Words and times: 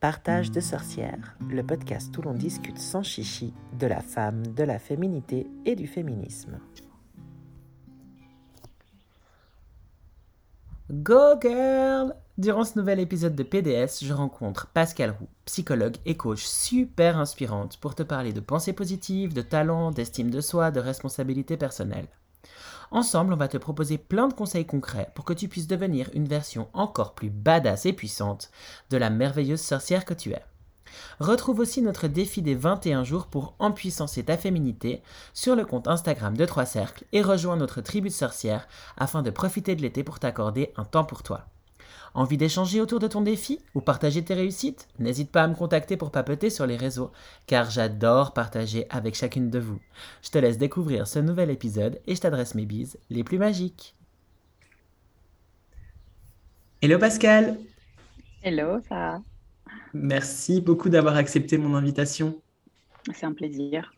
Partage 0.00 0.52
de 0.52 0.60
sorcières, 0.60 1.36
le 1.50 1.64
podcast 1.64 2.16
où 2.16 2.22
l'on 2.22 2.32
discute 2.32 2.78
sans 2.78 3.02
chichi 3.02 3.52
de 3.80 3.88
la 3.88 4.00
femme, 4.00 4.46
de 4.46 4.62
la 4.62 4.78
féminité 4.78 5.48
et 5.64 5.74
du 5.74 5.88
féminisme. 5.88 6.60
Go 10.90 11.40
girl 11.42 12.14
Durant 12.38 12.62
ce 12.62 12.78
nouvel 12.78 13.00
épisode 13.00 13.34
de 13.34 13.42
PDS, 13.42 14.04
je 14.04 14.12
rencontre 14.12 14.68
Pascal 14.68 15.10
Roux, 15.18 15.26
psychologue 15.46 15.96
et 16.06 16.16
coach 16.16 16.44
super 16.44 17.18
inspirante 17.18 17.78
pour 17.78 17.96
te 17.96 18.04
parler 18.04 18.32
de 18.32 18.38
pensée 18.38 18.72
positive, 18.72 19.34
de 19.34 19.42
talent, 19.42 19.90
d'estime 19.90 20.30
de 20.30 20.40
soi, 20.40 20.70
de 20.70 20.78
responsabilité 20.78 21.56
personnelle. 21.56 22.06
Ensemble, 22.90 23.34
on 23.34 23.36
va 23.36 23.48
te 23.48 23.58
proposer 23.58 23.98
plein 23.98 24.28
de 24.28 24.32
conseils 24.32 24.66
concrets 24.66 25.10
pour 25.14 25.24
que 25.24 25.34
tu 25.34 25.48
puisses 25.48 25.66
devenir 25.66 26.08
une 26.14 26.26
version 26.26 26.68
encore 26.72 27.14
plus 27.14 27.30
badass 27.30 27.86
et 27.86 27.92
puissante 27.92 28.50
de 28.90 28.96
la 28.96 29.10
merveilleuse 29.10 29.60
sorcière 29.60 30.04
que 30.04 30.14
tu 30.14 30.30
es. 30.30 30.42
Retrouve 31.20 31.60
aussi 31.60 31.82
notre 31.82 32.08
défi 32.08 32.40
des 32.40 32.54
21 32.54 33.04
jours 33.04 33.26
pour 33.26 33.54
empuissancer 33.58 34.24
ta 34.24 34.38
féminité 34.38 35.02
sur 35.34 35.54
le 35.54 35.66
compte 35.66 35.86
Instagram 35.86 36.36
de 36.36 36.46
Trois 36.46 36.64
Cercles 36.64 37.04
et 37.12 37.20
rejoins 37.20 37.56
notre 37.56 37.82
tribu 37.82 38.08
de 38.08 38.14
sorcières 38.14 38.68
afin 38.96 39.22
de 39.22 39.30
profiter 39.30 39.76
de 39.76 39.82
l'été 39.82 40.02
pour 40.02 40.18
t'accorder 40.18 40.72
un 40.76 40.84
temps 40.84 41.04
pour 41.04 41.22
toi. 41.22 41.46
Envie 42.14 42.36
d'échanger 42.36 42.80
autour 42.80 42.98
de 42.98 43.06
ton 43.06 43.20
défi 43.20 43.60
ou 43.74 43.80
partager 43.80 44.24
tes 44.24 44.34
réussites? 44.34 44.88
N'hésite 44.98 45.30
pas 45.30 45.42
à 45.42 45.48
me 45.48 45.54
contacter 45.54 45.96
pour 45.96 46.10
papeter 46.10 46.50
sur 46.50 46.66
les 46.66 46.76
réseaux, 46.76 47.12
car 47.46 47.70
j'adore 47.70 48.32
partager 48.32 48.86
avec 48.90 49.14
chacune 49.14 49.50
de 49.50 49.58
vous. 49.58 49.80
Je 50.22 50.30
te 50.30 50.38
laisse 50.38 50.58
découvrir 50.58 51.06
ce 51.06 51.18
nouvel 51.18 51.50
épisode 51.50 52.00
et 52.06 52.14
je 52.14 52.20
t'adresse 52.20 52.54
mes 52.54 52.66
bises 52.66 52.98
les 53.10 53.24
plus 53.24 53.38
magiques. 53.38 53.94
Hello 56.80 56.98
Pascal 56.98 57.58
Hello 58.42 58.80
Sarah 58.88 59.20
Merci 59.92 60.60
beaucoup 60.60 60.88
d'avoir 60.88 61.16
accepté 61.16 61.58
mon 61.58 61.74
invitation. 61.74 62.40
C'est 63.12 63.26
un 63.26 63.32
plaisir. 63.32 63.92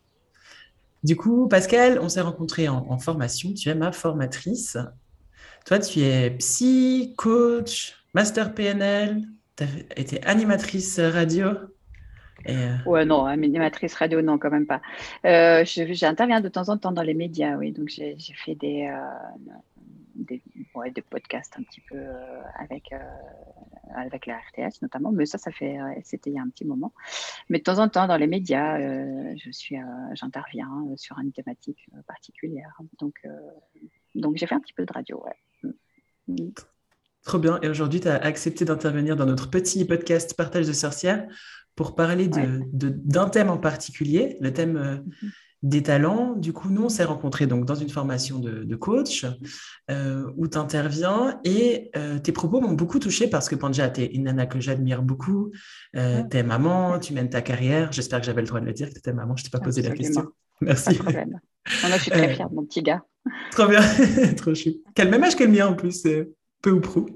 Du 1.03 1.15
coup, 1.15 1.47
Pascal, 1.47 1.99
on 2.01 2.09
s'est 2.09 2.21
rencontrés 2.21 2.67
en, 2.67 2.85
en, 2.89 2.97
formation. 2.99 3.53
Tu 3.53 3.69
es 3.69 3.75
ma 3.75 3.91
formatrice. 3.91 4.77
Toi, 5.65 5.79
tu 5.79 6.01
es 6.01 6.31
psy, 6.31 7.13
coach, 7.17 8.00
master 8.13 8.53
PNL, 8.53 9.21
tu 9.55 9.63
été 9.95 10.23
animatrice 10.23 10.99
radio. 10.99 11.49
Euh, 12.49 12.77
Ouais, 12.85 13.05
non, 13.05 13.25
animatrice 13.25 13.93
radio, 13.93 14.21
non, 14.21 14.37
quand 14.37 14.49
même 14.49 14.65
pas. 14.65 14.81
Euh, 15.25 15.63
J'interviens 15.65 16.41
de 16.41 16.49
temps 16.49 16.69
en 16.69 16.77
temps 16.77 16.91
dans 16.91 17.03
les 17.03 17.13
médias, 17.13 17.55
oui. 17.55 17.71
Donc, 17.71 17.89
j'ai 17.89 18.17
fait 18.33 18.55
des, 18.55 18.87
euh, 18.91 18.99
des, 20.15 21.01
podcasts 21.09 21.55
un 21.59 21.63
petit 21.63 21.81
peu 21.81 21.99
avec, 22.57 22.91
avec 23.95 24.25
la 24.25 24.37
RTS 24.37 24.81
notamment, 24.81 25.11
mais 25.11 25.25
ça, 25.25 25.37
ça 25.37 25.51
fait, 25.51 25.77
c'était 26.03 26.31
il 26.31 26.35
y 26.35 26.39
a 26.39 26.41
un 26.41 26.49
petit 26.49 26.65
moment. 26.65 26.93
Mais 27.49 27.59
de 27.59 27.63
temps 27.63 27.79
en 27.79 27.89
temps, 27.89 28.07
dans 28.07 28.17
les 28.17 28.27
médias, 28.27 28.79
je 28.79 29.51
suis, 29.51 29.77
j'interviens 30.13 30.69
sur 30.95 31.19
une 31.19 31.31
thématique 31.31 31.87
particulière. 32.07 32.73
Donc, 32.99 33.21
donc 34.15 34.37
j'ai 34.37 34.47
fait 34.47 34.55
un 34.55 34.59
petit 34.59 34.73
peu 34.73 34.85
de 34.85 34.93
radio, 34.93 35.23
ouais. 35.23 35.71
Mm. 36.27 36.49
Trop 37.23 37.37
bien. 37.37 37.59
Et 37.61 37.69
aujourd'hui, 37.69 37.99
tu 37.99 38.07
as 38.07 38.15
accepté 38.15 38.65
d'intervenir 38.65 39.15
dans 39.15 39.25
notre 39.25 39.49
petit 39.49 39.85
podcast 39.85 40.33
Partage 40.35 40.67
de 40.67 40.73
sorcières 40.73 41.27
pour 41.75 41.95
parler 41.95 42.27
d'un 42.27 42.59
de, 42.73 43.29
thème 43.29 43.49
en 43.49 43.57
particulier, 43.57 44.37
le 44.41 44.51
thème 44.51 44.77
euh, 44.77 44.95
mhm. 44.95 45.31
des 45.61 45.83
talents. 45.83 46.35
Du 46.35 46.51
coup, 46.51 46.69
nous, 46.69 46.83
on 46.83 46.89
s'est 46.89 47.03
rencontrés 47.03 47.47
donc, 47.47 47.65
dans 47.65 47.75
une 47.75 47.89
formation 47.89 48.39
de, 48.39 48.75
coach 48.75 49.25
euh, 49.89 50.29
où 50.35 50.47
tu 50.47 50.57
interviens 50.57 51.39
et 51.43 51.91
euh, 51.95 52.17
tes 52.19 52.31
propos 52.31 52.59
m'ont 52.59 52.73
beaucoup 52.73 52.99
touchée 52.99 53.27
parce 53.27 53.49
que 53.49 53.55
Panja, 53.55 53.89
tu 53.89 54.01
es 54.01 54.05
une 54.07 54.23
nana 54.23 54.47
que 54.47 54.59
j'admire 54.59 55.03
beaucoup. 55.03 55.51
Tu 55.93 55.99
es 55.99 56.43
maman, 56.43 56.99
tu 56.99 57.13
mènes 57.13 57.29
ta 57.29 57.41
carrière. 57.41 57.91
J'espère 57.91 58.19
que 58.19 58.25
j'avais 58.25 58.41
le 58.41 58.47
droit 58.47 58.59
de 58.59 58.65
le 58.65 58.73
dire 58.73 58.89
que 58.89 58.99
tu 58.99 59.09
es 59.09 59.13
maman. 59.13 59.35
Je 59.35 59.43
ne 59.43 59.45
t'ai 59.45 59.51
pas 59.51 59.63
posé 59.63 59.81
la 59.81 59.91
question. 59.91 60.25
Merci. 60.61 60.85
Pas 60.85 60.91
de 60.93 60.97
problème. 60.97 61.39
je 61.65 61.97
suis 61.97 62.11
très 62.11 62.33
fière 62.33 62.49
de 62.49 62.55
mon 62.55 62.65
petit 62.65 62.81
gars. 62.81 63.03
Trop 63.51 63.67
bien, 63.67 63.81
trop 64.37 64.55
chou. 64.55 64.71
Quel 64.95 65.09
même 65.09 65.23
âge 65.23 65.35
que 65.35 65.43
le 65.43 65.51
mien 65.51 65.67
en 65.67 65.75
plus 65.75 66.03
peu 66.61 66.71
ou 66.71 66.81
prou. 66.81 67.07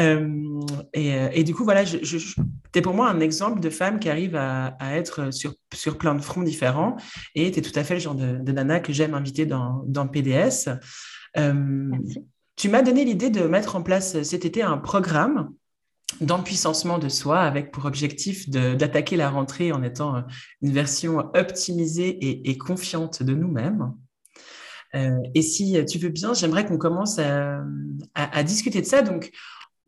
Euh, 0.00 0.60
et, 0.94 1.14
euh, 1.14 1.28
et, 1.32 1.44
du 1.44 1.54
coup, 1.54 1.64
voilà, 1.64 1.84
je, 1.84 1.98
je, 2.02 2.18
tu 2.18 2.78
es 2.78 2.82
pour 2.82 2.94
moi 2.94 3.08
un 3.08 3.20
exemple 3.20 3.60
de 3.60 3.70
femme 3.70 3.98
qui 3.98 4.08
arrive 4.08 4.36
à, 4.36 4.68
à, 4.78 4.96
être 4.96 5.32
sur, 5.32 5.54
sur 5.74 5.98
plein 5.98 6.14
de 6.14 6.22
fronts 6.22 6.42
différents. 6.42 6.96
Et 7.34 7.50
tu 7.50 7.58
es 7.58 7.62
tout 7.62 7.78
à 7.78 7.84
fait 7.84 7.94
le 7.94 8.00
genre 8.00 8.14
de, 8.14 8.38
de 8.38 8.52
nana 8.52 8.80
que 8.80 8.92
j'aime 8.92 9.14
inviter 9.14 9.46
dans, 9.46 9.82
dans 9.86 10.06
PDS. 10.06 10.70
Euh, 11.36 11.90
tu 12.56 12.68
m'as 12.68 12.82
donné 12.82 13.04
l'idée 13.04 13.30
de 13.30 13.42
mettre 13.42 13.76
en 13.76 13.82
place 13.82 14.22
cet 14.22 14.44
été 14.44 14.62
un 14.62 14.78
programme 14.78 15.50
d'empuissancement 16.20 16.98
de 16.98 17.08
soi 17.08 17.40
avec 17.40 17.70
pour 17.72 17.86
objectif 17.86 18.48
d'attaquer 18.50 19.16
la 19.16 19.30
rentrée 19.30 19.72
en 19.72 19.82
étant 19.82 20.22
une 20.60 20.70
version 20.70 21.30
optimisée 21.34 22.08
et, 22.08 22.50
et 22.50 22.58
confiante 22.58 23.22
de 23.22 23.34
nous-mêmes. 23.34 23.94
Euh, 24.94 25.20
et 25.34 25.42
si 25.42 25.82
tu 25.86 25.98
veux 25.98 26.10
bien, 26.10 26.34
j'aimerais 26.34 26.66
qu'on 26.66 26.78
commence 26.78 27.18
à, 27.18 28.42
discuter 28.42 28.80
de 28.80 28.86
ça. 28.86 29.02
Donc, 29.02 29.30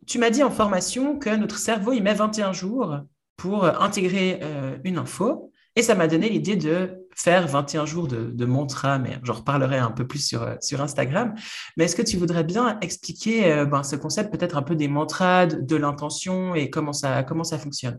tu 0.06 0.18
m'as 0.18 0.30
dit 0.30 0.42
en 0.42 0.50
formation 0.50 1.18
que 1.18 1.34
notre 1.34 1.58
cerveau, 1.58 1.92
il 1.92 2.02
met 2.02 2.14
21 2.14 2.52
jours 2.52 3.00
pour 3.36 3.64
intégrer 3.64 4.40
euh, 4.42 4.76
une 4.84 4.98
info. 4.98 5.50
Et 5.76 5.82
ça 5.82 5.96
m'a 5.96 6.06
donné 6.06 6.28
l'idée 6.28 6.54
de 6.54 7.08
faire 7.16 7.48
21 7.48 7.84
jours 7.84 8.06
de, 8.06 8.44
mantra, 8.44 8.98
mais 8.98 9.18
j'en 9.24 9.32
reparlerai 9.34 9.78
un 9.78 9.90
peu 9.90 10.06
plus 10.06 10.24
sur, 10.24 10.56
sur 10.60 10.80
Instagram. 10.80 11.34
Mais 11.76 11.84
est-ce 11.84 11.96
que 11.96 12.02
tu 12.02 12.16
voudrais 12.16 12.44
bien 12.44 12.78
expliquer 12.80 13.52
euh, 13.52 13.64
ben, 13.66 13.82
ce 13.82 13.96
concept 13.96 14.30
peut-être 14.32 14.56
un 14.56 14.62
peu 14.62 14.76
des 14.76 14.86
mantras, 14.86 15.46
de, 15.46 15.76
l'intention 15.76 16.54
et 16.54 16.70
comment 16.70 16.92
ça, 16.92 17.24
comment 17.24 17.44
ça 17.44 17.58
fonctionne? 17.58 17.98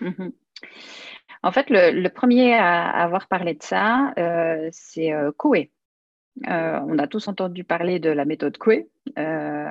Mhm. 0.00 0.32
En 1.44 1.52
fait, 1.52 1.66
le, 1.68 2.08
premier 2.08 2.54
à 2.54 2.88
avoir 2.88 3.28
parlé 3.28 3.54
de 3.54 3.62
ça, 3.62 4.12
c'est 4.72 5.12
Koué. 5.36 5.70
Euh, 6.48 6.80
on 6.88 6.98
a 6.98 7.06
tous 7.06 7.28
entendu 7.28 7.62
parler 7.62 8.00
de 8.00 8.10
la 8.10 8.24
méthode 8.24 8.58
Coué, 8.58 8.88
euh, 9.18 9.66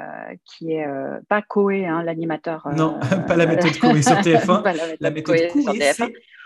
qui 0.45 0.71
est 0.73 0.87
euh, 0.87 1.19
pas 1.27 1.41
Coué, 1.41 1.85
hein, 1.85 2.03
l'animateur. 2.03 2.67
non, 2.75 2.99
pas 3.27 3.35
la 3.35 3.45
méthode 3.45 3.77
Coué 3.79 4.01
sur 4.01 4.15
TF1. 4.21 4.97
la, 4.99 5.11
méthode 5.11 5.35
Coué, 5.51 5.81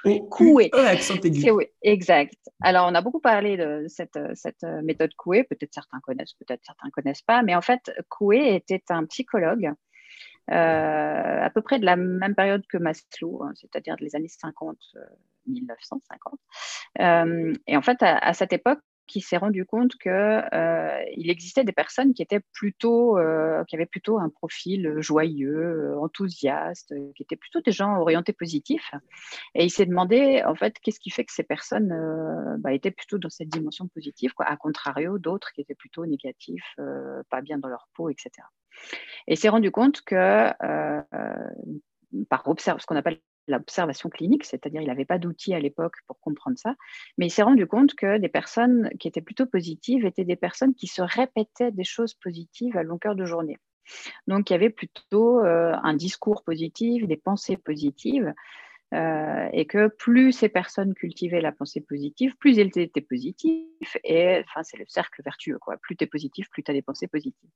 c'est 0.04 0.20
Coué. 0.30 0.70
accent 0.74 1.16
aigu. 1.24 1.46
exact. 1.84 2.34
Alors, 2.62 2.88
on 2.90 2.96
a 2.96 3.02
beaucoup 3.02 3.20
parlé 3.20 3.58
de 3.58 3.86
cette, 3.88 4.20
cette 4.34 4.64
méthode 4.84 5.14
Coué. 5.16 5.44
Peut-être 5.44 5.74
certains 5.74 6.00
connaissent, 6.00 6.34
peut-être 6.34 6.62
certains 6.66 6.90
connaissent 6.90 7.22
pas. 7.22 7.44
Mais 7.44 7.54
en 7.56 7.62
fait, 7.62 7.92
Coué 8.10 8.56
était 8.56 8.84
un 8.90 9.06
psychologue 9.06 9.72
à 10.50 11.50
peu 11.54 11.62
près 11.62 11.78
de 11.78 11.86
la 11.86 11.96
même 11.96 12.34
période 12.34 12.66
que 12.68 12.78
Maslow, 12.78 13.44
hein, 13.44 13.52
c'est-à-dire 13.56 13.98
des 13.98 14.16
années 14.16 14.30
50, 14.30 14.78
1950. 15.46 16.40
et 17.68 17.78
en 17.78 17.82
fait, 17.82 17.98
à 18.02 18.34
cette 18.34 18.54
époque, 18.54 18.80
qui 19.08 19.22
s'est 19.22 19.38
rendu 19.38 19.66
compte 19.66 19.96
qu'il 19.98 20.12
euh, 20.12 21.04
existait 21.16 21.64
des 21.64 21.72
personnes 21.72 22.14
qui 22.14 22.22
étaient 22.22 22.42
plutôt, 22.54 23.18
euh, 23.18 23.64
qui 23.66 23.76
avaient 23.76 23.86
plutôt 23.86 24.20
un 24.20 24.30
profil 24.30 24.96
joyeux, 25.00 25.94
euh, 25.94 26.00
enthousiaste, 26.00 26.94
qui 27.16 27.24
étaient 27.24 27.36
plutôt 27.38 27.62
des 27.62 27.72
gens 27.72 27.98
orientés 27.98 28.34
positifs. 28.34 28.92
Et 29.56 29.66
il 29.66 29.70
s'est 29.70 29.86
demandé, 29.86 30.44
en 30.46 30.56
fait, 30.56 30.76
qu'est-ce 30.82 31.00
qui 31.00 31.10
fait 31.10 31.24
que 31.26 31.34
ces 31.34 31.44
personnes 31.44 31.94
bah, 32.60 32.74
étaient 32.74 32.92
plutôt 32.92 33.18
dans 33.18 33.30
cette 33.30 33.50
dimension 33.50 33.88
positive, 33.88 34.32
à 34.40 34.58
contrario 34.58 35.18
d'autres 35.18 35.52
qui 35.54 35.62
étaient 35.62 35.76
plutôt 35.76 36.06
négatifs, 36.06 36.76
pas 37.30 37.42
bien 37.42 37.58
dans 37.58 37.70
leur 37.70 37.88
peau, 37.94 38.10
etc. 38.10 38.30
Et 39.28 39.36
s'est 39.36 39.50
rendu 39.50 39.72
compte 39.72 40.02
que 40.02 40.52
par 42.30 42.48
observe, 42.48 42.80
ce 42.80 42.86
qu'on 42.86 42.96
appelle 42.96 43.20
l'observation 43.48 44.10
clinique, 44.10 44.46
c'est-à-dire 44.46 44.82
il 44.82 44.88
n'avait 44.88 45.06
pas 45.06 45.18
d'outils 45.18 45.54
à 45.54 45.60
l'époque 45.60 45.96
pour 46.08 46.20
comprendre 46.20 46.58
ça, 46.58 46.76
mais 47.18 47.28
il 47.28 47.30
s'est 47.30 47.44
rendu 47.44 47.68
compte 47.68 47.96
que 47.96 48.18
des 48.18 48.30
personnes 48.30 48.90
qui 49.00 49.08
étaient 49.08 49.22
plutôt 49.22 49.46
positives 49.46 50.06
étaient 50.06 50.26
des 50.26 50.36
personnes 50.36 50.74
qui 50.74 50.88
se 50.88 51.02
répétaient 51.02 51.72
des 51.72 51.84
choses 51.84 52.14
positives 52.14 52.78
à 52.78 52.84
longueur 52.84 53.16
de 53.16 53.26
journée. 53.26 53.58
Donc 54.28 54.50
il 54.50 54.54
y 54.54 54.56
avait 54.56 54.70
plutôt 54.70 55.40
euh, 55.40 55.74
un 55.82 55.94
discours 55.94 56.44
positif, 56.44 57.08
des 57.08 57.18
pensées 57.18 57.58
positives, 57.58 58.34
euh, 58.94 59.50
et 59.52 59.66
que 59.66 59.88
plus 59.88 60.32
ces 60.32 60.48
personnes 60.48 60.94
cultivaient 60.94 61.42
la 61.42 61.52
pensée 61.52 61.82
positive, 61.82 62.38
plus 62.38 62.58
elles 62.58 62.78
étaient 62.78 63.02
positives. 63.02 63.68
Et 64.06 64.42
enfin, 64.46 64.64
c'est 64.64 64.78
le 64.78 64.86
cercle 64.88 65.22
vertueux. 65.24 65.60
Quoi. 65.60 65.76
Plus 65.78 65.98
tu 65.98 66.06
es 66.06 66.08
positif, 66.08 66.50
plus 66.50 66.64
tu 66.64 66.72
as 66.72 66.74
des 66.74 66.82
pensées 66.82 67.08
positives. 67.08 67.50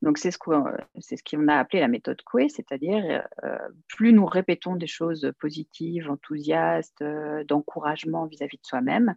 Donc, 0.00 0.18
c'est 0.18 0.30
ce 0.30 0.38
qu'on 0.38 0.64
ce 1.00 1.16
qu'on 1.28 1.48
a 1.48 1.56
appelé 1.56 1.80
la 1.80 1.88
méthode 1.88 2.22
Coué, 2.22 2.48
c'est-à-dire 2.48 3.24
euh, 3.42 3.58
plus 3.88 4.12
nous 4.12 4.26
répétons 4.26 4.76
des 4.76 4.86
choses 4.86 5.32
positives, 5.40 6.08
enthousiastes, 6.08 7.02
euh, 7.02 7.42
d'encouragement 7.44 8.26
vis-à-vis 8.26 8.58
de 8.58 8.66
soi-même, 8.66 9.14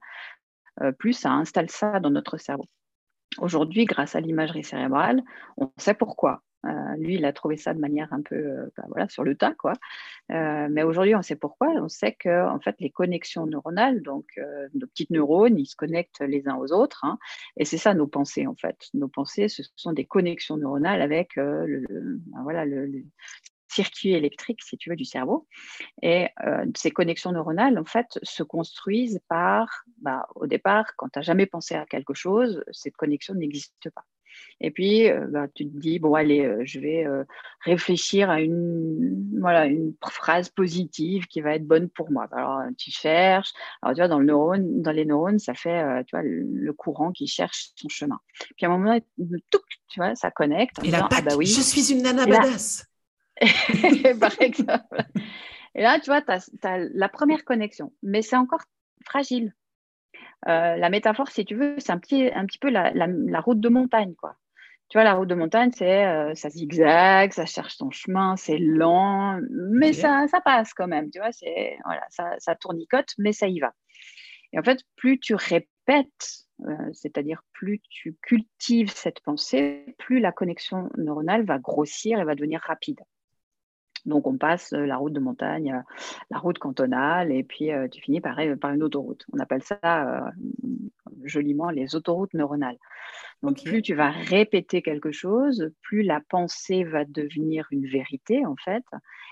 plus 0.97 1.13
ça 1.13 1.31
installe 1.31 1.69
ça 1.69 2.00
dans 2.00 2.09
notre 2.09 2.38
cerveau. 2.38 2.65
Aujourd'hui, 3.38 3.85
grâce 3.85 4.15
à 4.15 4.21
l'imagerie 4.21 4.63
cérébrale, 4.63 5.21
on 5.57 5.71
sait 5.77 5.94
pourquoi. 5.94 6.41
Euh, 6.65 6.95
lui, 6.98 7.15
il 7.15 7.25
a 7.25 7.33
trouvé 7.33 7.57
ça 7.57 7.74
de 7.74 7.80
manière 7.80 8.13
un 8.13 8.21
peu 8.21 8.36
euh, 8.36 8.71
bah, 8.77 8.83
voilà, 8.88 9.10
sur 9.10 9.24
le 9.24 9.36
tas. 9.36 9.54
Quoi. 9.54 9.74
Euh, 10.31 10.68
mais 10.71 10.83
aujourd'hui, 10.83 11.15
on 11.15 11.21
sait 11.21 11.36
pourquoi. 11.36 11.69
On 11.69 11.89
sait 11.89 12.13
que 12.13 12.48
en 12.48 12.60
fait, 12.60 12.75
les 12.80 12.89
connexions 12.89 13.45
neuronales, 13.45 14.01
donc 14.01 14.25
nos 14.74 14.88
petites 14.88 15.10
neurones, 15.10 15.57
ils 15.57 15.65
se 15.65 15.75
connectent 15.75 16.21
les 16.21 16.48
uns 16.48 16.56
aux 16.56 16.71
autres. 16.71 17.04
Hein, 17.04 17.18
et 17.57 17.65
c'est 17.65 17.77
ça 17.77 17.94
nos 17.94 18.07
pensées, 18.07 18.48
en 18.48 18.56
fait. 18.56 18.77
Nos 18.94 19.07
pensées, 19.07 19.50
ce 19.50 19.63
sont 19.75 19.94
des 19.94 20.06
connexions 20.06 20.57
neuronales 20.57 21.01
avec 21.01 21.36
le, 21.36 21.83
bah, 22.27 22.39
voilà, 22.44 22.65
le, 22.65 23.04
circuits 23.68 24.13
électriques, 24.13 24.62
si 24.62 24.77
du 24.77 25.06
cerveau. 25.06 25.48
Et 26.04 26.27
ces 26.75 26.92
connexions 26.92 27.31
neuronales, 27.31 27.80
en 27.80 27.86
fait, 27.86 28.19
se 28.21 28.44
construisent 28.44 29.19
par, 29.27 29.83
bah, 29.98 30.27
au 30.36 30.45
départ, 30.45 30.95
quand 30.95 31.10
tu 31.10 31.19
n'as 31.19 31.24
jamais 31.24 31.48
pensé 31.48 31.74
à 31.75 31.86
quelque 31.86 32.13
chose, 32.13 32.63
cette 32.71 32.95
connexion 32.95 33.33
n'existe 33.33 33.89
pas. 33.89 34.06
Et 34.62 34.71
puis, 34.71 35.09
euh, 35.09 35.27
bah, 35.30 35.47
tu 35.53 35.65
te 35.65 35.77
dis, 35.77 36.00
bon, 36.00 36.15
allez, 36.15 36.45
euh, 36.45 36.62
je 36.63 36.80
vais 36.80 37.06
euh, 37.06 37.24
réfléchir 37.62 38.30
à 38.30 38.41
une, 38.41 39.39
voilà, 39.39 39.65
une 39.65 39.94
phrase 40.01 40.50
positive 40.50 41.27
qui 41.27 41.41
va 41.41 41.56
être 41.56 41.68
bonne 41.68 41.89
pour 41.89 42.12
moi. 42.12 42.27
Alors, 42.31 42.62
tu 42.77 42.91
cherches. 42.91 43.51
Alors, 43.81 43.95
tu 43.95 44.01
vois, 44.01 44.07
dans, 44.07 44.19
le 44.19 44.25
neurone, 44.25 44.81
dans 44.81 44.91
les 44.91 45.06
neurones, 45.06 45.39
ça 45.39 45.53
fait 45.53 46.03
tu 46.06 46.15
vois, 46.15 46.24
le, 46.24 46.74
courant 46.74 47.12
qui 47.12 47.27
cherche 47.27 47.71
son 47.75 47.89
chemin. 47.89 48.19
Puis, 48.57 48.65
à 48.65 48.69
un 48.69 48.77
moment, 48.77 49.00
tu 49.18 50.00
vois, 50.00 50.15
ça 50.15 50.31
connecte. 50.31 50.83
Et 50.83 50.91
la 50.91 51.07
ah, 51.12 51.21
bah 51.21 51.36
oui. 51.38 51.45
je 51.45 51.62
suis 51.62 51.91
une 51.91 52.03
nana 52.03 52.25
badass. 52.25 52.88
Par 54.19 54.41
exemple. 54.41 55.03
Et 55.75 55.81
là, 55.81 56.00
tu 56.00 56.09
vois, 56.09 56.21
tu 56.21 56.31
as, 56.68 56.77
la 56.94 57.09
première 57.09 57.44
connexion. 57.45 57.91
Mais 58.01 58.21
c'est 58.21 58.36
encore 58.36 58.62
fragile. 59.06 59.53
Euh, 60.47 60.75
la 60.75 60.89
métaphore, 60.89 61.29
si 61.29 61.45
tu 61.45 61.55
veux, 61.55 61.75
c'est 61.77 61.91
un 61.91 61.99
petit, 61.99 62.29
un 62.33 62.45
petit 62.45 62.59
peu 62.59 62.69
la, 62.69 63.41
route 63.41 63.59
de 63.59 63.69
montagne, 63.69 64.13
quoi. 64.15 64.35
Tu 64.89 64.97
vois, 64.97 65.05
la 65.05 65.13
route 65.13 65.29
de 65.29 65.35
montagne, 65.35 65.71
c'est 65.73 66.05
euh, 66.05 66.35
ça 66.35 66.49
zigzag, 66.49 67.31
ça 67.31 67.45
cherche 67.45 67.75
son 67.77 67.89
chemin, 67.89 68.35
c'est 68.35 68.57
lent, 68.59 69.39
mais 69.49 69.93
ça, 69.93 70.27
ça 70.27 70.39
passe 70.41 70.73
quand 70.73 70.87
même. 70.87 71.09
Tu 71.09 71.19
vois, 71.19 71.31
c'est 71.31 71.77
voilà, 71.85 72.03
ça, 72.09 72.35
ça 72.37 72.55
tournicote, 72.55 73.13
mais 73.17 73.31
ça 73.31 73.47
y 73.47 73.59
va. 73.59 73.73
Et 74.51 74.59
en 74.59 74.63
fait, 74.63 74.83
plus 74.95 75.19
tu 75.19 75.33
répètes, 75.33 76.45
euh, 76.65 76.75
c'est-à-dire 76.91 77.41
plus 77.53 77.81
tu 77.89 78.15
cultives 78.21 78.91
cette 78.91 79.21
pensée, 79.21 79.95
plus 79.97 80.19
la 80.19 80.31
connexion 80.31 80.89
neuronale 80.97 81.43
va 81.43 81.57
grossir 81.57 82.19
et 82.19 82.23
va 82.23 82.35
devenir 82.35 82.61
rapide. 82.61 82.99
Donc, 84.05 84.27
on 84.27 84.38
passe 84.38 84.73
euh, 84.73 84.85
la 84.85 84.97
route 84.97 85.13
de 85.13 85.19
montagne, 85.19 85.73
euh, 85.73 85.94
la 86.29 86.38
route 86.38 86.57
cantonale, 86.57 87.31
et 87.31 87.44
puis 87.44 87.71
euh, 87.71 87.88
tu 87.88 88.01
finis 88.01 88.19
par, 88.21 88.38
par, 88.59 88.71
une 88.71 88.83
autoroute. 88.83 89.25
On 89.33 89.39
appelle 89.39 89.63
ça 89.63 90.31
joliment 91.23 91.69
les 91.69 91.95
autoroutes 91.95 92.33
neuronales. 92.33 92.77
Donc, 93.44 93.61
plus 93.63 93.81
tu 93.81 93.94
vas 93.94 94.09
répéter 94.09 94.81
quelque 94.81 95.11
chose, 95.11 95.69
plus 95.81 96.01
la 96.01 96.21
pensée 96.29 96.83
va 96.83 97.05
devenir 97.05 97.67
une 97.71 97.85
vérité, 97.85 98.45
en 98.45 98.55
fait, 98.55 98.83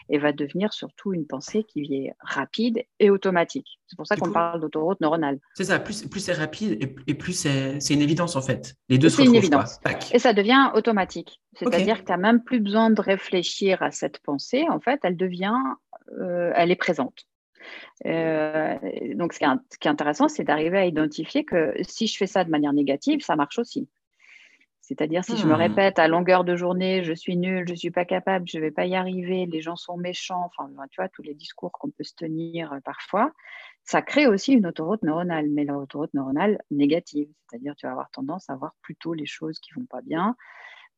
et 0.09 0.18
va 0.18 0.31
devenir 0.31 0.73
surtout 0.73 1.13
une 1.13 1.25
pensée 1.25 1.63
qui 1.63 1.94
est 1.94 2.13
rapide 2.19 2.83
et 3.00 3.09
automatique. 3.09 3.79
C'est 3.88 3.95
pour 3.95 4.07
ça 4.07 4.15
qu'on 4.15 4.31
parle 4.31 4.59
d'autoroute 4.59 5.00
neuronale. 5.01 5.39
C'est 5.56 5.65
ça, 5.65 5.79
plus, 5.79 6.07
plus 6.07 6.19
c'est 6.19 6.33
rapide 6.33 6.77
et, 7.07 7.13
plus 7.13 7.33
c'est 7.33 7.94
une 7.94 8.01
évidence, 8.01 8.35
en 8.35 8.41
fait. 8.41 8.75
Les 8.89 8.97
deux 8.97 9.09
une 9.21 9.35
évidence. 9.35 9.79
Et 10.13 10.19
ça 10.19 10.33
devient 10.33 10.71
automatique. 10.75 11.41
C'est-à-dire 11.53 12.00
que 12.00 12.06
tu 12.06 12.12
n'as 12.12 12.18
même 12.18 12.44
plus 12.44 12.59
besoin 12.59 12.89
de 12.89 13.01
réfléchir 13.01 13.81
à 13.81 13.92
cette 13.92 14.19
pensée. 14.19 14.65
En 14.69 14.80
fait, 14.80 15.00
elle 15.03 15.18
devient, 15.18 15.57
euh, 16.19 16.51
elle 16.56 16.71
est 16.71 16.77
présente. 16.77 17.25
Euh, 18.06 18.77
donc, 19.15 19.33
ce 19.33 19.39
qui 19.39 19.45
est, 19.45 19.89
intéressant, 19.89 20.27
c'est 20.27 20.44
d'arriver 20.44 20.77
à 20.77 20.86
identifier 20.86 21.44
que 21.44 21.74
si 21.81 22.07
je 22.07 22.18
fais 22.18 22.27
ça 22.27 22.44
de 22.44 22.50
manière 22.50 22.74
négative, 22.74 23.21
ça 23.21 23.36
marche 23.36 23.59
aussi. 23.59 23.89
C'est-à-dire, 24.80 25.24
si 25.24 25.38
je 25.38 25.45
me 25.45 25.53
hmm. 25.53 25.57
répète 25.57 26.00
à 26.00 26.07
longueur 26.07 26.44
de 26.44 26.56
journée, 26.56 27.03
je 27.03 27.13
suis 27.13 27.38
nul, 27.38 27.65
je 27.68 27.74
ne 27.74 27.77
suis 27.77 27.92
pas 27.92 28.04
capable, 28.04 28.47
je 28.50 28.57
ne 28.57 28.63
vais 28.63 28.71
pas 28.71 28.86
y 28.86 28.95
arriver, 28.95 29.45
les 29.45 29.62
gens 29.62 29.75
sont 29.75 29.95
méchants, 29.95 30.44
enfin, 30.45 30.69
tu 30.89 31.00
vois, 31.00 31.07
tous 31.07 31.21
les 31.21 31.33
discours 31.33 31.71
qu'on 31.71 31.92
peut 31.92 32.04
se 32.04 32.15
tenir 32.15 32.74
euh, 32.74 32.80
parfois, 32.83 33.31
ça 33.83 34.01
crée 34.01 34.27
aussi 34.27 34.54
une 34.54 34.68
autoroute 34.68 35.04
neuronale, 35.04 35.47
mais 35.50 35.63
l'autoroute 35.63 36.13
neuronale 36.13 36.62
négative. 36.71 37.30
C'est-à-dire, 37.50 37.75
tu 37.75 37.86
vas 37.86 37.92
avoir 37.92 38.09
tendance 38.09 38.50
à 38.50 38.56
voir 38.56 38.74
plutôt 38.81 39.13
les 39.13 39.25
choses 39.25 39.59
qui 39.59 39.71
ne 39.75 39.81
vont 39.81 39.86
pas 39.86 40.01
bien 40.01 40.36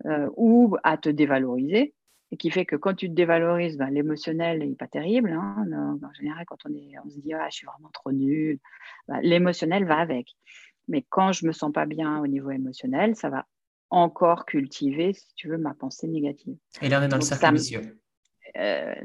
euh, 0.06 0.30
ou 0.36 0.76
à 0.84 0.98
te 0.98 1.10
dévaloriser 1.10 1.94
et 2.32 2.38
qui 2.38 2.50
fait 2.50 2.66
que 2.66 2.76
quand 2.76 2.96
tu 2.96 3.10
te 3.10 3.14
dévalorises, 3.14 3.78
ben, 3.78 3.90
l'émotionnel 3.90 4.60
n'est 4.68 4.76
pas 4.76 4.88
terrible. 4.88 5.32
Hein. 5.32 5.66
En 6.04 6.14
général, 6.14 6.46
quand 6.46 6.58
on, 6.66 6.74
est, 6.74 6.94
on 7.06 7.10
se 7.10 7.20
dit 7.20 7.34
ah, 7.34 7.48
je 7.50 7.58
suis 7.58 7.68
vraiment 7.68 7.92
trop 7.94 8.12
nul, 8.12 8.60
ben, 9.08 9.20
l'émotionnel 9.22 9.86
va 9.86 9.98
avec. 9.98 10.28
Mais 10.88 11.06
quand 11.08 11.32
je 11.32 11.46
me 11.46 11.52
sens 11.52 11.72
pas 11.72 11.86
bien 11.86 12.20
au 12.20 12.28
niveau 12.28 12.52
émotionnel, 12.52 13.16
ça 13.16 13.30
va 13.30 13.46
encore 13.90 14.46
cultiver, 14.46 15.14
si 15.14 15.34
tu 15.36 15.48
veux, 15.48 15.58
ma 15.58 15.76
pensée 15.76 16.08
négative. 16.08 16.58
Et 16.82 16.90
là, 16.90 17.00
on 17.00 17.04
est 17.04 17.08
dans 17.08 17.18
le 17.18 17.22
cercle 17.22 17.54
vicieux. 17.54 18.00
Euh, 18.58 18.96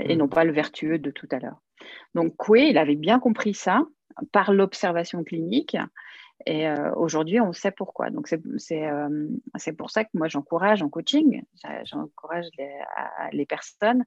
et 0.00 0.14
mm. 0.14 0.18
non 0.18 0.28
pas 0.28 0.44
le 0.44 0.52
vertueux 0.52 0.98
de 0.98 1.10
tout 1.10 1.28
à 1.30 1.38
l'heure. 1.38 1.62
Donc, 2.14 2.36
Coué, 2.36 2.68
il 2.68 2.78
avait 2.78 2.96
bien 2.96 3.20
compris 3.20 3.54
ça 3.54 3.86
par 4.32 4.52
l'observation 4.52 5.22
clinique. 5.22 5.76
Et 6.46 6.68
euh, 6.68 6.92
aujourd'hui, 6.94 7.40
on 7.40 7.52
sait 7.52 7.70
pourquoi. 7.70 8.10
Donc, 8.10 8.32
euh, 8.32 9.28
c'est 9.56 9.72
pour 9.72 9.90
ça 9.90 10.04
que 10.04 10.10
moi, 10.14 10.28
j'encourage 10.28 10.82
en 10.82 10.88
coaching, 10.88 11.42
j'encourage 11.84 12.46
les, 12.56 12.72
les, 13.32 13.46
personnes, 13.46 14.04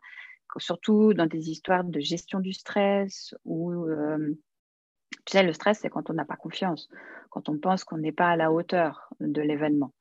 surtout 0.57 1.13
dans 1.13 1.25
des 1.25 1.49
histoires 1.49 1.83
de 1.83 1.99
gestion 1.99 2.39
du 2.39 2.53
stress 2.53 3.35
ou, 3.45 3.71
euh, 3.73 4.33
tu 5.25 5.31
sais, 5.31 5.43
le 5.43 5.53
stress, 5.53 5.79
c'est 5.81 5.89
quand 5.89 6.09
on 6.09 6.13
n'a 6.13 6.25
pas 6.25 6.37
confiance, 6.37 6.89
quand 7.29 7.49
on 7.49 7.57
pense 7.57 7.83
qu'on 7.83 7.97
n'est 7.97 8.11
pas 8.11 8.29
à 8.29 8.35
la 8.35 8.51
hauteur 8.51 9.09
de 9.19 9.41
l'événement. 9.41 9.93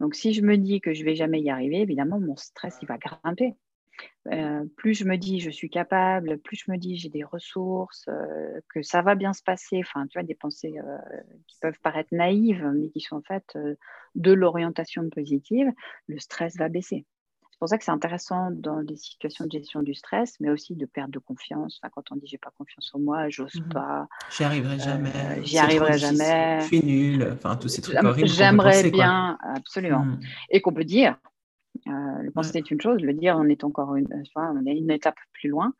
Donc, 0.00 0.14
si 0.14 0.32
je 0.32 0.42
me 0.42 0.56
dis 0.56 0.80
que 0.80 0.92
je 0.92 1.00
ne 1.00 1.04
vais 1.04 1.14
jamais 1.14 1.40
y 1.40 1.50
arriver, 1.50 1.80
évidemment, 1.80 2.18
mon 2.18 2.36
stress, 2.36 2.78
il 2.82 2.88
va 2.88 2.98
grimper. 2.98 3.54
Euh, 4.32 4.64
plus 4.76 4.94
je 4.94 5.04
me 5.04 5.16
dis 5.16 5.40
je 5.40 5.50
suis 5.50 5.68
capable, 5.68 6.38
plus 6.38 6.56
je 6.56 6.70
me 6.70 6.78
dis 6.78 6.96
j'ai 6.96 7.10
des 7.10 7.24
ressources, 7.24 8.06
euh, 8.08 8.60
que 8.70 8.82
ça 8.82 9.02
va 9.02 9.14
bien 9.14 9.34
se 9.34 9.42
passer, 9.42 9.80
enfin 9.80 10.06
tu 10.06 10.18
vois, 10.18 10.22
des 10.22 10.34
pensées 10.34 10.74
euh, 10.78 10.98
qui 11.46 11.58
peuvent 11.60 11.78
paraître 11.82 12.08
naïves, 12.12 12.66
mais 12.74 12.88
qui 12.88 13.00
sont 13.00 13.16
en 13.16 13.22
fait 13.22 13.56
de 14.14 14.32
l'orientation 14.32 15.08
positive, 15.10 15.70
le 16.06 16.18
stress 16.18 16.56
va 16.56 16.68
baisser. 16.68 17.04
C'est 17.50 17.58
pour 17.60 17.68
ça 17.68 17.78
que 17.78 17.84
c'est 17.84 17.92
intéressant 17.92 18.50
dans 18.50 18.82
des 18.82 18.96
situations 18.96 19.44
de 19.44 19.52
gestion 19.52 19.82
du 19.82 19.94
stress, 19.94 20.34
mais 20.40 20.50
aussi 20.50 20.74
de 20.74 20.86
perte 20.86 21.10
de 21.10 21.20
confiance. 21.20 21.78
Enfin, 21.80 21.90
quand 21.94 22.10
on 22.10 22.16
dit 22.16 22.26
j'ai 22.26 22.38
pas 22.38 22.52
confiance 22.58 22.90
en 22.94 22.98
moi, 22.98 23.28
j'ose 23.28 23.54
mmh 23.54 23.68
pas. 23.68 24.08
J'y 24.30 24.42
arriverai 24.42 24.78
jamais. 24.78 25.44
J'y 25.44 25.58
arriverai 25.58 25.98
jamais. 25.98 26.60
Je 26.62 26.66
suis 26.66 26.82
nul. 26.82 27.30
Enfin, 27.32 27.56
tous 27.56 27.68
ces 27.68 27.80
trucs 27.80 27.96
J'aimerais 28.24 28.90
bien, 28.90 29.38
absolument. 29.40 30.04
Mmh. 30.04 30.20
Et 30.50 30.62
qu'on 30.62 30.72
peut 30.72 30.84
dire, 30.84 31.16
euh, 31.86 32.22
le 32.22 32.30
penser 32.30 32.58
est 32.58 32.70
une 32.70 32.80
chose, 32.80 33.02
le 33.02 33.12
dire 33.12 33.36
on 33.38 33.48
est 33.48 33.64
encore 33.64 33.94
une, 33.94 34.08
on 34.36 34.66
est 34.66 34.76
une 34.76 34.90
étape 34.90 35.18
plus 35.32 35.48
loin. 35.48 35.74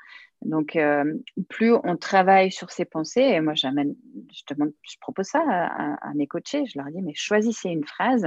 Donc, 0.45 0.77
euh, 0.77 1.15
plus 1.49 1.73
on 1.73 1.97
travaille 1.97 2.53
sur 2.53 2.71
ces 2.71 2.85
pensées, 2.85 3.23
et 3.23 3.41
moi 3.41 3.55
j'amène, 3.55 3.95
je, 4.31 4.55
je 4.55 4.97
propose 5.01 5.27
ça 5.27 5.41
à, 5.49 6.13
mes 6.15 6.27
coachés, 6.27 6.67
je 6.67 6.79
leur 6.79 6.91
dis, 6.91 7.01
mais 7.01 7.15
choisissez 7.15 7.71
une 7.71 7.85
phrase 7.85 8.27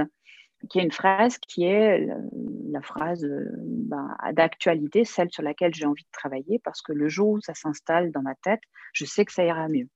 qui 0.68 0.80
est 0.80 0.82
une 0.82 0.90
phrase 0.90 1.38
qui 1.38 1.62
est 1.62 2.08
la, 2.72 2.82
phrase 2.82 3.24
ben, 3.62 4.16
d'actualité, 4.32 5.04
celle 5.04 5.30
sur 5.30 5.44
laquelle 5.44 5.72
j'ai 5.72 5.86
envie 5.86 6.02
de 6.02 6.10
travailler, 6.10 6.58
parce 6.58 6.82
que 6.82 6.92
le 6.92 7.08
jour 7.08 7.28
où 7.28 7.40
ça 7.40 7.54
s'installe 7.54 8.10
dans 8.10 8.22
ma 8.22 8.34
tête, 8.34 8.62
je 8.92 9.04
sais 9.04 9.24
que 9.24 9.32
ça 9.32 9.44
ira 9.44 9.68
mieux. 9.68 9.86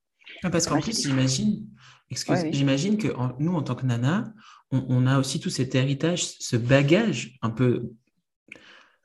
parce 0.42 0.68
qu'en 0.68 0.78
plus, 0.78 1.02
j'imagine, 1.02 1.66
j'imagine 2.52 2.96
que 2.96 3.08
nous, 3.40 3.54
en 3.54 3.62
tant 3.62 3.74
que 3.74 3.84
nana, 3.86 4.32
on, 4.72 5.06
a 5.06 5.18
aussi 5.18 5.38
tout 5.38 5.50
cet 5.50 5.74
héritage, 5.74 6.24
ce 6.24 6.56
bagage 6.56 7.38
un 7.42 7.50
peu. 7.50 7.90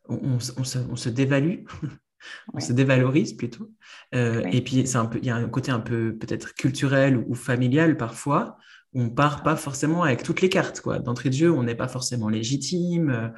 On, 0.09 0.39
se, 0.39 1.09
dévalue, 1.09 1.65
on 2.53 2.59
se 2.61 2.71
dévalorise 2.71 3.33
plutôt. 3.33 3.69
Euh, 4.15 4.41
et 4.51 4.61
puis, 4.61 4.77
il 4.77 5.25
y 5.25 5.29
a 5.29 5.35
un 5.35 5.49
côté 5.49 5.71
un 5.71 5.81
peu 5.81 6.15
peut-être 6.15 6.53
culturel 6.55 7.17
ou 7.27 7.35
familial 7.35 7.97
parfois. 7.97 8.57
On 8.99 9.09
part 9.11 9.43
pas 9.43 9.55
forcément 9.55 10.01
avec 10.01 10.23
toutes 10.23 10.41
les 10.41 10.49
cartes. 10.49 10.81
quoi. 10.81 10.97
D'entrée 10.97 11.29
de 11.29 11.35
jeu, 11.35 11.51
on 11.51 11.61
n'est 11.61 11.75
pas 11.75 11.87
forcément 11.87 12.29
légitime. 12.29 13.09
Euh, 13.11 13.29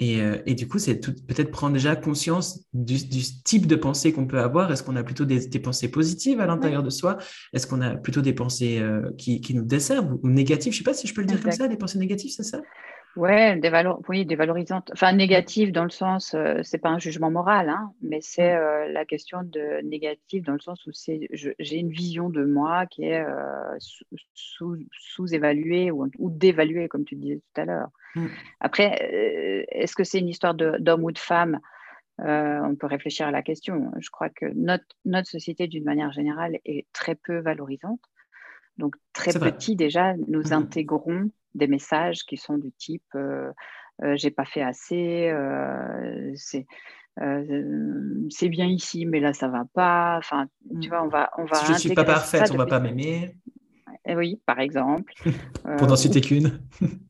euh, 0.00 0.42
et, 0.46 0.54
du 0.54 0.66
coup, 0.66 0.78
c'est 0.78 1.00
peut-être 1.00 1.50
prendre 1.50 1.74
déjà 1.74 1.96
conscience 1.96 2.60
du, 2.72 2.96
type 3.44 3.66
de 3.66 3.76
pensée 3.76 4.14
qu'on 4.14 4.26
peut 4.26 4.40
avoir. 4.40 4.72
Est-ce 4.72 4.82
qu'on 4.82 4.96
a 4.96 5.02
plutôt 5.02 5.26
des, 5.26 5.40
pensées 5.60 5.90
positives 5.90 6.40
à 6.40 6.46
l'intérieur 6.46 6.82
de 6.82 6.88
soi? 6.88 7.18
Est-ce 7.52 7.66
qu'on 7.66 7.82
a 7.82 7.94
plutôt 7.94 8.22
des 8.22 8.32
pensées 8.32 8.78
euh, 8.78 9.10
qui, 9.18 9.54
nous 9.54 9.64
desservent 9.64 10.18
ou 10.22 10.30
négatives? 10.30 10.72
Je 10.72 10.78
ne 10.78 10.84
sais 10.84 10.90
pas 10.90 10.94
si 10.94 11.06
je 11.06 11.14
peux 11.14 11.20
le 11.20 11.26
dire 11.26 11.42
comme 11.42 11.52
ça, 11.52 11.68
des 11.68 11.76
pensées 11.76 11.98
négatives, 11.98 12.32
c'est 12.34 12.42
ça? 12.42 12.62
Ouais, 13.14 13.56
dévalor 13.56 14.00
oui, 14.08 14.24
dévalorisante. 14.24 14.90
Enfin, 14.92 15.12
négative 15.12 15.70
dans 15.70 15.84
le 15.84 15.90
sens, 15.90 16.34
euh, 16.34 16.60
c'est 16.62 16.78
pas 16.78 16.88
un 16.88 16.98
jugement 16.98 17.30
moral, 17.30 17.68
hein, 17.68 17.92
mais 18.00 18.20
c'est 18.22 18.54
euh, 18.54 18.88
la 18.88 19.04
question 19.04 19.42
de 19.42 19.82
négative 19.82 20.44
dans 20.44 20.54
le 20.54 20.60
sens 20.60 20.86
où 20.86 20.92
c'est, 20.92 21.28
j'ai 21.30 21.76
une 21.76 21.90
vision 21.90 22.30
de 22.30 22.44
moi 22.44 22.86
qui 22.86 23.04
est 23.04 23.22
euh, 23.22 23.76
sous-évaluée 24.94 25.90
ou, 25.90 26.08
ou 26.18 26.30
dévaluée, 26.30 26.88
comme 26.88 27.04
tu 27.04 27.16
disais 27.16 27.36
tout 27.36 27.60
à 27.60 27.64
l'heure. 27.66 27.88
Mm. 28.14 28.26
Après, 28.60 29.66
est-ce 29.70 29.94
que 29.94 30.04
c'est 30.04 30.18
une 30.18 30.28
histoire 30.28 30.54
d'homme 30.54 31.04
ou 31.04 31.12
de 31.12 31.18
femme? 31.18 31.60
On 32.18 32.76
peut 32.78 32.86
réfléchir 32.86 33.26
à 33.26 33.30
la 33.30 33.42
question. 33.42 33.90
Je 33.98 34.08
crois 34.10 34.30
que 34.30 34.46
notre, 34.54 34.84
notre 35.04 35.28
société, 35.28 35.66
d'une 35.66 35.84
manière 35.84 36.12
générale, 36.12 36.58
est 36.64 36.86
très 36.92 37.14
peu 37.14 37.38
valorisante. 37.38 38.00
Donc, 38.78 38.94
très 39.12 39.32
petit, 39.32 39.76
déjà, 39.76 40.14
nous 40.28 40.44
mm-hmm. 40.44 40.54
intégrons 40.54 41.30
des 41.54 41.66
messages 41.66 42.24
qui 42.24 42.36
sont 42.36 42.58
du 42.58 42.72
type 42.72 43.02
euh, 43.14 43.50
euh, 44.02 44.16
j'ai 44.16 44.30
pas 44.30 44.44
fait 44.44 44.62
assez, 44.62 45.28
euh, 45.30 46.32
c'est 46.34 46.66
c'est 48.30 48.48
bien 48.48 48.66
ici, 48.66 49.04
mais 49.04 49.20
là 49.20 49.34
ça 49.34 49.48
va 49.48 49.64
pas. 49.74 50.16
Enfin, 50.16 50.46
tu 50.80 50.88
vois, 50.88 51.04
on 51.04 51.08
va, 51.08 51.30
on 51.36 51.44
va. 51.44 51.56
Si 51.56 51.72
je 51.74 51.78
suis 51.78 51.94
pas 51.94 52.04
parfaite, 52.04 52.50
on 52.50 52.56
va 52.56 52.64
pas 52.64 52.80
m'aimer. 52.80 53.36
eh 54.06 54.16
oui, 54.16 54.40
par 54.46 54.60
exemple. 54.60 55.12
Pour 55.78 55.86
n'en 55.86 55.96
citer 55.96 56.22
qu'une. 56.22 56.60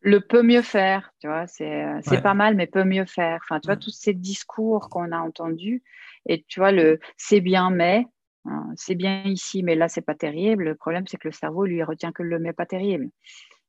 le 0.01 0.21
peut 0.21 0.43
mieux 0.43 0.63
faire, 0.63 1.13
tu 1.21 1.29
vois, 1.29 1.47
c'est 1.47 2.21
pas 2.23 2.35
mal, 2.35 2.57
mais 2.57 2.67
peut 2.67 2.83
mieux 2.85 3.07
faire. 3.07 3.39
Enfin, 3.45 3.61
tu 3.61 3.69
vois, 3.69 3.77
tous 3.77 3.93
ces 3.93 4.13
discours 4.13 4.89
qu'on 4.91 5.13
a 5.13 5.19
entendus, 5.19 5.85
et 6.27 6.45
tu 6.49 6.61
vois, 6.61 6.73
le 6.73 6.99
c'est 7.17 7.41
bien, 7.41 7.71
mais, 7.71 8.05
hein, 8.45 8.67
c'est 8.77 8.97
bien 8.97 9.23
ici, 9.25 9.63
mais 9.63 9.77
là, 9.77 9.89
c'est 9.89 10.03
pas 10.03 10.17
terrible. 10.17 10.65
Le 10.65 10.75
problème, 10.75 11.07
c'est 11.07 11.17
que 11.17 11.29
le 11.29 11.33
cerveau, 11.33 11.65
lui, 11.65 11.83
retient 11.83 12.13
que 12.13 12.25
le 12.25 12.41
mais 12.41 12.53
pas 12.53 12.67
terrible. 12.67 13.09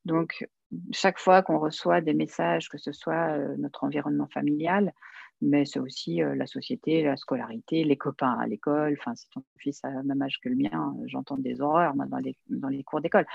Donc, 0.06 0.46
chaque 0.92 1.20
fois 1.20 1.42
qu'on 1.42 1.60
reçoit 1.60 2.02
des 2.02 2.14
messages, 2.14 2.70
que 2.70 2.78
ce 2.78 2.92
soit 2.92 3.38
notre 3.58 3.84
environnement 3.84 4.28
familial, 4.28 4.94
mais 5.42 5.66
c'est 5.66 5.80
aussi 5.80 6.22
la 6.36 6.48
société, 6.48 7.04
la 7.04 7.18
scolarité, 7.18 7.84
les 7.84 7.98
copains 7.98 8.38
à 8.40 8.48
l'école. 8.48 8.96
Enfin, 9.00 9.14
si 9.16 9.30
ton 9.30 9.44
fils 9.58 9.84
a 9.84 9.90
le 9.90 10.04
même 10.04 10.22
âge 10.22 10.40
que 10.42 10.50
le 10.50 10.56
mien, 10.56 10.96
j'entends 11.06 11.38
des 11.38 11.62
horreurs 11.62 11.94
dans, 11.96 12.18
les, 12.18 12.36
dans 12.50 12.70
les 12.70 12.84
cours 12.84 13.02
d'école. 13.02 13.26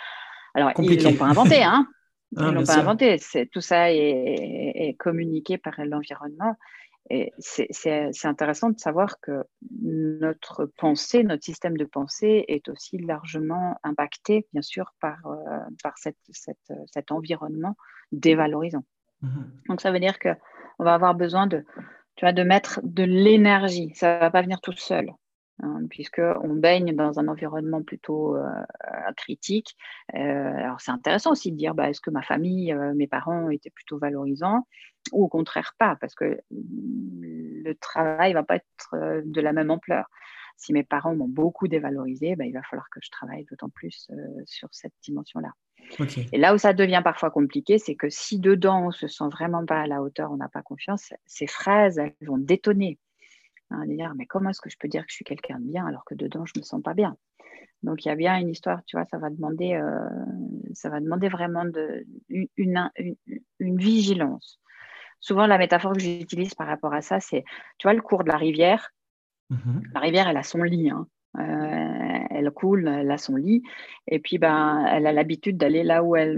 Alors, 0.55 0.73
ils 0.79 0.99
ne 0.99 1.05
l'ont 1.05 1.17
pas 1.17 1.27
inventé, 1.27 1.63
hein 1.63 1.87
Ils 2.33 2.43
ne 2.43 2.51
l'ont 2.51 2.65
pas 2.65 2.79
inventé. 2.79 3.19
Tout 3.53 3.61
ça 3.61 3.93
est, 3.93 4.97
communiqué 4.99 5.59
par 5.59 5.75
l'environnement. 5.85 6.57
Et 7.11 7.33
c'est 7.39 8.25
intéressant 8.25 8.71
de 8.71 8.79
savoir 8.79 9.19
que 9.21 9.45
notre 9.71 10.67
pensée, 10.67 11.23
notre 11.23 11.43
système 11.43 11.77
de 11.77 11.87
pensée 11.87 12.45
est 12.49 12.69
aussi 12.69 12.99
largement 12.99 13.79
impacté, 13.83 14.47
bien 14.53 14.61
sûr, 14.61 14.93
par, 15.01 15.17
par 15.83 15.97
cette, 15.97 16.19
cet 16.31 17.11
environnement 17.11 17.77
dévalorisant. 18.13 18.85
Mmh 19.23 19.43
Donc, 19.69 19.81
ça 19.81 19.91
veut 19.91 20.01
dire 20.01 20.19
qu'on 20.19 20.85
va 20.85 20.95
avoir 20.95 21.15
besoin 21.15 21.47
de, 21.47 21.65
tu 22.17 22.25
vois, 22.25 22.33
de 22.33 22.43
mettre 22.43 22.81
de 22.83 23.05
l'énergie. 23.05 23.93
Ça 23.95 24.17
ne 24.17 24.21
va 24.21 24.31
pas 24.31 24.43
venir 24.43 24.61
tout 24.61 24.73
seul, 24.73 25.11
hein, 25.63 25.83
puisqu'on 25.91 26.55
baigne 26.55 26.95
dans 26.95 27.19
un 27.19 27.29
environnement 27.29 27.83
plutôt 27.83 28.37
euh, 28.37 28.51
critique. 29.17 29.77
Euh, 30.15 30.19
alors, 30.19 30.81
c'est 30.81 30.91
intéressant 30.91 31.33
aussi 31.33 31.53
de 31.53 31.57
dire, 31.57 31.75
bah, 31.75 31.91
est-ce 31.91 32.01
que 32.01 32.11
ma 32.11 32.23
famille, 32.23 32.73
euh, 32.73 32.95
mes 32.95 33.07
parents 33.07 33.51
étaient 33.51 33.71
plutôt 33.71 33.99
valorisants 33.99 34.67
ou 35.13 35.25
au 35.25 35.29
contraire 35.29 35.75
pas, 35.79 35.97
parce 35.97 36.15
que 36.15 36.39
le 36.51 37.73
travail 37.75 38.31
ne 38.33 38.35
va 38.35 38.43
pas 38.43 38.57
être 38.57 39.23
de 39.25 39.41
la 39.41 39.53
même 39.53 39.71
ampleur 39.71 40.07
si 40.57 40.73
mes 40.73 40.83
parents 40.83 41.15
m'ont 41.15 41.29
beaucoup 41.29 41.69
dévalorisé, 41.69 42.35
bah, 42.35 42.45
il 42.45 42.53
va 42.53 42.63
falloir 42.63 42.89
que 42.91 42.99
je 43.01 43.11
travaille 43.11 43.45
d'autant 43.45 43.69
plus 43.69 44.11
sur 44.45 44.69
cette 44.73 44.93
dimension-là. 45.03 45.53
Et 46.33 46.39
là 46.39 46.55
où 46.55 46.59
ça 46.59 46.73
devient 46.73 47.01
parfois 47.03 47.31
compliqué, 47.31 47.79
c'est 47.79 47.95
que 47.95 48.09
si 48.09 48.39
dedans 48.39 48.89
on 48.89 48.91
se 48.91 49.09
sent 49.09 49.29
vraiment 49.31 49.65
pas 49.65 49.81
à 49.81 49.87
la 49.87 50.03
hauteur, 50.03 50.31
on 50.31 50.37
n'a 50.37 50.49
pas 50.49 50.63
confiance, 50.63 51.13
ces 51.27 51.47
phrases, 51.47 51.99
elles 51.99 52.15
vont 52.23 52.39
détonner. 52.39 52.99
Hein, 53.71 53.87
dire, 53.87 54.15
mais 54.17 54.27
comment 54.27 54.51
est-ce 54.51 54.61
que 54.61 54.71
je 54.71 54.77
peux 54.79 54.89
dire 54.89 55.03
que 55.03 55.11
je 55.11 55.17
suis 55.17 55.25
quelqu'un 55.25 55.59
de 55.59 55.67
bien 55.71 55.87
alors 55.87 56.05
que 56.05 56.15
dedans 56.15 56.45
je 56.47 56.59
me 56.59 56.63
sens 56.65 56.83
pas 56.83 56.95
bien? 56.95 57.17
Donc 57.83 58.05
il 58.05 58.09
y 58.09 58.11
a 58.11 58.17
bien 58.17 58.37
une 58.39 58.49
histoire, 58.49 58.83
tu 58.85 58.97
vois, 58.97 59.07
ça 59.07 59.19
va 59.19 59.31
demander, 59.31 59.75
euh, 59.75 60.09
ça 60.73 60.89
va 60.89 61.01
demander 61.01 61.29
vraiment 61.29 61.65
de, 61.65 62.05
une, 62.57 62.91
vigilance. 63.61 64.61
Souvent 65.21 65.47
la 65.47 65.59
métaphore 65.59 65.93
que 65.93 66.01
j'utilise 66.01 66.55
par 66.55 66.67
rapport 66.67 66.93
à 66.93 67.03
ça, 67.03 67.21
c'est, 67.21 67.45
tu 67.79 67.87
vois, 67.87 67.95
le 67.95 68.03
cours 68.03 68.25
de 68.25 68.29
la 68.29 68.37
rivière. 68.37 68.91
Mmh 69.51 69.81
la 69.95 70.01
rivière, 70.01 70.29
elle 70.29 70.37
a 70.37 70.43
son 70.43 70.63
lit. 70.63 70.91
Hein. 70.91 71.07
Euh, 71.37 72.19
elle 72.31 72.51
coule, 72.51 72.89
elle 72.89 73.11
a 73.11 73.19
son 73.19 73.37
lit, 73.37 73.63
et 74.07 74.19
puis 74.19 74.39
ben, 74.39 74.85
elle 74.91 75.07
a 75.07 75.13
l'habitude 75.13 75.57
d'aller 75.57 75.83
là 75.83 76.03
où 76.03 76.17
elle, 76.17 76.37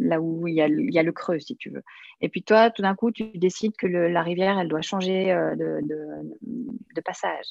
là 0.00 0.20
où 0.20 0.46
il 0.48 0.54
y, 0.54 0.60
a, 0.60 0.68
le 1.02 1.12
creux, 1.12 1.38
si 1.38 1.56
tu 1.56 1.70
veux. 1.70 1.82
Et 2.20 2.28
puis 2.28 2.42
toi, 2.42 2.70
tout 2.70 2.82
d'un 2.82 2.94
coup, 2.94 3.12
tu 3.12 3.24
décides 3.34 3.76
que 3.76 3.86
la 3.86 4.22
rivière, 4.22 4.58
elle 4.58 4.68
doit 4.68 4.82
changer 4.82 5.32
euh, 5.32 5.54
de, 5.54 5.80
de, 5.82 7.00
passage. 7.00 7.46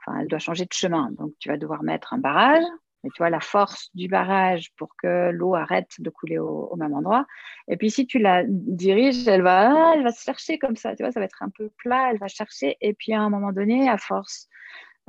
Enfin, 0.00 0.20
elle 0.20 0.28
doit 0.28 0.38
changer 0.38 0.64
de 0.64 0.72
chemin. 0.72 1.10
Donc, 1.18 1.32
tu 1.38 1.48
vas 1.48 1.56
devoir 1.56 1.82
mettre 1.82 2.14
un 2.14 2.18
barrage. 2.18 2.64
Et 3.04 3.08
tu 3.10 3.18
vois 3.18 3.30
la 3.30 3.40
force 3.40 3.90
du 3.94 4.08
barrage 4.08 4.72
pour 4.76 4.96
que 4.96 5.30
l'eau 5.30 5.54
arrête 5.54 5.92
de 6.00 6.10
couler 6.10 6.38
au, 6.38 6.74
même 6.76 6.92
endroit. 6.92 7.24
Et 7.68 7.76
puis 7.76 7.90
si 7.90 8.06
tu 8.06 8.18
la 8.18 8.42
diriges, 8.46 9.28
elle 9.28 9.42
va, 9.42 9.94
elle 9.94 10.02
va 10.02 10.10
se 10.10 10.24
chercher 10.24 10.58
comme 10.58 10.74
ça. 10.74 10.96
Tu 10.96 11.04
vois, 11.04 11.12
ça 11.12 11.20
va 11.20 11.26
être 11.26 11.42
un 11.42 11.50
peu 11.50 11.70
plat. 11.78 12.10
Elle 12.10 12.18
va 12.18 12.26
chercher. 12.26 12.76
Et 12.80 12.94
puis 12.94 13.12
à 13.12 13.20
un 13.20 13.30
moment 13.30 13.52
donné, 13.52 13.88
à 13.88 13.96
force 13.96 14.48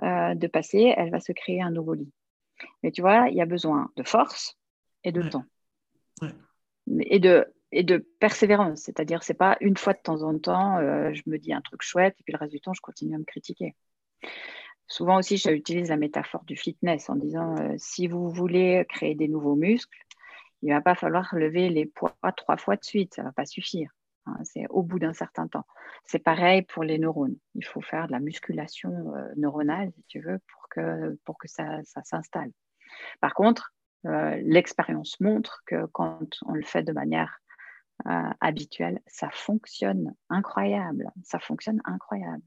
euh, 0.03 0.35
de 0.35 0.47
passer, 0.47 0.93
elle 0.95 1.11
va 1.11 1.19
se 1.19 1.31
créer 1.31 1.61
un 1.61 1.71
nouveau 1.71 1.93
lit. 1.93 2.11
Mais 2.83 2.91
tu 2.91 3.01
vois, 3.01 3.29
il 3.29 3.35
y 3.35 3.41
a 3.41 3.45
besoin 3.45 3.91
de 3.95 4.03
force 4.03 4.57
et 5.03 5.11
de 5.11 5.21
temps. 5.21 5.45
Et, 6.99 7.19
de, 7.19 7.45
et 7.71 7.83
de 7.83 7.97
persévérance. 8.19 8.81
C'est-à-dire, 8.81 9.23
c'est 9.23 9.33
pas 9.33 9.57
une 9.61 9.77
fois 9.77 9.93
de 9.93 9.99
temps 9.99 10.23
en 10.23 10.37
temps, 10.39 10.77
euh, 10.77 11.13
je 11.13 11.23
me 11.27 11.37
dis 11.37 11.53
un 11.53 11.61
truc 11.61 11.81
chouette 11.81 12.15
et 12.19 12.23
puis 12.23 12.33
le 12.33 12.39
reste 12.39 12.53
du 12.53 12.61
temps, 12.61 12.73
je 12.73 12.81
continue 12.81 13.15
à 13.15 13.19
me 13.19 13.25
critiquer. 13.25 13.75
Souvent 14.87 15.17
aussi, 15.17 15.37
j'utilise 15.37 15.89
la 15.89 15.97
métaphore 15.97 16.45
du 16.45 16.55
fitness 16.55 17.09
en 17.09 17.15
disant 17.15 17.57
euh, 17.57 17.75
si 17.77 18.07
vous 18.07 18.29
voulez 18.29 18.85
créer 18.87 19.15
des 19.15 19.27
nouveaux 19.27 19.55
muscles, 19.55 19.97
il 20.61 20.69
ne 20.69 20.75
va 20.75 20.81
pas 20.81 20.95
falloir 20.95 21.35
lever 21.35 21.69
les 21.69 21.85
poids 21.85 22.15
trois 22.35 22.57
fois 22.57 22.77
de 22.77 22.85
suite, 22.85 23.15
ça 23.15 23.21
ne 23.21 23.27
va 23.27 23.33
pas 23.33 23.45
suffire. 23.45 23.91
Hein, 24.27 24.37
c'est 24.43 24.67
au 24.69 24.83
bout 24.83 24.99
d'un 24.99 25.13
certain 25.13 25.47
temps. 25.47 25.65
C'est 26.05 26.19
pareil 26.19 26.63
pour 26.63 26.83
les 26.83 26.99
neurones. 26.99 27.37
Il 27.55 27.65
faut 27.65 27.81
faire 27.81 28.07
de 28.07 28.11
la 28.11 28.19
musculation 28.19 28.91
euh, 29.15 29.27
neuronale, 29.37 29.91
si 29.95 30.03
tu 30.07 30.19
veux, 30.19 30.39
pour 30.51 30.69
que, 30.69 31.17
pour 31.23 31.37
que 31.37 31.47
ça, 31.47 31.81
s'installe. 32.03 32.51
Par 33.21 33.33
contre, 33.33 33.73
euh, 34.05 34.39
l'expérience 34.43 35.19
montre 35.19 35.63
que 35.65 35.85
quand 35.87 36.27
on 36.45 36.53
le 36.53 36.63
fait 36.63 36.83
de 36.83 36.91
manière 36.91 37.39
euh, 38.07 38.29
habituelle, 38.41 38.99
ça 39.07 39.29
fonctionne 39.31 40.13
incroyable. 40.29 41.11
Ça 41.23 41.39
fonctionne 41.39 41.81
incroyable. 41.85 42.43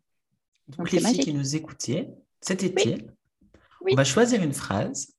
Donc, 0.68 0.92
les 0.92 1.00
filles 1.00 1.18
qui 1.18 1.34
nous 1.34 1.56
écoutiez, 1.56 2.08
cet 2.40 2.62
été, 2.62 3.06
on 3.90 3.94
va 3.94 4.04
choisir 4.04 4.42
une 4.42 4.52
phrase 4.52 5.14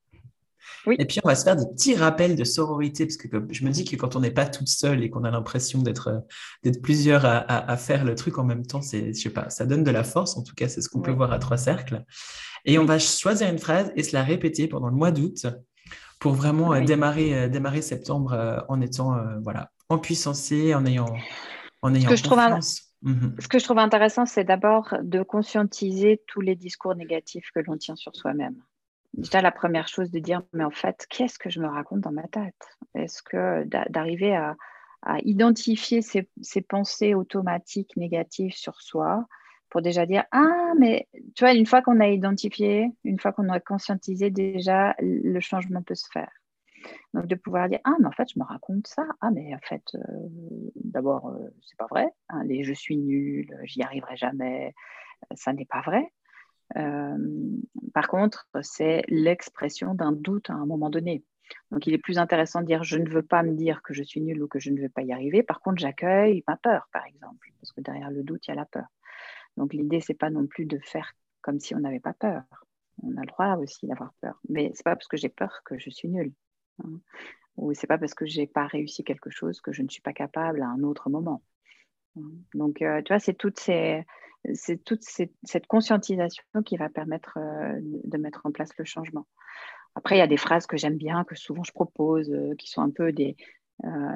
et 0.88 1.06
puis, 1.06 1.20
on 1.24 1.28
va 1.28 1.36
se 1.36 1.44
faire 1.44 1.56
des 1.56 1.66
petits 1.66 1.96
rappels 1.96 2.36
de 2.36 2.44
sororité, 2.44 3.06
parce 3.06 3.18
que 3.18 3.28
je 3.50 3.66
me 3.66 3.72
dis 3.72 3.86
que 3.86 3.96
quand 3.96 4.16
on 4.16 4.20
n'est 4.20 4.32
pas 4.32 4.46
toute 4.46 4.68
seule 4.68 5.04
et 5.04 5.10
qu'on 5.10 5.24
a 5.24 5.32
l'impression 5.32 5.82
d'être 5.82 6.24
euh, 6.66 6.72
plusieurs 6.82 7.26
à, 7.26 7.78
faire 7.78 8.04
le 8.04 8.16
truc 8.16 8.38
en 8.38 8.44
même 8.44 8.66
temps, 8.66 8.82
c'est, 8.82 9.14
je 9.14 9.20
sais 9.20 9.30
pas, 9.30 9.50
ça 9.50 9.66
donne 9.66 9.84
de 9.84 9.92
la 9.92 10.04
force. 10.04 10.38
En 10.38 10.44
tout 10.44 10.56
cas, 10.56 10.68
c'est 10.68 10.82
ce 10.82 10.90
qu'on 10.90 11.02
peut 11.02 11.12
voir 11.12 11.32
à 11.32 11.40
trois 11.40 11.58
cercles. 11.58 12.04
Et 12.66 12.78
on 12.78 12.86
va 12.86 13.00
choisir 13.00 13.50
une 13.50 13.60
phrase 13.60 13.92
et 13.96 14.04
se 14.04 14.16
la 14.16 14.24
répéter 14.24 14.68
pendant 14.68 14.88
le 14.88 14.96
mois 14.96 15.12
d'août 15.12 15.48
pour 16.20 16.34
vraiment 16.34 16.74
euh, 16.74 16.82
démarrer, 16.82 17.36
euh, 17.36 17.48
démarrer 17.48 17.82
septembre 17.82 18.66
en 18.68 18.82
étant 18.82 19.18
voilà, 19.44 19.72
en 19.90 19.98
puissance, 19.98 20.52
en 20.52 20.86
ayant, 20.86 21.14
en 21.82 21.94
ayant 21.94 22.06
ce 22.06 22.10
que 22.10 22.16
Je 22.16 22.24
trouve 22.24 22.40
mmh 23.02 23.28
Ce 23.40 23.48
que 23.48 23.60
je 23.60 23.64
trouve 23.64 23.80
intéressant, 23.80 24.26
c'est 24.26 24.44
d'abord 24.44 24.96
de 25.02 25.24
conscientiser 25.24 26.22
tous 26.28 26.42
les 26.42 26.56
discours 26.56 26.96
négatifs 26.96 27.50
que 27.54 27.60
l'on 27.60 27.78
tient 27.78 27.96
sur 27.96 28.16
soi-même 28.16 28.56
déjà 29.14 29.42
la 29.42 29.52
première 29.52 29.88
chose 29.88 30.12
de 30.12 30.20
dire, 30.20 30.42
mais 30.54 30.64
en 30.64 30.72
fait, 30.72 31.06
qu'est-ce 31.10 31.38
que 31.38 31.50
je 31.50 31.60
me 31.60 31.68
raconte 31.68 32.02
dans 32.02 32.12
ma 32.12 32.28
tête? 32.28 32.78
Est-ce 32.96 33.22
que 33.22 33.64
d'arriver 33.90 34.36
à, 34.36 34.56
identifier 35.24 36.02
ces, 36.04 36.62
pensées 36.62 37.16
automatiques 37.16 37.98
négatives 37.98 38.54
sur 38.54 38.80
soi 38.82 39.26
pour 39.70 39.82
déjà 39.82 40.06
dire, 40.06 40.26
ah, 40.32 40.74
mais 40.78 41.08
tu 41.34 41.44
vois, 41.44 41.54
une 41.54 41.66
fois 41.66 41.82
qu'on 41.82 42.00
a 42.02 42.08
identifié, 42.08 42.92
une 43.04 43.20
fois 43.20 43.32
qu'on 43.32 43.50
a 43.50 43.60
conscientisé, 43.60 44.30
déjà, 44.30 44.96
le 45.00 45.40
changement 45.40 45.82
peut 45.82 45.96
se 45.96 46.08
faire. 46.12 46.30
Donc 47.14 47.26
de 47.26 47.36
pouvoir 47.36 47.70
dire, 47.70 47.80
ah, 47.84 47.96
mais 48.00 48.08
en 48.08 48.12
fait, 48.12 48.30
je 48.34 48.40
me 48.40 48.44
raconte 48.44 48.88
ça. 48.88 49.06
Ah, 49.22 49.32
mais 49.32 49.56
en 49.56 49.60
fait, 49.60 49.84
euh, 49.96 50.00
d'abord, 50.76 51.30
euh, 51.30 51.50
c'est 51.62 51.78
pas 51.78 51.88
vrai. 51.90 52.08
Hein, 52.30 52.44
les 52.44 52.64
je 52.64 52.74
suis 52.74 52.98
nul, 52.98 53.48
j'y 53.64 53.82
arriverai 53.82 54.18
jamais, 54.18 54.74
ça 55.36 55.54
n'est 55.54 55.66
pas 55.66 55.82
vrai. 55.82 56.12
Euh, 56.78 57.18
par 57.94 58.08
contre, 58.08 58.48
c'est 58.62 59.04
l'expression 59.08 59.94
d'un 59.94 60.12
doute 60.12 60.50
à 60.50 60.54
un 60.54 60.66
moment 60.66 60.90
donné. 60.90 61.24
Donc, 61.72 61.86
il 61.88 61.94
est 61.94 61.98
plus 61.98 62.18
intéressant 62.18 62.62
de 62.62 62.66
dire 62.66 62.84
je 62.84 62.98
ne 62.98 63.10
veux 63.10 63.24
pas 63.24 63.44
me 63.44 63.54
dire 63.54 63.82
que 63.82 63.94
je 63.94 64.04
suis 64.04 64.22
nul 64.22 64.42
ou 64.42 64.48
que 64.48 64.60
je 64.60 64.70
ne 64.70 64.82
veux 64.82 64.90
pas 64.90 65.02
y 65.02 65.12
arriver. 65.12 65.44
Par 65.44 65.60
contre, 65.60 65.80
j'accueille 65.80 66.44
ma 66.48 66.58
peur, 66.58 66.88
par 66.94 67.06
exemple, 67.06 67.50
parce 67.60 67.72
que 67.74 67.82
derrière 67.82 68.12
le 68.12 68.24
doute, 68.24 68.48
il 68.48 68.52
y 68.52 68.54
a 68.54 68.56
la 68.56 68.66
peur. 68.66 68.88
Donc, 69.58 69.74
l'idée, 69.74 70.00
c'est 70.00 70.14
pas 70.14 70.30
non 70.30 70.48
plus 70.48 70.66
de 70.66 70.80
faire 70.80 71.14
comme 71.42 71.60
si 71.60 71.76
on 71.76 71.80
n'avait 71.80 72.00
pas 72.00 72.14
peur. 72.14 72.44
On 73.04 73.18
a 73.18 73.22
le 73.22 73.28
droit 73.28 73.56
aussi 73.56 73.88
d'avoir 73.88 74.14
peur, 74.22 74.40
mais 74.48 74.72
c'est 74.76 74.84
pas 74.84 74.96
parce 74.96 75.08
que 75.08 75.18
j'ai 75.18 75.30
peur 75.30 75.62
que 75.66 75.78
je 75.78 75.90
suis 75.90 76.08
nul. 76.08 76.32
Hein. 76.84 77.00
Ou 77.58 77.74
c'est 77.74 77.88
pas 77.88 77.98
parce 77.98 78.14
que 78.14 78.26
j'ai 78.26 78.48
pas 78.48 78.68
réussi 78.68 79.04
quelque 79.04 79.30
chose 79.30 79.60
que 79.60 79.72
je 79.72 79.82
ne 79.82 79.90
suis 79.90 80.02
pas 80.02 80.14
capable 80.14 80.62
à 80.62 80.68
un 80.68 80.84
autre 80.84 81.10
moment. 81.10 81.42
Donc, 82.54 82.82
euh, 82.82 83.02
tu 83.02 83.14
vois, 83.14 83.20
c'est 83.20 83.38
ces, 84.54 84.78
toute 84.80 85.04
cette 85.04 85.68
conscientisation 85.68 86.44
qui 86.66 86.78
va 86.78 86.90
permettre 86.90 87.38
euh, 87.38 87.80
de 87.82 88.18
mettre 88.18 88.46
en 88.46 88.52
place 88.52 88.70
le 88.78 88.86
changement. 88.86 89.28
Après, 89.96 90.16
il 90.16 90.20
y 90.20 90.24
a 90.24 90.28
des 90.28 90.38
phrases 90.38 90.68
que 90.68 90.78
j'aime 90.78 90.98
bien, 90.98 91.24
que 91.24 91.36
souvent 91.36 91.64
je 91.64 91.72
propose, 91.72 92.32
euh, 92.32 92.56
qui 92.56 92.70
sont 92.70 92.82
un 92.82 92.90
peu 92.90 93.12
des, 93.12 93.36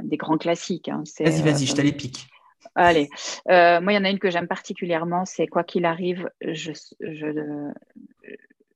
des 0.03 0.17
grands 0.17 0.37
classiques. 0.37 0.89
Hein. 0.89 1.03
Vas-y, 1.19 1.41
vas-y, 1.41 1.65
je 1.65 1.75
te 1.75 1.81
les 1.81 1.93
pique. 1.93 2.27
Allez, 2.75 3.09
moi, 3.47 3.93
il 3.93 3.95
y 3.95 3.97
en 3.97 4.05
a 4.05 4.09
une 4.09 4.19
que 4.19 4.29
j'aime 4.29 4.47
particulièrement, 4.47 5.25
c'est 5.25 5.47
quoi 5.47 5.63
qu'il 5.63 5.85
arrive, 5.85 6.29
je, 6.41 6.71
je, 6.99 7.71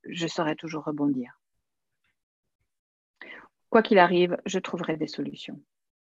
je 0.05 0.27
saurai 0.27 0.55
toujours 0.55 0.83
rebondir. 0.83 1.39
Quoi 3.69 3.83
qu'il 3.83 3.99
arrive, 3.99 4.37
je 4.45 4.59
trouverai 4.59 4.97
des 4.97 5.07
solutions. 5.07 5.59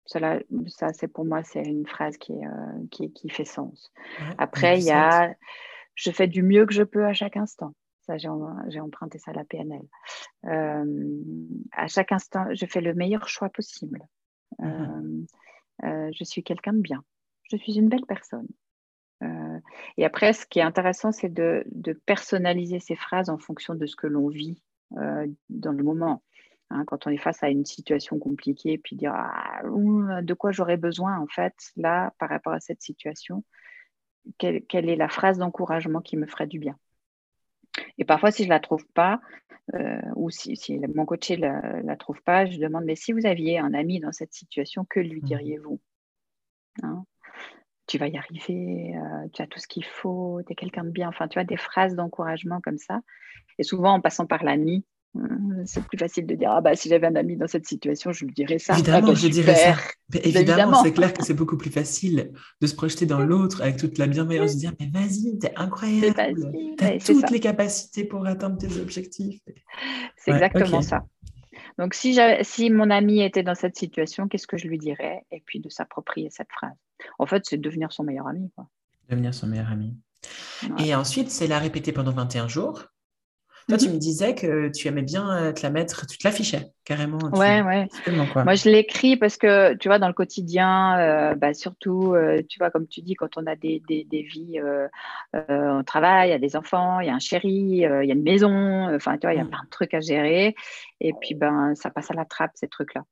Cela, 0.08 0.40
ça, 0.68 0.94
c'est 0.94 1.06
pour 1.06 1.26
moi, 1.26 1.42
c'est 1.42 1.62
une 1.62 1.86
phrase 1.86 2.16
qui, 2.16 2.32
euh, 2.32 2.86
qui, 2.90 3.12
qui, 3.12 3.28
fait 3.28 3.44
sens. 3.44 3.92
Après, 4.38 4.78
il 4.78 4.84
y 4.84 4.90
a 4.90 5.34
je 5.94 6.10
fais 6.10 6.28
du 6.28 6.42
mieux 6.42 6.64
que 6.64 6.72
je 6.72 6.82
peux 6.82 7.04
à 7.04 7.12
chaque 7.12 7.36
instant. 7.36 7.74
Ça, 8.06 8.16
j'ai 8.16 8.28
emprunté 8.80 9.18
ça 9.18 9.32
à 9.32 9.34
la 9.34 9.44
PNL. 9.44 9.82
à 10.44 11.88
chaque 11.88 12.10
instant, 12.10 12.46
je 12.54 12.64
fais 12.64 12.80
le 12.80 12.94
meilleur 12.94 13.28
choix 13.28 13.50
possible. 13.50 14.00
Mmh 14.58 15.26
je 15.82 16.24
suis 16.24 16.42
quelqu'un 16.42 16.72
de 16.72 16.80
bien. 16.80 17.04
Je 17.44 17.56
suis 17.56 17.76
une 17.76 17.88
belle 17.88 18.06
personne. 18.06 18.48
et 19.96 20.04
après, 20.04 20.32
ce 20.32 20.46
qui 20.46 20.58
est 20.58 20.62
intéressant, 20.62 21.12
c'est 21.12 21.28
de, 21.28 21.64
de, 21.70 21.92
personnaliser 21.92 22.80
ces 22.80 22.96
phrases 22.96 23.28
en 23.28 23.38
fonction 23.38 23.74
de 23.74 23.86
ce 23.86 23.94
que 23.94 24.06
l'on 24.06 24.28
vit 24.28 24.60
dans 24.90 25.72
le 25.72 25.84
moment. 25.84 26.22
Hein, 26.70 26.84
quand 26.86 27.06
on 27.06 27.10
est 27.10 27.18
face 27.18 27.42
à 27.42 27.48
une 27.48 27.64
situation 27.64 28.18
compliquée, 28.18 28.76
puis 28.76 28.94
dire 28.94 29.14
ah, 29.14 29.62
de 29.64 30.34
quoi 30.34 30.52
j'aurais 30.52 30.76
besoin 30.76 31.18
en 31.18 31.26
fait 31.26 31.54
là 31.76 32.12
par 32.18 32.28
rapport 32.28 32.52
à 32.52 32.60
cette 32.60 32.82
situation, 32.82 33.42
quelle, 34.36 34.88
est 34.88 34.96
la 34.96 35.08
phrase 35.08 35.38
d'encouragement 35.38 36.00
qui 36.00 36.18
me 36.18 36.26
ferait 36.26 36.46
du 36.46 36.58
bien? 36.58 36.76
Et 37.96 38.04
parfois, 38.04 38.30
si 38.30 38.42
je 38.42 38.48
ne 38.48 38.52
la 38.52 38.60
trouve 38.60 38.86
pas, 38.88 39.20
euh, 39.74 40.00
ou 40.16 40.28
si, 40.30 40.58
mon 40.94 41.06
coaché 41.06 41.38
ne 41.38 41.82
la, 41.82 41.96
trouve 41.96 42.20
pas, 42.22 42.44
je 42.44 42.58
demande, 42.58 42.84
mais 42.84 42.96
si 42.96 43.12
vous 43.12 43.24
aviez 43.24 43.58
un 43.58 43.72
ami 43.72 44.00
dans 44.00 44.12
cette 44.12 44.34
situation, 44.34 44.84
que 44.84 45.00
lui 45.00 45.20
mmh. 45.22 45.24
diriez-vous? 45.24 45.80
Hein? 46.82 47.04
Tu 47.86 47.96
vas 47.96 48.08
y 48.08 48.18
arriver, 48.18 48.94
euh, 48.96 49.28
tu 49.32 49.40
as 49.40 49.46
tout 49.46 49.58
ce 49.58 49.66
qu'il 49.66 49.84
faut, 49.84 50.42
tu 50.46 50.52
es 50.52 50.54
quelqu'un 50.54 50.84
de 50.84 50.90
bien. 50.90 51.08
Enfin, 51.08 51.28
tu 51.28 51.38
as 51.38 51.44
des 51.44 51.56
phrases 51.56 51.94
d'encouragement 51.94 52.60
comme 52.60 52.76
ça. 52.76 53.00
Et 53.58 53.62
souvent, 53.62 53.94
en 53.94 54.00
passant 54.02 54.26
par 54.26 54.44
l'ami, 54.44 54.84
c'est 55.64 55.82
plus 55.84 55.98
facile 55.98 56.26
de 56.26 56.34
dire 56.34 56.50
ah 56.50 56.60
bah 56.60 56.74
si 56.74 56.88
j'avais 56.88 57.06
un 57.06 57.16
ami 57.16 57.36
dans 57.36 57.46
cette 57.46 57.66
situation, 57.66 58.12
je 58.12 58.24
lui 58.24 58.32
dirais 58.32 58.58
ça. 58.58 58.74
Évidemment, 58.74 59.08
ah, 59.08 59.12
bah, 59.12 59.14
je 59.14 59.28
dirais 59.28 59.54
ça. 59.54 59.76
évidemment, 60.22 60.82
c'est 60.82 60.92
clair 60.92 61.12
que 61.12 61.24
c'est 61.24 61.34
beaucoup 61.34 61.56
plus 61.56 61.70
facile 61.70 62.32
de 62.60 62.66
se 62.66 62.74
projeter 62.74 63.06
dans 63.06 63.20
l'autre 63.20 63.62
avec 63.62 63.76
toute 63.76 63.98
la 63.98 64.06
bienveillance, 64.06 64.54
de 64.54 64.60
dire 64.60 64.72
mais 64.80 64.88
vas-y, 64.92 65.38
t'es 65.38 65.52
incroyable, 65.56 66.14
t'as 66.76 66.98
toutes 66.98 67.30
les 67.30 67.40
capacités 67.40 68.04
pour 68.04 68.26
atteindre 68.26 68.58
tes 68.58 68.80
objectifs. 68.80 69.40
C'est 70.16 70.32
exactement 70.32 70.82
ça. 70.82 71.04
Donc 71.78 71.94
si, 71.94 72.18
si 72.42 72.70
mon 72.70 72.90
ami 72.90 73.22
était 73.22 73.44
dans 73.44 73.54
cette 73.54 73.76
situation, 73.76 74.26
qu'est-ce 74.26 74.48
que 74.48 74.58
je 74.58 74.66
lui 74.66 74.78
dirais? 74.78 75.24
Et 75.30 75.42
puis 75.44 75.60
de 75.60 75.68
s'approprier 75.68 76.28
cette 76.30 76.50
phrase. 76.50 76.76
En 77.18 77.26
fait, 77.26 77.44
c'est 77.46 77.56
devenir 77.56 77.92
son 77.92 78.02
meilleur 78.02 78.26
ami. 78.26 78.50
Quoi. 78.54 78.68
Devenir 79.08 79.32
son 79.32 79.46
meilleur 79.46 79.70
ami. 79.70 79.96
Et 80.78 80.94
ensuite, 80.94 81.30
c'est 81.30 81.46
la 81.46 81.60
répéter 81.60 81.92
pendant 81.92 82.10
21 82.10 82.48
jours. 82.48 82.86
Toi, 83.68 83.76
tu 83.76 83.88
mhm. 83.88 83.94
me 83.94 83.98
disais 83.98 84.34
que 84.34 84.68
tu 84.68 84.88
aimais 84.88 85.02
bien 85.02 85.30
euh, 85.36 85.52
te 85.52 85.62
la 85.62 85.68
mettre, 85.68 86.06
tu 86.06 86.16
te 86.16 86.26
l'affichais 86.26 86.72
carrément. 86.86 87.18
Ouais, 87.34 87.60
ouais. 87.60 87.86
Moi, 88.34 88.54
je 88.54 88.70
l'écris 88.70 89.18
parce 89.18 89.36
que, 89.36 89.74
tu 89.74 89.88
vois, 89.88 89.98
dans 89.98 90.08
le 90.08 90.14
quotidien, 90.14 90.98
euh, 90.98 91.34
bah, 91.34 91.52
surtout, 91.52 92.14
euh, 92.14 92.40
tu 92.48 92.58
vois, 92.58 92.70
comme 92.70 92.86
tu 92.86 93.02
dis, 93.02 93.14
quand 93.14 93.36
on 93.36 93.46
a 93.46 93.56
des, 93.56 93.82
des, 93.86 94.04
des 94.04 94.22
vies, 94.22 94.58
on 95.34 95.84
travaille, 95.84 96.30
il 96.30 96.32
y 96.32 96.34
a 96.34 96.38
des 96.38 96.56
enfants, 96.56 97.00
il 97.00 97.08
y 97.08 97.10
a 97.10 97.14
un 97.14 97.18
chéri, 97.18 97.50
il 97.50 97.76
y 97.76 97.84
a 97.84 98.02
une 98.02 98.22
maison, 98.22 98.94
enfin, 98.94 99.18
tu 99.18 99.26
vois, 99.26 99.34
il 99.34 99.36
y 99.36 99.40
a 99.40 99.44
mm. 99.44 99.50
plein 99.50 99.64
de 99.64 99.70
trucs 99.70 99.92
à 99.92 100.00
gérer. 100.00 100.54
Et 101.00 101.12
puis, 101.20 101.34
ben, 101.34 101.74
ça 101.74 101.90
passe 101.90 102.10
à 102.10 102.14
la 102.14 102.24
trappe, 102.24 102.52
ces 102.54 102.68
trucs-là. 102.68 103.02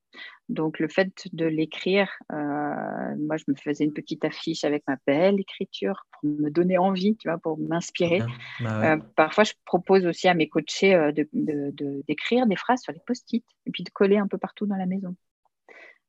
Donc, 0.48 0.78
le 0.78 0.88
fait 0.88 1.10
de 1.32 1.44
l'écrire, 1.44 2.08
moi, 2.30 3.36
je 3.36 3.44
me 3.48 3.54
faisais 3.54 3.84
une 3.84 3.92
petite 3.92 4.24
affiche 4.24 4.64
avec 4.64 4.84
ma 4.86 4.96
belle 5.06 5.40
écriture 5.40 6.06
pour 6.12 6.30
me 6.30 6.50
donner 6.50 6.78
envie, 6.78 7.16
tu 7.16 7.28
vois, 7.28 7.38
pour 7.38 7.58
m'inspirer. 7.58 8.22
Bah 8.60 8.98
parfois, 9.16 9.44
je 9.44 9.52
propose 9.64 10.06
aussi 10.06 10.28
à 10.28 10.34
mes 10.34 10.48
coachés 10.48 11.12
d'écrire 11.12 12.46
de, 12.46 12.46
de, 12.46 12.48
des 12.48 12.56
phrases 12.56 12.80
sur 12.80 12.92
les 12.92 13.00
post-it 13.06 13.44
et 13.66 13.70
puis 13.70 13.82
de 13.82 13.90
coller 13.90 14.18
un 14.18 14.28
peu 14.28 14.38
partout 14.38 14.66
dans 14.66 14.76
la 14.76 14.86
maison. 14.86 15.16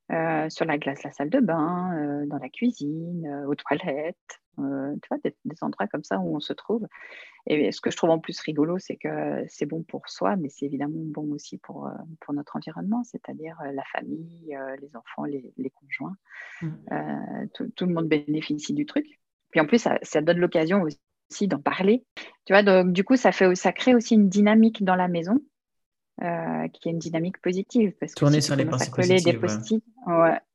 Euh, 0.09 0.49
sur 0.49 0.63
la 0.63 0.77
glace, 0.77 1.03
la 1.03 1.11
salle 1.11 1.29
de 1.29 1.41
bain, 1.41 1.91
euh, 1.97 2.25
dans 2.27 2.37
la 2.37 2.47
cuisine, 2.47 3.27
euh, 3.27 3.45
aux 3.45 3.55
toilettes, 3.55 4.39
tu 4.57 4.63
vois, 5.09 5.17
des, 5.23 5.35
endroits 5.61 5.87
comme 5.87 6.03
ça 6.03 6.17
où 6.17 6.35
on 6.35 6.39
se 6.39 6.53
trouve. 6.53 6.87
Et 7.45 7.71
ce 7.73 7.81
que 7.81 7.91
je 7.91 7.97
trouve 7.97 8.09
en 8.09 8.17
plus 8.17 8.39
rigolo, 8.39 8.79
c'est 8.79 8.95
que 8.95 9.43
c'est 9.49 9.65
bon 9.65 9.83
pour 9.83 10.07
soi, 10.07 10.35
mais 10.37 10.49
c'est 10.49 10.65
évidemment 10.65 10.95
bon 10.95 11.31
aussi 11.33 11.57
pour, 11.57 11.89
pour 12.21 12.33
notre 12.33 12.55
environnement, 12.55 13.03
c'est-à-dire 13.03 13.55
la 13.71 13.83
famille, 13.91 14.57
les 14.81 14.95
enfants, 14.95 15.25
les, 15.25 15.71
conjoints. 15.75 16.15
Mmh. 16.63 17.47
Tout, 17.53 17.85
le 17.85 17.93
monde 17.93 18.07
bénéficie 18.07 18.73
du 18.73 18.87
truc. 18.87 19.05
Puis 19.51 19.59
en 19.59 19.67
plus, 19.67 19.77
ça, 19.77 19.99
ça 20.01 20.21
donne 20.21 20.39
l'occasion 20.39 20.81
aussi 20.81 21.47
d'en 21.47 21.61
parler. 21.61 22.03
Tu 22.45 22.53
vois, 22.53 22.63
donc 22.63 22.93
du 22.93 23.03
coup, 23.03 23.15
ça, 23.15 23.31
fait, 23.31 23.53
ça 23.53 23.71
crée 23.71 23.93
aussi 23.93 24.15
une 24.15 24.27
dynamique 24.27 24.83
dans 24.83 24.95
la 24.95 25.07
maison 25.07 25.39
euh, 26.23 26.67
qui 26.69 26.89
est 26.89 26.91
une 26.91 26.97
dynamique 26.97 27.39
positive. 27.43 27.93
Parce 27.99 28.15
que 28.15 28.19
Tourner 28.19 28.41
sur 28.41 28.55
les 28.55 28.65
positives. 28.65 29.81
Ouais. 29.85 29.96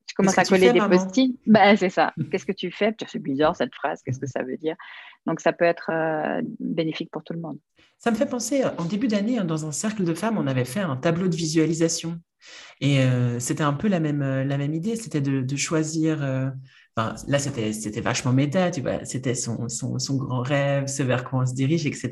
Tu 0.06 0.14
commences 0.14 0.38
à 0.38 0.44
coller 0.44 0.72
des 0.72 0.80
post-it. 0.80 1.38
Bah, 1.46 1.76
c'est 1.76 1.88
ça. 1.88 2.12
Qu'est-ce 2.30 2.44
que 2.44 2.52
tu 2.52 2.70
fais? 2.70 2.94
C'est 3.06 3.18
bizarre 3.18 3.56
cette 3.56 3.74
phrase. 3.74 4.02
Qu'est-ce 4.02 4.18
que 4.18 4.26
ça 4.26 4.42
veut 4.42 4.56
dire? 4.56 4.76
Donc, 5.26 5.40
ça 5.40 5.52
peut 5.52 5.64
être 5.64 5.90
euh, 5.90 6.42
bénéfique 6.60 7.10
pour 7.10 7.24
tout 7.24 7.32
le 7.32 7.40
monde. 7.40 7.58
Ça 7.98 8.10
me 8.10 8.16
fait 8.16 8.26
penser, 8.26 8.62
en 8.78 8.84
début 8.84 9.08
d'année, 9.08 9.38
hein, 9.38 9.44
dans 9.44 9.64
un 9.64 9.72
cercle 9.72 10.04
de 10.04 10.12
femmes, 10.12 10.36
on 10.36 10.46
avait 10.46 10.64
fait 10.64 10.80
un 10.80 10.96
tableau 10.96 11.28
de 11.28 11.36
visualisation. 11.36 12.18
Et 12.80 13.00
euh, 13.00 13.38
c'était 13.38 13.62
un 13.62 13.72
peu 13.72 13.88
la 13.88 14.00
même, 14.00 14.20
la 14.20 14.58
même 14.58 14.74
idée, 14.74 14.96
c'était 14.96 15.20
de, 15.20 15.40
de, 15.40 15.56
choisir 15.56 16.52
là, 16.96 17.38
c'était, 17.38 17.72
c'était 17.72 18.00
vachement 18.00 18.33
méta, 18.33 18.70
tu 18.70 18.81
vois, 18.81 19.05
c'était 19.05 19.35
son, 19.35 19.68
son, 19.68 19.98
son, 19.98 20.16
grand 20.16 20.42
rêve, 20.42 20.87
ce 20.87 21.02
vers 21.02 21.24
quoi 21.24 21.40
on 21.40 21.46
se 21.46 21.55
dirige, 21.55 21.87
etc. 21.87 22.11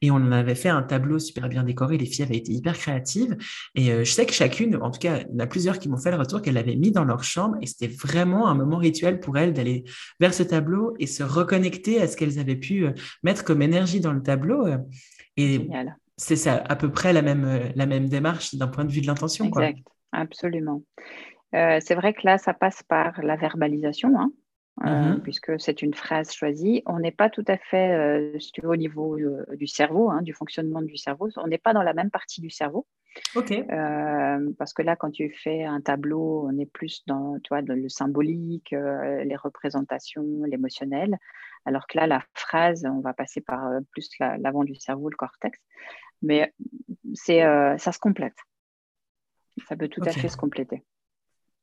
Et 0.00 0.10
on 0.10 0.16
en 0.16 0.32
avait 0.32 0.54
fait 0.54 0.68
un 0.68 0.82
tableau 0.82 1.18
super 1.18 1.48
bien 1.48 1.64
décoré, 1.64 1.98
les 1.98 2.06
filles 2.06 2.24
avaient 2.24 2.36
été 2.36 2.52
hyper 2.52 2.78
créatives. 2.78 3.36
Et 3.74 3.92
euh, 3.92 4.04
je 4.04 4.10
sais 4.10 4.26
que 4.26 4.32
chacune, 4.32 4.76
en 4.76 4.90
tout 4.90 5.00
cas, 5.00 5.18
il 5.18 5.32
y 5.32 5.36
en 5.36 5.44
a 5.44 5.46
plusieurs 5.46 5.78
qui 5.78 5.88
m'ont 5.88 5.98
fait 5.98 6.10
le 6.10 6.16
retour 6.16 6.42
qu'elles 6.42 6.54
l'avaient 6.54 6.76
mis 6.76 6.92
dans 6.92 7.04
leur 7.04 7.24
chambre 7.24 7.56
et 7.60 7.66
c'était 7.66 7.88
vraiment 7.88 8.48
un 8.48 8.54
moment 8.54 8.76
rituel 8.76 9.20
pour 9.20 9.36
elles 9.38 9.52
d'aller 9.52 9.84
vers 10.20 10.34
ce 10.34 10.42
tableau 10.42 10.94
et 10.98 11.06
se 11.06 11.22
reconnecter 11.22 12.00
à 12.00 12.08
ce 12.08 12.16
qu'elles 12.16 12.38
avaient 12.38 12.56
pu 12.56 12.86
euh, 12.86 12.92
mettre 13.22 13.44
comme 13.44 13.62
énergie 13.62 14.00
dans 14.00 14.12
le 14.12 14.22
tableau. 14.22 14.66
Et 15.36 15.68
c'est 16.16 16.36
ça, 16.36 16.62
à 16.68 16.76
peu 16.76 16.90
près 16.90 17.12
la 17.12 17.22
même, 17.22 17.44
euh, 17.44 17.68
la 17.74 17.86
même 17.86 18.08
démarche 18.08 18.54
d'un 18.54 18.68
point 18.68 18.84
de 18.84 18.92
vue 18.92 19.00
de 19.00 19.06
l'intention. 19.06 19.46
Exact, 19.46 19.78
absolument. 20.12 20.82
Euh, 21.54 21.78
c'est 21.80 21.94
vrai 21.94 22.14
que 22.14 22.22
là, 22.24 22.38
ça 22.38 22.52
passe 22.52 22.82
par 22.82 23.22
la 23.22 23.36
verbalisation, 23.36 24.18
hein, 24.18 24.32
euh, 24.84 25.14
mhm. 25.14 25.22
puisque 25.22 25.60
c'est 25.60 25.82
une 25.82 25.94
phrase 25.94 26.32
choisie. 26.32 26.82
On 26.86 26.98
n'est 26.98 27.12
pas 27.12 27.30
tout 27.30 27.44
à 27.46 27.56
fait, 27.56 27.92
euh, 27.92 28.38
si 28.40 28.50
tu 28.52 28.60
veux, 28.62 28.70
au 28.70 28.76
niveau 28.76 29.16
du 29.52 29.66
cerveau, 29.66 30.10
hein, 30.10 30.22
du 30.22 30.32
fonctionnement 30.32 30.82
du 30.82 30.96
cerveau. 30.96 31.28
On 31.36 31.46
n'est 31.46 31.58
pas 31.58 31.72
dans 31.72 31.82
la 31.82 31.94
même 31.94 32.10
partie 32.10 32.40
du 32.40 32.50
cerveau. 32.50 32.86
Parce 33.34 34.72
que 34.74 34.82
là, 34.82 34.96
quand 34.96 35.12
tu 35.12 35.30
fais 35.30 35.62
un 35.62 35.80
tableau, 35.80 36.48
on 36.48 36.58
est 36.58 36.66
plus 36.66 37.04
dans 37.06 37.38
le 37.52 37.88
symbolique, 37.88 38.72
les 38.72 39.36
représentations, 39.36 40.42
l'émotionnel. 40.44 41.16
Alors 41.64 41.86
que 41.86 41.96
là, 41.96 42.08
la 42.08 42.24
phrase, 42.34 42.84
on 42.84 43.00
va 43.00 43.14
passer 43.14 43.40
par 43.40 43.70
plus 43.92 44.10
l'avant 44.18 44.64
du 44.64 44.74
cerveau, 44.74 45.08
le 45.08 45.16
cortex. 45.16 45.60
Mais 46.22 46.52
c'est, 47.14 47.42
ça 47.78 47.92
se 47.92 48.00
complète. 48.00 48.36
Ça 49.68 49.76
peut 49.76 49.86
tout 49.86 50.02
à 50.04 50.10
fait 50.10 50.28
se 50.28 50.36
compléter. 50.36 50.82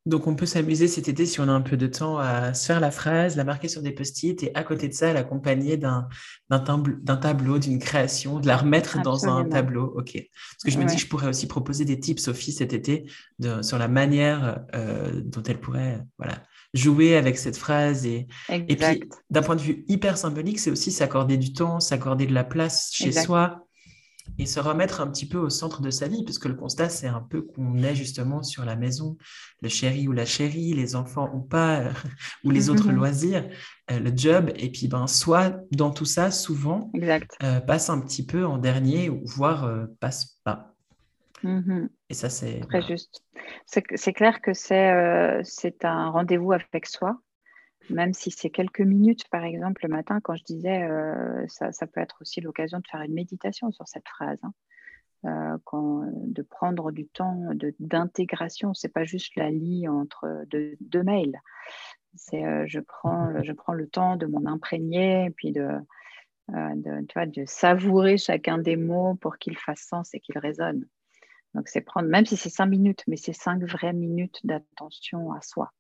Donc, 0.08 0.26
on 0.26 0.36
peut 0.36 0.48
s'amuser 0.48 0.88
cet 0.88 1.10
été, 1.10 1.28
si 1.28 1.40
on 1.42 1.48
a 1.48 1.52
un 1.52 1.62
peu 1.62 1.78
de 1.78 1.86
temps, 1.86 2.18
à 2.18 2.56
se 2.56 2.66
faire 2.66 2.80
la 2.80 2.90
phrase, 2.90 3.36
la 3.36 3.44
marquer 3.44 3.68
sur 3.68 3.84
des 3.84 3.92
post-it 3.92 4.42
et 4.42 4.52
à 4.56 4.64
côté 4.64 4.88
de 4.88 4.94
ça, 4.94 5.14
l'accompagner 5.14 5.78
d'un 5.78 6.08
tableau, 6.50 7.60
d'une 7.60 7.78
création, 7.78 8.40
de 8.40 8.48
la 8.48 8.58
remettre 8.58 9.02
dans 9.04 9.28
un 9.28 9.46
tableau. 9.46 9.94
OK. 9.96 10.14
Parce 10.14 10.64
que 10.66 10.72
je 10.72 10.80
me 10.80 10.86
dis 10.86 10.96
que 10.96 11.02
je 11.02 11.08
pourrais 11.08 11.28
aussi 11.28 11.48
proposer 11.48 11.86
des 11.86 12.00
tips, 12.00 12.24
Sophie, 12.24 12.52
cet 12.52 12.74
été, 12.74 13.06
de, 13.38 13.62
sur 13.62 13.78
la 13.78 13.88
manière 13.88 14.66
euh, 14.74 15.22
dont 15.24 15.44
elle 15.44 15.60
pourrait 15.60 16.04
voilà, 16.18 16.42
jouer 16.74 17.16
avec 17.16 17.38
cette 17.38 17.58
phrase. 17.58 18.08
Et, 18.08 18.28
et 18.50 18.76
puis, 18.76 19.04
d'un 19.30 19.44
point 19.44 19.56
de 19.56 19.62
vue 19.62 19.86
hyper 19.88 20.18
symbolique, 20.18 20.60
c'est 20.60 20.72
aussi 20.72 20.92
s'accorder 20.92 21.38
du 21.38 21.54
temps, 21.54 21.80
s'accorder 21.80 22.26
de 22.26 22.34
la 22.34 22.44
place 22.44 22.90
chez 22.92 23.12
soi 23.12 23.68
et 24.38 24.46
se 24.46 24.60
remettre 24.60 25.02
un 25.02 25.08
petit 25.08 25.28
peu 25.28 25.38
au 25.38 25.50
centre 25.50 25.82
de 25.82 25.90
sa 25.90 26.08
vie, 26.08 26.24
puisque 26.24 26.46
le 26.46 26.56
constat, 26.56 26.90
c'est 26.90 27.08
un 27.08 27.22
peu 27.22 27.42
qu'on 27.42 27.78
est 27.78 27.96
justement 27.96 28.44
sur 28.44 28.66
la 28.66 28.76
maison, 28.76 29.18
le 29.62 29.70
chéri 29.70 30.08
ou 30.08 30.12
la 30.12 30.26
chérie, 30.26 30.74
les 30.74 30.96
enfants 30.96 31.30
ou 31.34 31.42
pas, 31.42 31.80
euh, 31.80 31.92
ou 32.44 32.52
les 32.52 32.70
autres 32.70 32.90
mm-hmm. 32.90 32.96
loisirs, 32.96 33.50
euh, 33.92 34.00
le 34.00 34.12
job, 34.16 34.52
et 34.56 34.72
puis 34.72 34.88
ben, 34.88 35.08
soit 35.08 35.60
dans 35.72 35.92
tout 35.92 36.06
ça, 36.06 36.32
souvent, 36.32 36.92
euh, 36.96 37.60
passe 37.62 37.90
un 37.90 38.00
petit 38.02 38.26
peu 38.26 38.46
en 38.46 38.58
dernier, 38.58 39.10
voire 39.24 39.70
passe 40.00 40.40
pas. 40.44 40.74
Mm-hmm. 41.44 41.90
Et 42.10 42.14
ça, 42.14 42.30
c'est... 42.30 42.60
Très 42.62 42.82
juste. 42.82 43.24
C'est 43.66 44.14
clair 44.14 44.42
que 44.42 44.54
c'est 44.54 45.86
un 45.86 46.10
rendez-vous 46.10 46.52
avec 46.52 46.86
soi, 46.86 47.20
même 47.90 48.14
si 48.14 48.32
c'est 48.32 48.50
quelques 48.50 48.82
minutes, 48.82 49.28
par 49.30 49.44
exemple, 49.44 49.84
le 49.84 49.90
matin, 49.90 50.20
quand 50.22 50.36
je 50.36 50.44
disais, 50.44 50.84
euh, 50.84 51.46
ça, 51.48 51.88
peut 51.88 52.00
être 52.00 52.18
aussi 52.22 52.42
l'occasion 52.42 52.80
de 52.80 52.88
faire 52.88 53.02
une 53.02 53.14
méditation 53.14 53.72
sur 53.72 53.88
cette 53.88 54.08
phrase. 54.08 54.40
Hein. 54.44 54.54
Euh, 55.26 55.58
de 56.26 56.42
prendre 56.42 56.92
du 56.92 57.08
temps 57.08 57.50
d'intégration, 57.80 58.74
c'est 58.74 58.92
pas 58.92 59.04
juste 59.04 59.36
la 59.36 59.52
lie 59.52 59.88
entre 59.88 60.46
deux, 60.48 61.04
mails. 61.04 61.40
C'est 62.16 62.44
euh, 62.44 62.66
je, 62.68 62.80
prends, 62.80 63.32
je 63.44 63.52
prends 63.52 63.74
le 63.74 63.88
temps 63.88 64.16
de 64.16 64.26
m'en 64.26 64.46
imprégner 64.46 65.26
et 65.26 65.30
puis 65.30 65.52
de, 65.52 65.70
de, 66.50 67.26
de 67.26 67.46
savourer 67.46 68.18
chacun 68.18 68.58
des 68.58 68.78
mots 68.78 69.16
pour 69.16 69.38
qu'ils 69.38 69.58
fassent 69.58 69.88
sens 69.88 70.14
et 70.14 70.20
qu'ils 70.20 70.40
résonnent. 70.40 70.88
Donc, 71.54 71.68
c'est 71.68 71.82
prendre, 71.82 72.08
même 72.08 72.26
si 72.26 72.38
c'est 72.38 72.50
cinq 72.50 72.68
minutes, 72.68 73.04
mais 73.08 73.18
c'est 73.18 73.34
cinq 73.34 73.62
vraies 73.64 73.94
minutes 73.94 74.40
d'attention 74.44 75.34
à 75.34 75.42
soi. 75.42 75.72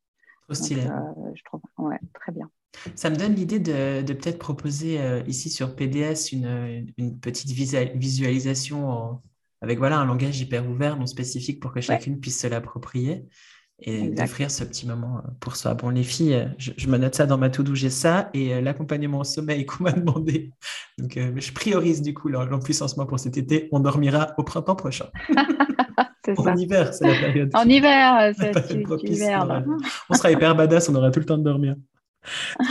Stylé. 0.53 0.85
Euh, 0.85 1.31
je 1.35 1.43
trouve, 1.43 1.61
ouais, 1.77 1.99
très 2.13 2.31
bien. 2.31 2.49
Ça 2.95 3.09
me 3.09 3.15
donne 3.15 3.35
l'idée 3.35 3.59
de, 3.59 4.13
peut-être 4.13 4.39
proposer 4.39 4.99
euh, 4.99 5.21
ici 5.27 5.49
sur 5.49 5.75
PDS 5.75 6.31
une, 6.31 6.85
petite 7.21 7.51
visualisation 7.51 9.21
avec 9.61 9.77
voilà, 9.77 9.99
un 9.99 10.05
langage 10.05 10.39
hyper 10.39 10.67
ouvert, 10.69 10.97
non 10.97 11.05
spécifique 11.05 11.59
pour 11.59 11.71
que 11.71 11.81
chacune 11.81 12.19
puisse 12.19 12.39
se 12.39 12.47
l'approprier 12.47 13.25
et 13.83 14.09
d'offrir 14.09 14.51
ce 14.51 14.63
petit 14.63 14.87
moment 14.87 15.17
euh, 15.17 15.29
pour 15.39 15.55
soi. 15.55 15.73
Bon, 15.73 15.89
les 15.89 16.03
filles, 16.03 16.53
je, 16.57 16.87
me 16.87 16.97
note 16.97 17.15
ça 17.15 17.25
dans 17.25 17.37
ma 17.37 17.49
to-do, 17.49 17.73
j'ai 17.75 17.89
ça 17.89 18.29
et 18.33 18.61
l'accompagnement 18.61 19.19
au 19.19 19.23
sommeil 19.23 19.65
qu'on 19.67 19.83
m'a 19.83 19.91
demandé. 19.91 20.51
Donc, 20.97 21.17
je 21.17 21.51
priorise 21.51 22.01
du 22.01 22.13
coup 22.13 22.29
l'empuissancement 22.29 23.05
pour 23.05 23.19
cet 23.19 23.37
été. 23.37 23.69
On 23.71 23.79
dormira 23.79 24.33
au 24.37 24.43
printemps 24.43 24.75
prochain. 24.75 25.07
en 26.37 26.55
hiver, 26.55 26.93
c'est 26.93 27.07
la 27.07 27.19
période. 27.19 27.49
En 27.53 27.63
hiver, 27.63 28.33
c'est 28.37 28.73
hiver. 29.03 29.63
On, 30.09 30.13
sera 30.13 30.31
hyper 30.31 30.55
badass, 30.55 30.89
on 30.89 30.95
aura 30.95 31.11
tout 31.11 31.19
le 31.19 31.25
temps 31.25 31.37
de 31.37 31.43
dormir. 31.43 31.75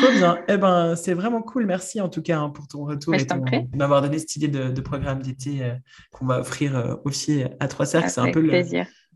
Trop 0.00 0.12
bien. 0.12 0.38
Eh 0.48 0.56
ben, 0.56 0.94
c'est 0.94 1.14
vraiment 1.14 1.42
cool. 1.42 1.66
Merci 1.66 2.00
en 2.00 2.08
tout 2.08 2.22
cas 2.22 2.38
hein, 2.38 2.50
pour 2.50 2.68
ton 2.68 2.84
retour 2.84 3.14
et 3.14 3.26
m'avoir 3.74 4.00
donné 4.00 4.18
cette 4.18 4.36
idée 4.36 4.48
de, 4.48 4.80
programme 4.80 5.20
d'été 5.20 5.72
qu'on 6.12 6.26
va 6.26 6.40
offrir 6.40 6.98
aussi 7.04 7.42
à 7.58 7.66
Trois 7.66 7.86
Cercles. 7.86 8.10
C'est 8.10 8.20
un 8.20 8.30
peu 8.30 8.40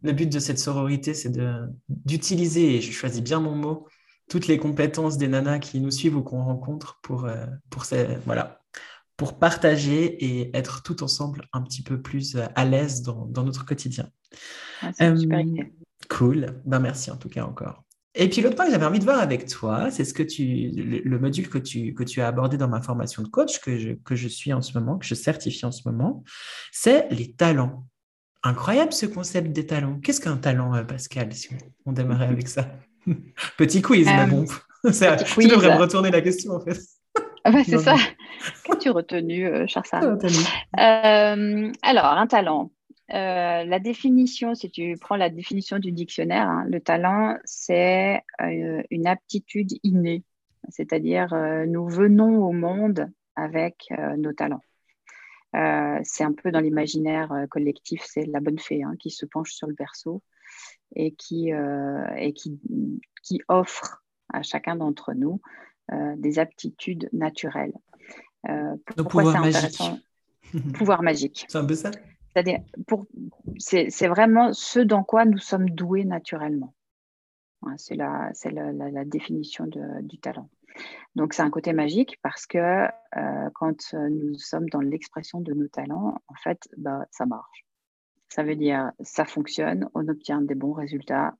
le 0.04 0.12
but 0.12 0.30
de 0.30 0.38
cette 0.38 0.59
sororité, 0.59 1.14
c'est 1.14 1.33
d'utiliser, 1.88 2.76
et 2.76 2.80
je 2.80 2.92
choisis 2.92 3.22
bien 3.22 3.40
mon 3.40 3.54
mot, 3.54 3.88
toutes 4.28 4.46
les 4.46 4.59
compétences 4.59 5.16
des 5.16 5.28
nanas 5.28 5.59
qui 5.59 5.80
nous 5.80 5.90
suivent 5.90 6.16
ou 6.16 6.22
qu'on 6.22 6.44
rencontre 6.44 7.00
pour, 7.02 7.24
euh, 7.24 7.46
pour, 7.70 7.85
voilà, 8.26 8.61
pour 9.16 9.38
partager 9.38 10.04
et 10.24 10.57
être 10.57 10.83
tout 10.83 11.02
ensemble 11.02 11.48
un 11.52 11.62
petit 11.62 11.83
peu 11.83 12.00
plus 12.00 12.37
euh, 12.37 12.44
à 12.54 12.64
l'aise 12.64 13.02
dans, 13.02 13.44
notre 13.44 13.64
quotidien. 13.64 14.09
Ah, 14.83 14.92
super 14.92 15.38
euh, 15.38 15.62
Cool. 16.09 16.47
Ben, 16.64 16.81
merci 16.81 17.11
en 17.11 17.16
tout 17.16 17.29
cas 17.29 17.44
encore. 17.44 17.85
Et 18.16 18.29
puis 18.29 18.42
l'autre 18.42 18.55
point 18.55 18.66
que 18.66 18.70
j'avais 18.70 18.87
envie 18.87 19.01
de 19.01 19.05
voir 19.05 19.18
avec 19.18 19.49
toi, 19.49 19.90
c'est 19.90 20.05
ce 20.05 20.14
que 20.14 20.23
tu, 20.23 20.70
le, 20.73 21.18
module 21.18 21.49
que 21.49 21.59
tu, 21.59 21.94
que 21.94 22.05
tu 22.05 22.20
as 22.20 22.29
abordé 22.29 22.57
dans 22.57 22.68
ma 22.68 22.81
formation 22.81 23.23
de 23.23 23.29
coach, 23.29 23.59
que 23.61 23.77
je, 23.77 23.90
que 23.92 24.14
je 24.14 24.29
suis 24.29 24.53
en 24.53 24.62
ce 24.62 24.79
moment, 24.79 24.99
que 24.99 25.07
je 25.07 25.16
certifie 25.16 25.66
en 25.66 25.73
ce 25.73 25.88
moment, 25.88 26.23
c'est 26.70 27.09
les 27.11 27.33
talents. 27.33 27.87
Incroyable 28.44 28.92
ce 28.92 29.07
concept 29.07 29.53
des 29.53 29.66
talents. 29.66 29.99
Qu'est-ce 30.01 30.20
qu'un 30.20 30.37
talent, 30.37 30.75
euh, 30.77 30.85
Pascal, 30.85 31.33
si 31.33 31.49
on, 31.87 31.92
démarrait 31.92 32.29
avec 32.29 32.47
ça? 32.47 32.68
Petit 33.57 33.83
quiz, 33.83 34.07
mais 34.07 34.27
bon. 34.27 34.44
Ça, 34.92 35.16
tu 35.16 35.49
devrais 35.49 35.75
me 35.75 35.81
retourner 35.81 36.11
la 36.11 36.20
question, 36.20 36.53
en 36.53 36.61
fait. 36.61 36.79
Ah 37.44 37.53
c'est 37.64 37.79
ça. 37.79 37.97
Qu'as-tu 38.64 38.90
retenu, 38.90 39.47
euh, 39.47 39.66
euh, 40.79 41.73
Alors, 41.83 42.05
un 42.05 42.27
talent. 42.27 42.70
La 43.09 43.79
définition, 43.79 44.55
si 44.55 44.71
tu 44.71 44.97
prends 45.01 45.17
la 45.17 45.31
définition 45.31 45.79
du 45.79 45.93
dictionnaire, 45.93 46.49
hein, 46.49 46.64
le 46.69 46.81
talent, 46.81 47.37
c'est 47.45 48.23
une 48.38 49.07
aptitude 49.07 49.73
innée. 49.83 50.25
C'est-à-dire, 50.71 51.35
nous 51.67 51.88
venons 51.88 52.45
au 52.45 52.53
monde 52.53 53.11
avec 53.37 53.88
nos 54.17 54.33
talents. 54.33 54.62
Euh, 55.55 56.01
c'est 56.03 56.25
un 56.25 56.33
peu 56.33 56.51
dans 56.51 56.61
l'imaginaire 56.61 57.31
euh, 57.33 57.47
collectif, 57.47 58.03
c'est 58.05 58.27
la 58.27 58.40
bonne 58.40 58.59
fée 58.59 58.83
hein, 58.83 58.95
qui 58.99 59.11
se 59.11 59.25
penche 59.25 59.53
sur 59.53 59.69
le 59.69 59.75
berceau 59.75 60.21
et 60.97 61.12
qui, 61.12 61.53
euh, 61.53 62.05
et 62.17 62.33
qui, 62.33 62.59
qui, 63.23 63.40
offre 63.47 64.03
à 64.33 64.43
chacun 64.43 64.77
d'entre 64.77 65.12
nous 65.12 65.40
des 66.17 66.38
aptitudes 66.38 67.11
naturelles. 67.12 67.75
Donc, 68.97 69.11
pouvoir 69.11 69.40
magique. 69.40 69.83
pouvoir 70.73 71.03
magique. 71.03 71.45
C'est 71.49 71.59
un 71.59 71.64
peu 71.67 71.75
ça? 71.75 71.90
C'est-à-dire, 72.35 72.61
c'est 73.59 74.09
vraiment 74.09 74.53
ce 74.53 74.81
dans 74.81 75.05
quoi 75.05 75.25
nous 75.25 75.38
sommes 75.38 75.70
doués 75.70 76.05
naturellement. 76.05 76.75
C'est 77.77 77.94
la, 77.94 78.33
définition 79.05 79.66
du 80.03 80.18
talent. 80.18 80.51
Donc, 81.14 81.33
c'est 81.33 81.42
un 81.42 81.51
côté 81.51 81.73
magique 81.73 82.18
parce 82.23 82.47
que 82.47 82.59
euh, 82.59 83.51
quand 83.55 83.94
nous 83.94 84.37
sommes 84.37 84.68
dans 84.68 84.81
l'expression 84.81 85.40
de 85.40 85.53
nos 85.55 85.68
talents, 85.68 86.18
en 86.27 86.35
fait, 86.42 86.68
bah, 86.77 87.07
ça 87.12 87.25
marche. 87.27 87.64
Ça 88.29 88.42
veut 88.42 88.57
dire 88.57 88.90
ça 89.01 89.25
fonctionne, 89.25 89.88
on 89.94 90.09
obtient 90.09 90.40
des 90.40 90.57
bons 90.57 90.73
résultats. 90.73 91.37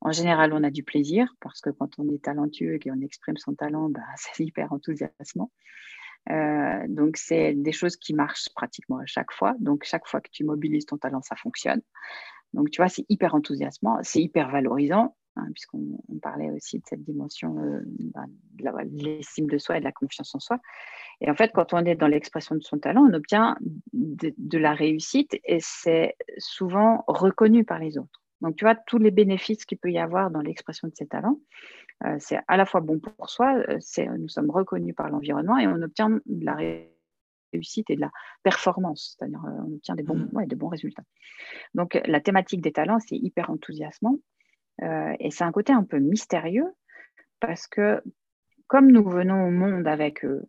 En 0.00 0.12
général, 0.12 0.54
on 0.54 0.64
a 0.64 0.70
du 0.70 0.82
plaisir 0.82 1.34
parce 1.40 1.60
que 1.60 1.68
quand 1.68 1.98
on 1.98 2.08
est 2.08 2.24
talentueux 2.24 2.76
et 2.76 2.78
qu'on 2.78 3.02
exprime 3.02 3.36
son 3.36 3.54
talent, 3.54 3.90
bah, 3.90 4.00
c'est 4.16 4.44
hyper 4.44 4.72
enthousiasmant. 4.72 5.50
Euh, 6.30 6.86
donc, 6.88 7.16
c'est 7.16 7.54
des 7.54 7.72
choses 7.72 7.96
qui 7.96 8.14
marchent 8.14 8.48
pratiquement 8.54 8.98
à 8.98 9.06
chaque 9.06 9.32
fois. 9.32 9.54
Donc, 9.60 9.84
chaque 9.84 10.06
fois 10.06 10.20
que 10.20 10.30
tu 10.30 10.44
mobilises 10.44 10.86
ton 10.86 10.98
talent, 10.98 11.22
ça 11.22 11.36
fonctionne. 11.36 11.80
Donc, 12.52 12.70
tu 12.70 12.80
vois, 12.80 12.88
c'est 12.88 13.04
hyper 13.08 13.34
enthousiasmant, 13.34 13.98
c'est 14.02 14.20
hyper 14.20 14.50
valorisant. 14.50 15.14
Hein, 15.38 15.46
puisqu'on 15.54 16.18
parlait 16.20 16.50
aussi 16.50 16.78
de 16.78 16.84
cette 16.84 17.04
dimension 17.04 17.56
euh, 17.58 17.80
bah, 18.12 18.24
de 18.84 19.04
l'estime 19.04 19.46
de 19.46 19.58
soi 19.58 19.76
et 19.76 19.78
de 19.78 19.84
la 19.84 19.92
confiance 19.92 20.34
en 20.34 20.40
soi. 20.40 20.58
Et 21.20 21.30
en 21.30 21.34
fait, 21.34 21.52
quand 21.52 21.74
on 21.74 21.84
est 21.84 21.94
dans 21.94 22.08
l'expression 22.08 22.56
de 22.56 22.62
son 22.62 22.78
talent, 22.78 23.06
on 23.08 23.14
obtient 23.14 23.56
de, 23.92 24.58
la 24.58 24.72
réussite 24.74 25.38
et 25.44 25.58
c'est 25.60 26.16
souvent 26.38 27.04
reconnu 27.06 27.64
par 27.64 27.78
les 27.78 27.98
autres. 27.98 28.20
Donc, 28.40 28.56
tu 28.56 28.64
vois, 28.64 28.74
tous 28.74 28.98
les 28.98 29.10
bénéfices 29.10 29.64
qu'il 29.64 29.78
peut 29.78 29.90
y 29.90 29.98
avoir 29.98 30.30
dans 30.30 30.40
l'expression 30.40 30.88
de 30.88 30.94
ses 30.94 31.06
talents, 31.06 31.40
euh, 32.04 32.16
c'est 32.20 32.38
à 32.46 32.56
la 32.56 32.64
fois 32.64 32.80
bon 32.80 33.00
pour 33.00 33.28
soi, 33.28 33.56
euh, 33.68 33.78
nous 34.18 34.28
sommes 34.28 34.50
reconnus 34.50 34.94
par 34.94 35.10
l'environnement 35.10 35.58
et 35.58 35.66
on 35.66 35.82
obtient 35.82 36.10
de 36.10 36.44
la 36.44 36.56
réussite 37.52 37.90
et 37.90 37.96
de 37.96 38.00
la 38.00 38.10
performance, 38.42 39.16
c'est-à-dire 39.18 39.40
on 39.44 39.74
obtient 39.74 39.96
des 39.96 40.04
bons, 40.04 40.28
mmh. 40.32 40.46
des 40.46 40.56
bons 40.56 40.68
résultats. 40.68 41.02
Donc, 41.74 42.00
la 42.04 42.20
thématique 42.20 42.60
des 42.60 42.72
talents, 42.72 43.00
c'est 43.00 43.16
hyper 43.16 43.50
enthousiasmant. 43.50 44.18
Euh, 44.82 45.14
et 45.18 45.30
c'est 45.32 45.44
un 45.44 45.50
côté 45.50 45.72
un 45.72 45.82
peu 45.82 45.98
mystérieux 45.98 46.72
parce 47.40 47.66
que 47.66 48.00
comme 48.68 48.92
nous 48.92 49.08
venons 49.08 49.48
au 49.48 49.50
monde 49.50 49.88
avec 49.88 50.24
eux, 50.24 50.44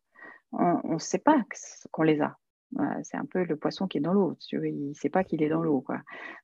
on 0.52 0.93
ne 0.93 0.99
sait 0.99 1.19
pas 1.19 1.43
qu'on 1.91 2.04
les 2.04 2.21
a. 2.21 2.38
C'est 3.03 3.17
un 3.17 3.25
peu 3.25 3.43
le 3.43 3.55
poisson 3.55 3.88
qui 3.88 3.97
est 3.97 4.01
dans 4.01 4.13
l'eau. 4.13 4.38
Il 4.51 4.89
ne 4.89 4.93
sait 4.93 5.10
pas 5.10 5.23
qu'il 5.23 5.41
est 5.41 5.49
dans 5.49 5.62
l'eau. 5.62 5.84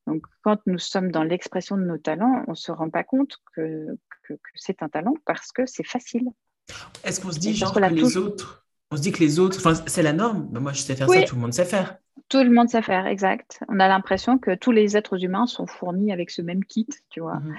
Donc, 0.08 0.24
quand 0.44 0.60
nous 0.66 0.80
sommes 0.80 1.12
dans 1.12 1.24
l'expression 1.24 1.78
de 1.78 1.84
nos 1.84 1.98
talents, 1.98 2.44
on 2.48 2.52
ne 2.52 2.56
se 2.56 2.72
rend 2.72 2.90
pas 2.90 3.04
compte 3.04 3.38
que, 3.56 3.86
que, 4.24 4.34
c'est 4.56 4.82
un 4.82 4.90
talent 4.90 5.14
parce 5.26 5.52
que 5.52 5.66
c'est 5.66 5.86
facile. 5.86 6.28
Est-ce 7.04 7.22
qu'on 7.22 7.32
se 7.32 7.40
dit, 7.40 7.54
genre, 7.54 7.74
que 7.74 7.80
les 7.80 8.18
autres, 8.18 8.66
on 8.92 8.98
se 8.98 9.02
dit 9.02 9.12
que 9.12 9.20
les 9.20 9.40
autres, 9.40 9.60
c'est 9.88 10.04
la 10.04 10.14
norme. 10.14 10.50
moi, 10.60 10.72
je 10.74 10.80
sais 10.82 10.96
faire 10.96 11.10
ça, 11.10 11.24
tout 11.24 11.36
le 11.36 11.42
monde 11.42 11.54
sait 11.54 11.66
faire. 11.66 11.98
Tout 12.30 12.44
le 12.44 12.50
monde 12.50 12.70
sait 12.70 12.82
faire, 12.82 13.06
exact. 13.06 13.60
On 13.68 13.80
a 13.80 13.88
l'impression 13.88 14.40
que 14.40 14.56
tous 14.56 14.72
les 14.72 14.98
êtres 14.98 15.24
humains 15.24 15.46
sont 15.46 15.68
fournis 15.68 16.12
avec 16.12 16.32
ce 16.32 16.42
même 16.42 16.64
kit, 16.64 16.88
tu 17.10 17.20
vois. 17.20 17.40
Mhm. 17.40 17.56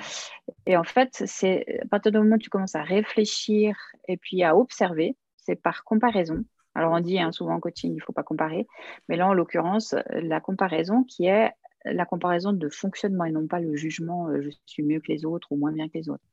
Et 0.67 0.77
en 0.77 0.85
fait, 0.85 1.23
c'est 1.27 1.81
à 1.83 1.87
partir 1.87 2.11
du 2.11 2.19
moment 2.19 2.35
où 2.37 2.39
tu 2.39 2.51
commences 2.51 2.75
à 2.75 2.83
réfléchir 2.83 3.77
et 4.09 4.17
puis 4.17 4.43
à 4.43 4.57
observer, 4.57 5.17
c'est 5.37 5.57
par 5.57 5.85
comparaison. 5.85 6.45
Alors 6.77 6.93
on 6.93 7.01
dit 7.01 7.19
hein, 7.19 7.33
souvent 7.33 7.55
en 7.55 7.61
coaching, 7.61 7.93
il 7.93 7.97
ne 7.97 8.03
faut 8.03 8.13
pas 8.13 8.23
comparer, 8.23 8.67
mais 9.09 9.17
là 9.17 9.27
en 9.29 9.35
l'occurrence, 9.35 9.95
la 10.11 10.41
comparaison 10.41 11.05
qui 11.05 11.27
est 11.27 11.51
la 11.85 12.05
comparaison 12.05 12.53
de 12.53 12.69
fonctionnement 12.69 13.25
et 13.25 13.31
non 13.31 13.47
pas 13.47 13.61
le 13.61 13.77
jugement 13.77 14.29
euh, 14.29 14.43
je 14.43 14.51
suis 14.67 14.83
mieux 14.83 15.01
que 15.01 15.13
les 15.13 15.25
autres 15.25 15.53
ou 15.53 15.57
moins 15.57 15.73
bien 15.73 15.89
que 15.89 15.99
les 15.99 16.09
autres. 16.09 16.25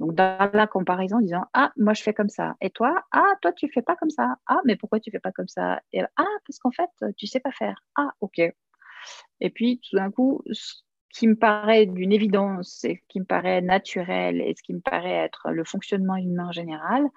Donc, 0.00 0.14
dans 0.14 0.50
la 0.52 0.66
comparaison, 0.66 1.20
disant 1.20 1.44
Ah, 1.52 1.72
moi, 1.76 1.94
je 1.94 2.02
fais 2.02 2.12
comme 2.12 2.28
ça. 2.28 2.56
Et 2.60 2.70
toi? 2.70 3.04
Ah, 3.12 3.32
toi, 3.42 3.52
tu 3.52 3.68
fais 3.72 3.82
pas 3.82 3.96
comme 3.96 4.10
ça. 4.10 4.36
Ah, 4.46 4.60
mais 4.64 4.76
pourquoi 4.76 5.00
tu 5.00 5.10
fais 5.10 5.20
pas 5.20 5.32
comme 5.32 5.48
ça? 5.48 5.80
Et, 5.92 6.02
Ah, 6.16 6.24
parce 6.46 6.58
qu'en 6.58 6.72
fait, 6.72 6.90
tu 7.16 7.26
sais 7.26 7.40
pas 7.40 7.52
faire. 7.52 7.80
Ah, 7.96 8.10
OK. 8.20 8.40
Et 9.40 9.50
puis, 9.50 9.80
tout 9.88 9.96
d'un 9.96 10.10
coup, 10.10 10.42
ce 10.50 10.74
qui 11.10 11.28
me 11.28 11.36
paraît 11.36 11.86
d'une 11.86 12.12
évidence, 12.12 12.80
ce 12.82 12.88
qui 13.08 13.20
me 13.20 13.24
paraît 13.24 13.60
naturel 13.60 14.40
et 14.40 14.54
ce 14.56 14.62
qui 14.62 14.74
me 14.74 14.80
paraît 14.80 15.10
être 15.24 15.50
le 15.52 15.64
fonctionnement 15.64 16.16
humain 16.16 16.50
général, 16.50 17.04
ben, 17.04 17.10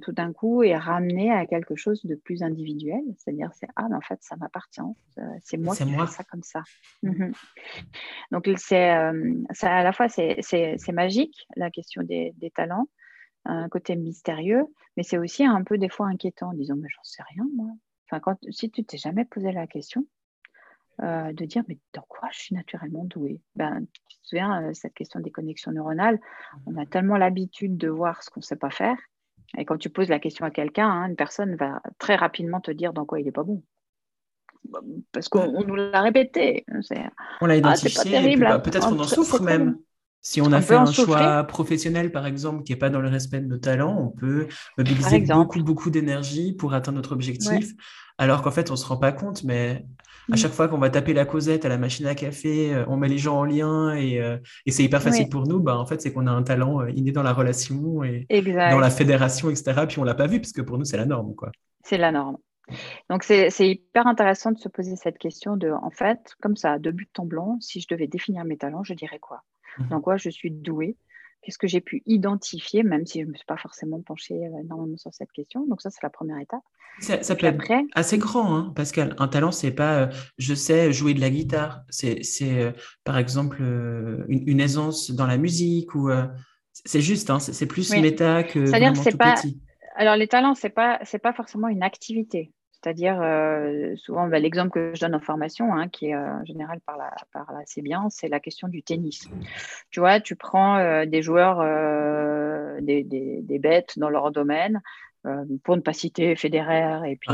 tout 0.00 0.12
d'un 0.12 0.32
coup 0.32 0.62
est 0.62 0.76
ramené 0.76 1.30
à 1.32 1.46
quelque 1.46 1.76
chose 1.76 2.04
de 2.04 2.14
plus 2.14 2.42
individuel, 2.42 3.02
c'est-à-dire 3.18 3.50
c'est 3.54 3.68
ah 3.76 3.86
mais 3.88 3.96
en 3.96 4.00
fait 4.00 4.18
ça 4.22 4.36
m'appartient, 4.36 4.80
euh, 5.18 5.22
c'est 5.42 5.56
moi 5.56 5.74
qui 5.74 5.84
fais 5.84 6.06
ça 6.06 6.24
comme 6.24 6.42
ça. 6.42 6.62
Mhm. 7.02 7.32
Donc 8.30 8.48
c'est 8.56 8.94
euh, 8.94 9.34
à 9.62 9.82
la 9.82 9.92
fois 9.92 10.08
c'est 10.08 10.92
magique 10.92 11.46
la 11.56 11.70
question 11.70 12.02
des, 12.02 12.34
talents, 12.54 12.88
un 13.44 13.68
côté 13.68 13.96
mystérieux, 13.96 14.66
mais 14.96 15.02
c'est 15.02 15.18
aussi 15.18 15.44
un 15.44 15.62
peu 15.64 15.78
des 15.78 15.88
fois 15.88 16.06
inquiétant, 16.06 16.52
disons 16.52 16.76
mais 16.76 16.88
j'en 16.88 17.02
sais 17.02 17.22
rien 17.34 17.46
moi. 17.54 17.70
Enfin 18.08 18.20
quand 18.20 18.38
si 18.50 18.70
tu 18.70 18.84
t'es 18.84 18.98
jamais 18.98 19.24
posé 19.24 19.52
la 19.52 19.66
question, 19.66 20.06
euh, 21.02 21.32
de 21.32 21.44
dire 21.44 21.64
mais 21.68 21.78
dans 21.94 22.04
quoi 22.08 22.28
je 22.32 22.38
suis 22.38 22.54
naturellement 22.54 23.04
douée? 23.04 23.40
Ben, 23.56 23.84
Tu 24.08 24.18
te 24.18 24.26
souviens, 24.26 24.72
cette 24.74 24.94
question 24.94 25.20
des 25.20 25.30
connexions 25.30 25.72
neuronales, 25.72 26.20
on 26.66 26.76
a 26.76 26.86
tellement 26.86 27.16
l'habitude 27.16 27.76
de 27.76 27.88
voir 27.88 28.22
ce 28.22 28.30
qu'on 28.30 28.40
ne 28.40 28.44
sait 28.44 28.56
pas 28.56 28.70
faire 28.70 28.98
et 29.58 29.64
quand 29.64 29.76
tu 29.76 29.90
poses 29.90 30.08
la 30.08 30.18
question 30.18 30.46
à 30.46 30.50
quelqu'un, 30.50 30.88
hein, 30.88 31.08
une 31.08 31.16
personne 31.16 31.56
va 31.56 31.82
très 31.98 32.16
rapidement 32.16 32.60
te 32.60 32.70
dire 32.70 32.92
dans 32.92 33.04
quoi 33.04 33.20
il 33.20 33.24
n'est 33.24 33.32
pas 33.32 33.42
bon. 33.42 33.62
Parce 35.12 35.28
qu'on 35.28 35.64
nous 35.64 35.74
l'a 35.74 36.00
répété. 36.00 36.64
On 37.40 37.46
l'a 37.46 37.54
ah, 37.54 37.56
identifié. 37.56 38.36
Bah, 38.36 38.58
peut-être 38.60 38.88
qu'on 38.88 38.98
en 38.98 39.04
souffre 39.04 39.40
même. 39.42 39.78
Si 40.24 40.40
on 40.40 40.52
a 40.52 40.62
fait 40.62 40.76
un 40.76 40.86
choix 40.86 41.42
professionnel, 41.44 42.12
par 42.12 42.26
exemple, 42.26 42.62
qui 42.62 42.72
n'est 42.72 42.78
pas 42.78 42.90
dans 42.90 43.00
le 43.00 43.08
respect 43.08 43.40
de 43.40 43.46
nos 43.46 43.58
talents, 43.58 43.98
on 43.98 44.08
peut 44.08 44.46
mobiliser 44.78 45.20
beaucoup, 45.20 45.62
beaucoup 45.62 45.90
d'énergie 45.90 46.52
pour 46.52 46.74
atteindre 46.74 46.96
notre 46.96 47.12
objectif, 47.12 47.72
alors 48.18 48.42
qu'en 48.42 48.52
fait, 48.52 48.70
on 48.70 48.74
ne 48.74 48.78
se 48.78 48.86
rend 48.86 48.96
pas 48.98 49.10
compte. 49.12 49.42
Mais 49.42 49.84
À 50.32 50.36
chaque 50.36 50.52
fois 50.52 50.68
qu'on 50.68 50.78
va 50.78 50.88
taper 50.90 51.12
la 51.12 51.24
causette 51.24 51.64
à 51.64 51.68
la 51.68 51.78
machine 51.78 52.06
à 52.06 52.14
café, 52.14 52.72
euh, 52.72 52.84
on 52.86 52.96
met 52.96 53.08
les 53.08 53.18
gens 53.18 53.38
en 53.38 53.44
lien 53.44 53.92
et, 53.94 54.20
euh, 54.20 54.38
c'est 54.68 54.84
hyper 54.84 55.02
facile 55.02 55.28
pour 55.28 55.48
nous. 55.48 55.58
Bah, 55.58 55.76
en 55.76 55.84
fait, 55.84 56.00
c'est 56.00 56.12
qu'on 56.12 56.28
a 56.28 56.30
un 56.30 56.44
talent 56.44 56.80
euh, 56.80 56.90
inné 56.90 57.10
dans 57.10 57.24
la 57.24 57.32
relation 57.32 58.04
et 58.04 58.26
dans 58.30 58.78
la 58.78 58.90
fédération, 58.90 59.50
etc. 59.50 59.84
Puis 59.88 59.98
on 59.98 60.04
l'a 60.04 60.14
pas 60.14 60.28
vu, 60.28 60.40
parce 60.40 60.52
que 60.52 60.62
pour 60.62 60.78
nous, 60.78 60.84
c'est 60.84 60.96
la 60.96 61.06
norme. 61.06 61.34
quoi. 61.34 61.50
C'est 61.84 61.98
la 61.98 62.12
norme. 62.12 62.36
Donc, 63.10 63.24
c'est 63.24 63.50
hyper 63.58 64.06
intéressant 64.06 64.52
de 64.52 64.58
se 64.58 64.68
poser 64.68 64.94
cette 64.94 65.18
question 65.18 65.56
de, 65.56 65.70
en 65.70 65.90
fait, 65.90 66.34
comme 66.40 66.56
ça, 66.56 66.78
de 66.78 66.92
but 66.92 67.10
en 67.18 67.26
blanc, 67.26 67.58
si 67.60 67.80
je 67.80 67.88
devais 67.90 68.06
définir 68.06 68.44
mes 68.44 68.56
talents, 68.56 68.84
je 68.84 68.94
dirais 68.94 69.18
quoi? 69.18 69.42
Dans 69.90 70.00
quoi 70.00 70.16
je 70.16 70.30
suis 70.30 70.50
douée 70.50 70.96
Qu'est-ce 71.42 71.58
que 71.58 71.66
j'ai 71.66 71.80
pu 71.80 72.02
identifier, 72.06 72.84
même 72.84 73.04
si 73.04 73.20
je 73.20 73.26
ne 73.26 73.32
me 73.32 73.36
suis 73.36 73.44
pas 73.44 73.56
forcément 73.56 74.00
penchée 74.00 74.46
euh, 74.46 74.60
énormément 74.62 74.96
sur 74.96 75.12
cette 75.12 75.32
question. 75.32 75.66
Donc 75.66 75.82
ça, 75.82 75.90
c'est 75.90 76.02
la 76.04 76.10
première 76.10 76.38
étape. 76.38 76.62
Ça, 77.00 77.34
peut 77.34 77.46
être 77.46 77.64
assez 77.94 78.16
grand, 78.18 78.54
hein, 78.54 78.72
Pascal. 78.76 79.16
Un 79.18 79.26
talent, 79.26 79.50
c'est 79.50 79.72
pas 79.72 80.02
euh, 80.02 80.06
je 80.38 80.54
sais 80.54 80.92
jouer 80.92 81.14
de 81.14 81.20
la 81.20 81.30
guitare. 81.30 81.82
C'est, 81.88 82.22
euh, 82.42 82.70
par 83.02 83.18
exemple, 83.18 83.60
une, 84.28 84.60
aisance 84.60 85.10
dans 85.10 85.26
la 85.26 85.36
musique 85.36 85.96
ou 85.96 86.10
c'est 86.72 87.00
juste, 87.00 87.28
hein, 87.28 87.40
c'est, 87.40 87.66
plus 87.66 87.90
méta 87.90 88.44
que. 88.44 88.66
C'est-à-dire 88.66 88.92
que 88.92 88.98
c'est 88.98 89.16
pas. 89.16 89.34
Alors 89.96 90.16
les 90.16 90.28
talents, 90.28 90.54
c'est 90.54 90.70
pas 90.70 91.00
c'est 91.02 91.18
pas 91.18 91.32
forcément 91.32 91.68
une 91.68 91.82
activité. 91.82 92.52
C'est-à-dire, 92.82 93.20
euh, 93.22 93.94
souvent, 93.96 94.26
bah, 94.26 94.40
l'exemple 94.40 94.70
que 94.70 94.92
je 94.94 95.00
donne 95.00 95.14
en 95.14 95.20
formation, 95.20 95.72
hein, 95.72 95.88
qui 95.88 96.06
est 96.06 96.14
euh, 96.14 96.40
en 96.40 96.44
général 96.44 96.80
par 96.84 96.96
là, 96.96 97.14
par 97.32 97.48
assez 97.56 97.80
bien, 97.80 98.08
c'est 98.10 98.28
la 98.28 98.40
question 98.40 98.66
du 98.66 98.82
tennis. 98.82 99.28
Tu 99.90 100.00
vois, 100.00 100.18
tu 100.18 100.34
prends 100.34 100.78
euh, 100.78 101.06
des 101.06 101.22
joueurs, 101.22 101.58
des, 102.80 103.04
des, 103.04 103.58
bêtes 103.60 103.98
dans 103.98 104.10
leur 104.10 104.32
domaine, 104.32 104.80
pour 105.62 105.76
ne 105.76 105.80
pas 105.80 105.92
citer 105.92 106.34
Federer 106.34 107.08
et 107.08 107.16
puis 107.16 107.30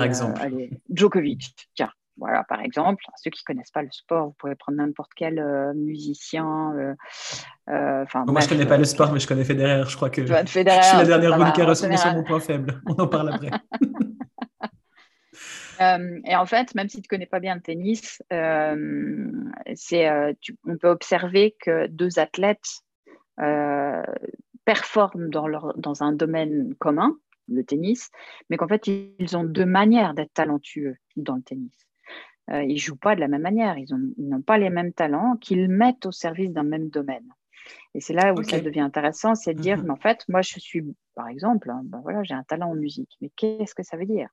Djokovic. 0.91 1.71
Tiens, 1.75 1.93
voilà, 2.19 2.45
par 2.45 2.61
exemple, 2.61 3.03
ceux 3.17 3.31
qui 3.31 3.43
ne 3.49 3.55
connaissent 3.55 3.71
pas 3.71 3.83
le 3.83 3.89
sport, 3.91 4.27
vous 4.27 4.35
pouvez 4.39 4.55
prendre 4.55 4.77
n'importe 4.77 5.13
quel 5.17 5.43
musicien. 5.75 6.75
moi, 7.67 8.05
je 8.07 8.19
ne 8.19 8.49
connais 8.49 8.67
pas 8.67 8.77
le 8.77 8.85
sport, 8.85 9.13
mais 9.13 9.21
je 9.21 9.27
connais 9.27 9.45
Federer. 9.45 9.85
Je 9.89 9.97
crois 9.97 10.11
que 10.11 10.27
je 10.27 10.47
suis 10.47 10.63
la 10.65 11.05
dernière 11.05 11.39
roue 11.39 11.53
qui 11.53 11.63
a 11.63 11.75
sur 11.75 12.13
mon 12.13 12.25
point 12.25 12.41
faible. 12.41 12.83
On 12.85 12.93
en 13.03 13.07
parle 13.07 13.31
après. 13.31 13.51
Euh, 15.81 16.21
et 16.25 16.37
en 16.37 16.47
fait, 16.47 16.75
même 16.75 16.89
si 16.89 17.01
tu 17.01 17.07
ne 17.07 17.09
connais 17.09 17.27
pas 17.27 17.41
bien 17.41 17.55
le 17.55 17.61
tennis, 17.61 18.23
euh, 18.33 19.31
euh, 19.93 20.33
on 20.65 20.77
peut 20.77 20.89
observer 20.89 21.57
que 21.61 21.87
deux 21.87 22.19
athlètes 22.19 22.83
performent 24.65 25.31
dans, 25.31 26.03
un 26.03 26.13
domaine 26.13 26.75
commun, 26.75 27.17
le 27.49 27.63
tennis, 27.63 28.11
mais 28.51 28.57
qu'en 28.57 28.69
fait, 28.69 28.87
ils 28.87 29.37
ont 29.37 29.45
deux 29.45 29.65
manières 29.65 30.15
d'être 30.15 30.35
talentueux 30.35 30.97
dans 31.17 31.37
le 31.37 31.43
tennis. 31.43 31.73
ils 32.51 32.75
ne 32.75 32.79
jouent 32.79 32.97
pas 32.97 33.15
de 33.15 33.21
la 33.21 33.29
même 33.29 33.43
manière, 33.43 33.79
ils 33.79 33.87
n'ont 34.19 34.43
pas 34.43 34.59
les 34.59 34.71
mêmes 34.71 34.93
talents 34.93 35.37
qu'ils 35.37 35.69
mettent 35.69 36.07
au 36.07 36.13
service 36.13 36.51
d'un 36.51 36.65
même 36.65 36.91
domaine. 36.91 37.29
Et 37.95 38.01
c'est 38.01 38.13
là 38.13 38.35
où 38.35 38.43
ça 38.43 38.61
devient 38.61 38.81
intéressant, 38.81 39.35
c'est 39.35 39.55
de 39.55 39.61
dire, 39.61 39.79
mmh 39.79 39.85
mais 39.85 39.91
en 39.91 39.97
fait, 39.97 40.25
moi, 40.29 40.43
je 40.43 40.59
suis, 40.61 40.85
par 41.15 41.29
exemple, 41.29 41.71
hein, 41.71 41.81
ben 41.85 42.01
voilà, 42.03 42.23
j'ai 42.23 42.35
un 42.35 42.43
talent 42.43 42.71
en 42.71 42.75
musique, 42.75 43.17
mais 43.21 43.31
qu'est-ce 43.37 43.75
que 43.75 43.83
ça 43.83 43.97
veut 43.97 44.07
dire? 44.07 44.29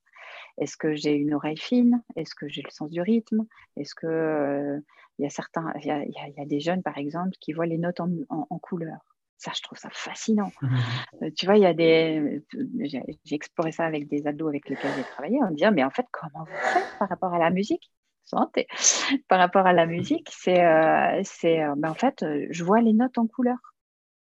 Est-ce 0.58 0.76
que 0.76 0.94
j'ai 0.94 1.14
une 1.14 1.34
oreille 1.34 1.56
fine? 1.56 2.02
Est-ce 2.16 2.34
que 2.34 2.48
j'ai 2.48 2.62
le 2.62 2.70
sens 2.70 2.90
du 2.90 3.00
rythme? 3.00 3.46
Est-ce 3.76 3.94
que 3.94 4.06
euh, 4.06 4.78
il 5.18 5.22
y 5.22 5.26
a 5.26 5.30
certains, 5.30 5.72
il 5.80 5.86
y 5.86 6.40
a, 6.40 6.44
des 6.44 6.60
jeunes, 6.60 6.82
par 6.82 6.98
exemple, 6.98 7.30
qui 7.40 7.52
voient 7.52 7.66
les 7.66 7.78
notes 7.78 8.00
en, 8.00 8.58
couleur? 8.58 8.98
Ça, 9.38 9.52
je 9.54 9.62
trouve 9.62 9.78
ça 9.78 9.90
fascinant. 9.92 10.50
Mmh 10.62 10.76
euh, 11.22 11.30
tu 11.36 11.46
vois, 11.46 11.56
il 11.56 11.62
y 11.62 11.66
a 11.66 11.74
des. 11.74 12.42
J'ai 12.80 13.34
exploré 13.34 13.72
ça 13.72 13.84
avec 13.84 14.08
des 14.08 14.26
ados 14.26 14.48
avec 14.48 14.68
lesquels 14.68 14.92
j'ai 14.96 15.02
travaillé. 15.02 15.38
On 15.42 15.50
me 15.50 15.56
dit, 15.56 15.64
mais 15.72 15.84
en 15.84 15.90
fait, 15.90 16.06
comment 16.10 16.44
vous 16.44 16.56
faites 16.72 16.98
par 16.98 17.08
rapport 17.08 17.34
à 17.34 17.38
la 17.38 17.50
musique? 17.50 17.90
Santé. 18.26 18.66
Par 19.28 19.38
rapport 19.38 19.66
à 19.66 19.72
la 19.72 19.86
musique, 19.86 20.28
c'est, 20.30 20.64
euh, 20.64 21.22
euh, 21.44 21.74
ben, 21.76 21.90
en 21.90 21.94
fait, 21.94 22.22
euh, 22.22 22.46
je 22.50 22.64
vois 22.64 22.80
les 22.80 22.92
notes 22.92 23.18
en 23.18 23.26
couleur. 23.26 23.58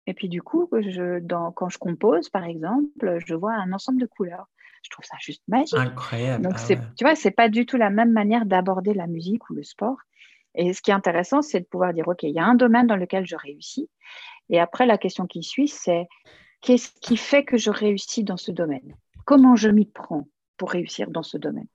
Et 0.06 0.14
puis 0.14 0.30
du 0.30 0.42
coup, 0.42 0.70
je, 0.72 1.20
dans, 1.20 1.52
quand 1.52 1.70
je 1.70 1.78
compose, 1.78 2.30
par 2.30 2.46
exemple, 2.46 3.20
je 3.26 3.36
vois 3.36 3.54
un 3.54 3.74
ensemble 3.74 4.00
de 4.00 4.06
couleurs. 4.06 4.48
Je 4.84 4.90
trouve 4.90 5.04
ça 5.04 5.18
juste 5.20 5.44
magique. 5.50 5.78
Incroyable. 5.78 6.44
Donc, 6.46 6.54
ah 6.58 6.76
tu 6.98 7.04
vois, 7.04 7.16
c'est 7.16 7.32
pas 7.32 7.50
du 7.50 7.66
tout 7.66 7.76
la 7.76 7.90
même 7.90 8.14
manière 8.14 8.46
d'aborder 8.46 8.94
la 8.94 9.08
musique 9.08 9.50
ou 9.50 9.54
le 9.54 9.64
sport. 9.64 9.98
Et 10.56 10.72
ce 10.74 10.82
qui 10.82 10.92
est 10.92 10.94
intéressant, 10.94 11.42
c'est 11.42 11.60
de 11.60 11.66
pouvoir 11.66 11.94
dire, 11.94 12.08
OK, 12.08 12.24
il 12.24 12.32
y 12.32 12.40
a 12.40 12.46
un 12.46 12.56
domaine 12.56 12.88
dans 12.88 12.96
lequel 12.96 13.26
je 13.28 13.36
réussis. 13.36 13.90
Et 14.50 14.60
après, 14.60 14.86
la 14.86 14.98
question 14.98 15.28
qui 15.28 15.44
suit, 15.44 15.68
c'est 15.68 16.08
qu'est-ce 16.62 16.92
qui 17.02 17.18
fait 17.18 17.44
que 17.44 17.58
je 17.58 17.70
réussis 17.70 18.24
dans 18.24 18.38
ce 18.38 18.52
domaine? 18.52 18.96
Comment 19.26 19.56
je 19.56 19.70
m'y 19.70 19.86
prends 19.86 20.28
pour 20.56 20.72
réussir 20.72 21.10
dans 21.10 21.24
ce 21.24 21.38
domaine? 21.38 21.68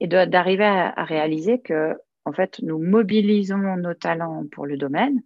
Et 0.00 0.06
d'arriver 0.06 0.64
à, 0.64 1.04
réaliser 1.04 1.60
que, 1.60 1.96
en 2.24 2.32
fait, 2.32 2.60
nous 2.62 2.78
mobilisons 2.78 3.76
nos 3.76 3.94
talents 3.94 4.44
pour 4.50 4.66
le 4.66 4.76
domaine, 4.76 5.22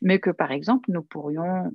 mais 0.00 0.18
que, 0.18 0.30
par 0.30 0.52
exemple, 0.52 0.90
nous 0.90 1.02
pourrions 1.02 1.72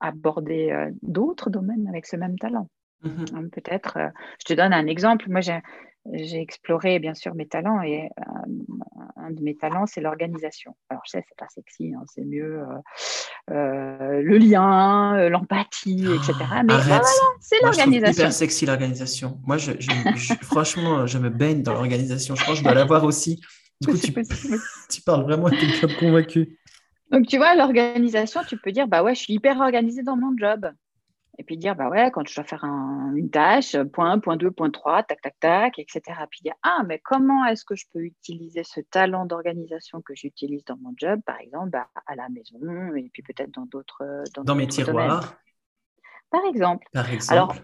aborder 0.00 0.70
euh, 0.70 0.90
d'autres 1.02 1.50
domaines 1.50 1.86
avec 1.88 2.06
ce 2.06 2.16
même 2.16 2.38
talent. 2.38 2.68
Mhm. 3.02 3.24
Hein, 3.34 3.48
peut-être, 3.52 3.96
euh, 3.96 4.08
je 4.40 4.44
te 4.46 4.54
donne 4.54 4.72
un 4.72 4.86
exemple. 4.86 5.30
Moi, 5.30 5.40
j'ai 5.40 5.60
exploré 6.12 6.98
bien 6.98 7.14
sûr 7.14 7.34
mes 7.34 7.46
talents 7.46 7.80
et 7.82 8.10
euh, 8.18 8.22
un 9.16 9.30
de 9.30 9.42
mes 9.42 9.56
talents, 9.56 9.86
c'est 9.86 10.00
l'organisation. 10.00 10.76
Alors, 10.90 11.02
je 11.06 11.12
sais, 11.12 11.24
c'est 11.26 11.36
pas 11.36 11.48
sexy, 11.48 11.94
hein, 11.94 12.02
c'est 12.06 12.24
mieux 12.24 12.62
le 13.48 14.38
lien, 14.38 15.28
l'empathie, 15.28 16.06
etc. 16.14 16.34
Ah, 16.50 16.62
Mais 16.62 16.74
voilà, 16.74 17.02
c'est 17.40 17.60
l'organisation. 17.62 18.12
C'est 18.12 18.20
hyper 18.20 18.32
sexy 18.32 18.66
l'organisation. 18.66 19.40
Moi, 19.46 19.56
je, 19.56 19.72
franchement, 20.42 21.06
je 21.06 21.18
me 21.18 21.30
baigne 21.30 21.62
dans 21.62 21.74
l'organisation. 21.74 22.34
Je 22.34 22.44
pense 22.44 22.54
que 22.54 22.58
je 22.58 22.64
dois 22.64 22.74
l'avoir 22.74 23.04
aussi. 23.04 23.40
Du 23.80 23.88
coup, 23.88 23.98
tu, 23.98 24.12
tu, 24.90 25.02
parles 25.02 25.24
vraiment 25.24 25.46
à 25.46 25.50
quelqu'un 25.50 25.88
convaincu. 25.98 26.58
Donc, 27.10 27.26
tu 27.26 27.36
vois, 27.36 27.54
l'organisation, 27.54 28.42
tu 28.46 28.56
peux 28.56 28.72
dire, 28.72 28.88
bah 28.88 29.02
ouais, 29.02 29.14
je 29.14 29.20
suis 29.20 29.34
hyper 29.34 29.60
organisée 29.60 30.02
dans 30.02 30.16
mon 30.16 30.36
job. 30.36 30.70
Et 31.38 31.44
puis 31.44 31.56
dire, 31.56 31.74
bah 31.74 31.88
ouais, 31.88 32.10
quand 32.12 32.26
je 32.28 32.34
dois 32.34 32.44
faire 32.44 32.64
une 32.64 33.28
tâche, 33.30 33.76
point 33.92 34.18
point 34.20 34.36
2, 34.36 34.50
point 34.52 34.70
3, 34.70 35.02
tac, 35.02 35.20
tac, 35.20 35.34
tac, 35.40 35.78
etc. 35.78 36.02
Puis 36.30 36.40
dire, 36.44 36.54
ah, 36.62 36.82
mais 36.86 37.00
comment 37.00 37.44
est-ce 37.46 37.64
que 37.64 37.74
je 37.74 37.86
peux 37.92 38.00
utiliser 38.00 38.62
ce 38.62 38.80
talent 38.80 39.26
d'organisation 39.26 40.00
que 40.00 40.14
j'utilise 40.14 40.64
dans 40.64 40.76
mon 40.76 40.94
job, 40.96 41.20
par 41.26 41.40
exemple, 41.40 41.70
bah, 41.70 41.88
à 42.06 42.14
la 42.14 42.28
maison, 42.28 42.94
et 42.94 43.10
puis 43.12 43.22
peut-être 43.22 43.50
dans 43.50 43.66
d'autres. 43.66 44.22
Dans, 44.34 44.44
dans 44.44 44.54
mes 44.54 44.68
tiroirs. 44.68 45.36
Par 46.30 46.44
exemple. 46.46 46.86
Par 46.92 47.10
exemple. 47.10 47.32
Alors, 47.32 47.54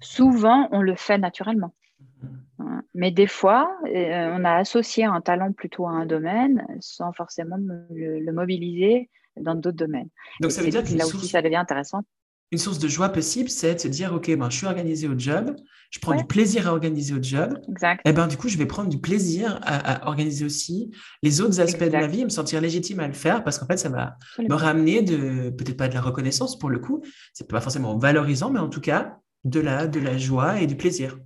souvent, 0.00 0.68
on 0.72 0.80
le 0.80 0.94
fait 0.96 1.18
naturellement. 1.18 1.74
Mhm. 2.22 2.42
Hein, 2.60 2.82
mais 2.94 3.10
des 3.10 3.26
fois, 3.26 3.76
euh, 3.86 4.36
on 4.38 4.44
a 4.44 4.54
associé 4.54 5.04
un 5.04 5.20
talent 5.20 5.52
plutôt 5.52 5.86
à 5.86 5.90
un 5.90 6.06
domaine 6.06 6.66
sans 6.80 7.12
forcément 7.12 7.56
le, 7.90 8.32
mobiliser 8.32 9.10
dans 9.36 9.54
d'autres 9.54 9.76
domaines. 9.76 10.08
Donc, 10.40 10.50
ça 10.50 10.62
veut 10.62 10.70
dire 10.70 10.82
que 10.82 10.94
là 10.94 11.06
aussi, 11.06 11.28
ça 11.28 11.42
devient 11.42 11.56
intéressant 11.56 12.02
une 12.50 12.58
source 12.58 12.78
de 12.78 12.88
joie 12.88 13.10
possible, 13.10 13.50
c'est 13.50 13.74
de 13.74 13.80
se 13.80 13.88
dire, 13.88 14.14
OK, 14.14 14.34
ben, 14.34 14.48
je 14.48 14.56
suis 14.56 14.66
organisé 14.66 15.06
au 15.06 15.18
job, 15.18 15.54
je 15.90 15.98
prends 15.98 16.14
du 16.14 16.24
plaisir 16.24 16.66
à 16.68 16.72
organiser 16.72 17.14
au 17.14 17.22
job. 17.22 17.58
Exact. 17.68 18.00
Et 18.04 18.10
eh 18.10 18.12
ben, 18.12 18.26
du 18.26 18.36
coup, 18.36 18.48
je 18.48 18.56
vais 18.56 18.66
prendre 18.66 18.88
du 18.88 18.98
plaisir 18.98 19.60
à, 19.62 20.06
organiser 20.08 20.44
aussi 20.44 20.90
les 21.22 21.40
autres 21.40 21.60
aspects 21.60 21.84
de 21.84 21.92
la 21.92 22.06
vie 22.06 22.22
et 22.22 22.24
me 22.24 22.30
sentir 22.30 22.60
légitime 22.60 23.00
à 23.00 23.06
le 23.06 23.12
faire 23.12 23.44
parce 23.44 23.58
qu'en 23.58 23.66
fait, 23.66 23.76
ça 23.76 23.88
va 23.90 24.16
me 24.38 24.54
ramener 24.54 25.02
de, 25.02 25.50
peut-être 25.50 25.76
pas 25.76 25.88
de 25.88 25.94
la 25.94 26.00
reconnaissance 26.00 26.58
pour 26.58 26.70
le 26.70 26.78
coup, 26.78 27.02
c'est 27.32 27.48
pas 27.48 27.60
forcément 27.60 27.96
valorisant, 27.98 28.50
mais 28.50 28.60
en 28.60 28.68
tout 28.68 28.80
cas, 28.80 29.18
de 29.44 29.60
la, 29.60 29.86
de 29.86 30.00
la 30.00 30.16
joie 30.16 30.60
et 30.60 30.66
du 30.66 30.76
plaisir. 30.76 31.18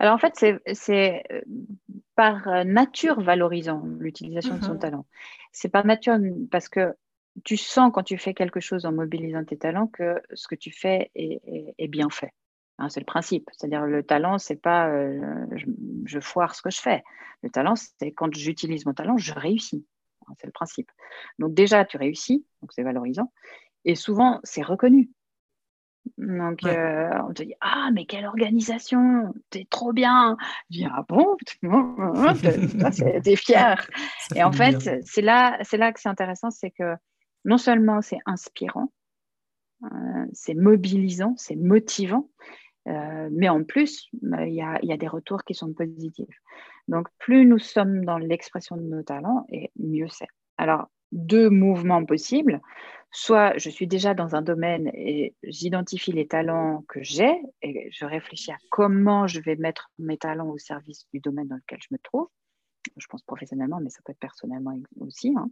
Alors 0.00 0.14
en 0.14 0.18
fait, 0.18 0.32
c'est 0.74 1.24
euh, 1.32 1.40
par 2.14 2.64
nature 2.64 3.20
valorisant 3.20 3.82
l'utilisation 3.98 4.58
de 4.58 4.64
son 4.64 4.74
mm-hmm. 4.74 4.78
talent. 4.78 5.06
C'est 5.52 5.68
par 5.68 5.86
nature 5.86 6.18
parce 6.50 6.68
que 6.68 6.94
tu 7.44 7.56
sens 7.56 7.90
quand 7.92 8.02
tu 8.02 8.18
fais 8.18 8.34
quelque 8.34 8.60
chose 8.60 8.86
en 8.86 8.92
mobilisant 8.92 9.44
tes 9.44 9.58
talents 9.58 9.86
que 9.86 10.20
ce 10.34 10.48
que 10.48 10.54
tu 10.54 10.70
fais 10.72 11.10
est, 11.14 11.88
bien 11.88 12.10
fait. 12.10 12.32
Hein, 12.78 12.88
c'est 12.88 13.00
le 13.00 13.06
principe. 13.06 13.48
C'est-à-dire 13.52 13.82
le 13.82 14.02
talent, 14.02 14.38
c'est 14.38 14.60
pas 14.60 14.88
euh, 14.88 15.46
je, 16.04 16.20
foire 16.20 16.54
ce 16.54 16.62
que 16.62 16.70
je 16.70 16.80
fais. 16.80 17.02
Le 17.42 17.50
talent, 17.50 17.74
c'est 17.76 18.12
quand 18.12 18.32
j'utilise 18.34 18.86
mon 18.86 18.94
talent, 18.94 19.16
je 19.16 19.34
réussis. 19.34 19.84
Hein, 20.26 20.34
c'est 20.40 20.46
le 20.46 20.52
principe. 20.52 20.90
Donc 21.38 21.54
déjà, 21.54 21.84
tu 21.84 21.96
réussis, 21.96 22.44
donc 22.62 22.72
c'est 22.72 22.82
valorisant. 22.82 23.32
Et 23.84 23.94
souvent, 23.94 24.40
c'est 24.44 24.62
reconnu. 24.62 25.10
Donc, 26.16 26.64
euh, 26.64 27.10
on 27.28 27.34
te 27.34 27.42
dit 27.42 27.54
Ah, 27.60 27.90
mais 27.92 28.06
quelle 28.06 28.26
organisation 28.26 29.34
T'es 29.50 29.66
trop 29.68 29.92
bien 29.92 30.36
Je 30.70 30.78
dis 30.78 30.86
Ah 30.90 31.04
bon? 31.08 31.36
T'es 33.22 33.36
fier. 33.36 33.88
Et 34.34 34.42
en 34.42 34.52
fait, 34.52 35.04
c'est 35.04 35.20
là, 35.20 35.58
là 35.72 35.92
que 35.92 36.00
c'est 36.00 36.08
intéressant 36.08 36.50
c'est 36.50 36.70
que 36.70 36.94
non 37.44 37.58
seulement 37.58 38.00
c'est 38.00 38.18
inspirant, 38.26 38.92
euh, 39.84 40.26
c'est 40.32 40.54
mobilisant, 40.54 41.34
c'est 41.36 41.56
motivant, 41.56 42.28
euh, 42.88 43.28
mais 43.30 43.48
en 43.48 43.64
plus, 43.64 44.08
euh, 44.24 44.46
il 44.46 44.54
y, 44.54 44.62
a, 44.62 44.96
des 44.96 45.08
retours 45.08 45.44
qui 45.44 45.54
sont 45.54 45.72
positifs. 45.72 46.40
Donc, 46.88 47.06
plus 47.18 47.44
nous 47.44 47.58
sommes 47.58 48.04
dans 48.04 48.18
l'expression 48.18 48.76
de 48.76 48.82
nos 48.82 49.02
talents, 49.02 49.44
et 49.50 49.70
mieux 49.76 50.08
c'est. 50.08 50.28
Alors, 50.56 50.88
deux 51.12 51.50
mouvements 51.50 52.04
possibles. 52.04 52.60
Soit 53.10 53.56
je 53.56 53.70
suis 53.70 53.86
déjà 53.86 54.12
dans 54.12 54.36
un 54.36 54.42
domaine 54.42 54.90
et 54.92 55.34
j'identifie 55.42 56.12
les 56.12 56.26
talents 56.26 56.84
que 56.88 57.02
j'ai 57.02 57.40
et 57.62 57.88
je 57.90 58.04
réfléchis 58.04 58.52
à 58.52 58.58
comment 58.70 59.26
je 59.26 59.40
vais 59.40 59.56
mettre 59.56 59.90
mes 59.98 60.18
talents 60.18 60.50
au 60.50 60.58
service 60.58 61.06
du 61.14 61.20
domaine 61.20 61.48
dans 61.48 61.56
lequel 61.56 61.78
je 61.80 61.88
me 61.90 61.98
trouve. 61.98 62.28
je 62.98 63.06
pense 63.06 63.22
professionnellement, 63.22 63.80
mais 63.80 63.88
ça 63.88 64.00
peut 64.04 64.12
être 64.12 64.18
personnellement 64.18 64.78
aussi. 65.00 65.34
Hein. 65.34 65.50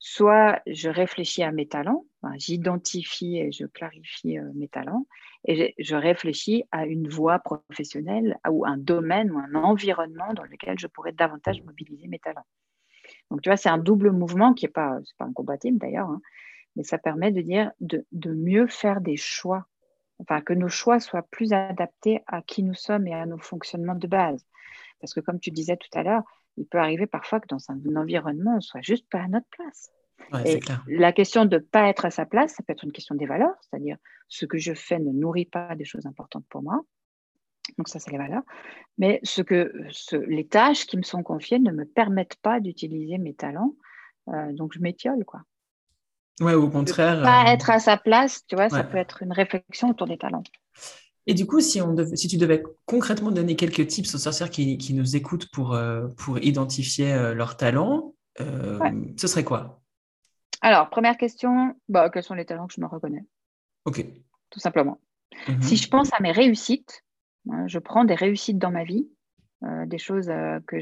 Soit 0.00 0.62
je 0.66 0.88
réfléchis 0.88 1.42
à 1.42 1.50
mes 1.50 1.66
talents, 1.66 2.04
j'identifie 2.36 3.38
et 3.38 3.50
je 3.50 3.66
clarifie 3.66 4.38
euh, 4.38 4.50
mes 4.54 4.68
talents, 4.68 5.06
et 5.44 5.74
je, 5.78 5.96
réfléchis 5.96 6.64
à 6.70 6.86
une 6.86 7.08
voie 7.08 7.40
professionnelle 7.40 8.38
ou 8.48 8.64
un 8.64 8.76
domaine 8.76 9.30
ou 9.32 9.38
un 9.38 9.54
environnement 9.54 10.32
dans 10.34 10.44
lequel 10.44 10.78
je 10.78 10.86
pourrais 10.86 11.12
davantage 11.12 11.62
mobiliser 11.62 12.06
mes 12.06 12.18
talents. 12.20 12.46
Donc, 13.30 13.42
tu 13.42 13.48
vois, 13.48 13.56
c'est 13.56 13.68
un 13.68 13.78
double 13.78 14.12
mouvement 14.12 14.54
qui 14.54 14.66
n'est 14.66 14.72
pas, 14.72 14.98
incompatible 15.18 15.78
d'ailleurs, 15.78 16.08
hein, 16.08 16.20
mais 16.76 16.84
ça 16.84 16.98
permet 16.98 17.32
de 17.32 17.40
dire 17.40 17.72
de, 17.80 18.06
de 18.12 18.32
mieux 18.32 18.68
faire 18.68 19.00
des 19.00 19.16
choix, 19.16 19.66
enfin, 20.20 20.40
que 20.40 20.52
nos 20.52 20.68
choix 20.68 21.00
soient 21.00 21.26
plus 21.30 21.52
adaptés 21.52 22.22
à 22.26 22.42
qui 22.42 22.62
nous 22.62 22.74
sommes 22.74 23.08
et 23.08 23.14
à 23.14 23.26
nos 23.26 23.38
fonctionnements 23.38 23.96
de 23.96 24.06
base. 24.06 24.46
Parce 25.00 25.14
que 25.14 25.20
comme 25.20 25.40
tu 25.40 25.50
disais 25.50 25.76
tout 25.76 25.90
à 25.94 26.02
l'heure, 26.02 26.22
il 26.58 26.66
peut 26.66 26.78
arriver 26.78 27.06
parfois 27.06 27.40
que 27.40 27.46
dans 27.48 27.70
un 27.70 27.96
environnement, 27.96 28.52
on 28.52 28.56
ne 28.56 28.60
soit 28.60 28.82
juste 28.82 29.08
pas 29.08 29.20
à 29.20 29.28
notre 29.28 29.46
place. 29.50 29.90
et 30.44 30.60
la 30.88 31.12
question 31.12 31.44
de 31.44 31.56
ne 31.56 31.62
pas 31.62 31.88
être 31.88 32.04
à 32.04 32.10
sa 32.10 32.26
place, 32.26 32.54
ça 32.54 32.62
peut 32.62 32.72
être 32.72 32.84
une 32.84 32.92
question 32.92 33.14
des 33.14 33.26
valeurs, 33.26 33.54
c'est-à-dire 33.62 33.96
ce 34.28 34.44
que 34.44 34.58
je 34.58 34.74
fais 34.74 34.98
ne 34.98 35.12
nourrit 35.12 35.46
pas 35.46 35.74
des 35.74 35.84
choses 35.84 36.06
importantes 36.06 36.44
pour 36.48 36.62
moi. 36.62 36.82
Donc 37.76 37.88
ça, 37.88 37.98
c'est 37.98 38.10
les 38.10 38.18
valeurs. 38.18 38.42
Mais 38.96 39.20
ce 39.22 39.42
que, 39.42 39.72
les 40.26 40.46
tâches 40.46 40.86
qui 40.86 40.96
me 40.96 41.02
sont 41.02 41.22
confiées 41.22 41.58
ne 41.58 41.70
me 41.70 41.84
permettent 41.84 42.36
pas 42.42 42.60
d'utiliser 42.60 43.18
mes 43.18 43.34
talents. 43.34 43.74
Euh, 44.28 44.52
donc 44.52 44.72
je 44.74 44.80
m'étiole, 44.80 45.24
quoi. 45.24 45.42
Ouais, 46.40 46.54
au 46.54 46.70
contraire. 46.70 47.22
pas 47.22 47.44
euh, 47.44 47.52
être 47.52 47.70
à 47.70 47.80
sa 47.80 47.96
place, 47.96 48.46
tu 48.46 48.54
vois, 48.54 48.68
ça 48.68 48.84
peut 48.84 48.96
être 48.96 49.22
une 49.22 49.32
réflexion 49.32 49.90
autour 49.90 50.06
des 50.06 50.18
talents. 50.18 50.44
Et 51.28 51.34
du 51.34 51.46
coup, 51.46 51.60
si, 51.60 51.82
on 51.82 51.94
si 52.16 52.26
tu 52.26 52.38
devais 52.38 52.62
concrètement 52.86 53.30
donner 53.30 53.54
quelques 53.54 53.86
tips 53.86 54.14
aux 54.14 54.18
sorcières 54.18 54.48
qui, 54.48 54.78
qui 54.78 54.94
nous 54.94 55.14
écoutent 55.14 55.50
pour, 55.50 55.74
euh, 55.74 56.08
pour 56.16 56.38
identifier 56.38 57.12
euh, 57.12 57.34
leurs 57.34 57.58
talents, 57.58 58.14
euh, 58.40 58.78
ce 59.18 59.26
serait 59.26 59.44
quoi? 59.44 59.82
Alors, 60.62 60.88
première 60.88 61.18
question, 61.18 61.76
bah, 61.90 62.08
quels 62.08 62.22
sont 62.22 62.32
les 62.32 62.46
talents 62.46 62.66
que 62.66 62.72
je 62.72 62.80
me 62.80 62.86
reconnais? 62.86 63.26
Ok. 63.84 64.06
Tout 64.48 64.58
simplement. 64.58 65.00
Mhm. 65.48 65.60
Si 65.60 65.76
je 65.76 65.88
pense 65.90 66.10
à 66.14 66.20
mes 66.20 66.32
réussites, 66.32 67.04
hein, 67.50 67.66
je 67.66 67.78
prends 67.78 68.06
des 68.06 68.14
réussites 68.14 68.58
dans 68.58 68.70
ma 68.70 68.84
vie, 68.84 69.06
des 69.86 69.98
choses 69.98 70.30
que 70.66 70.78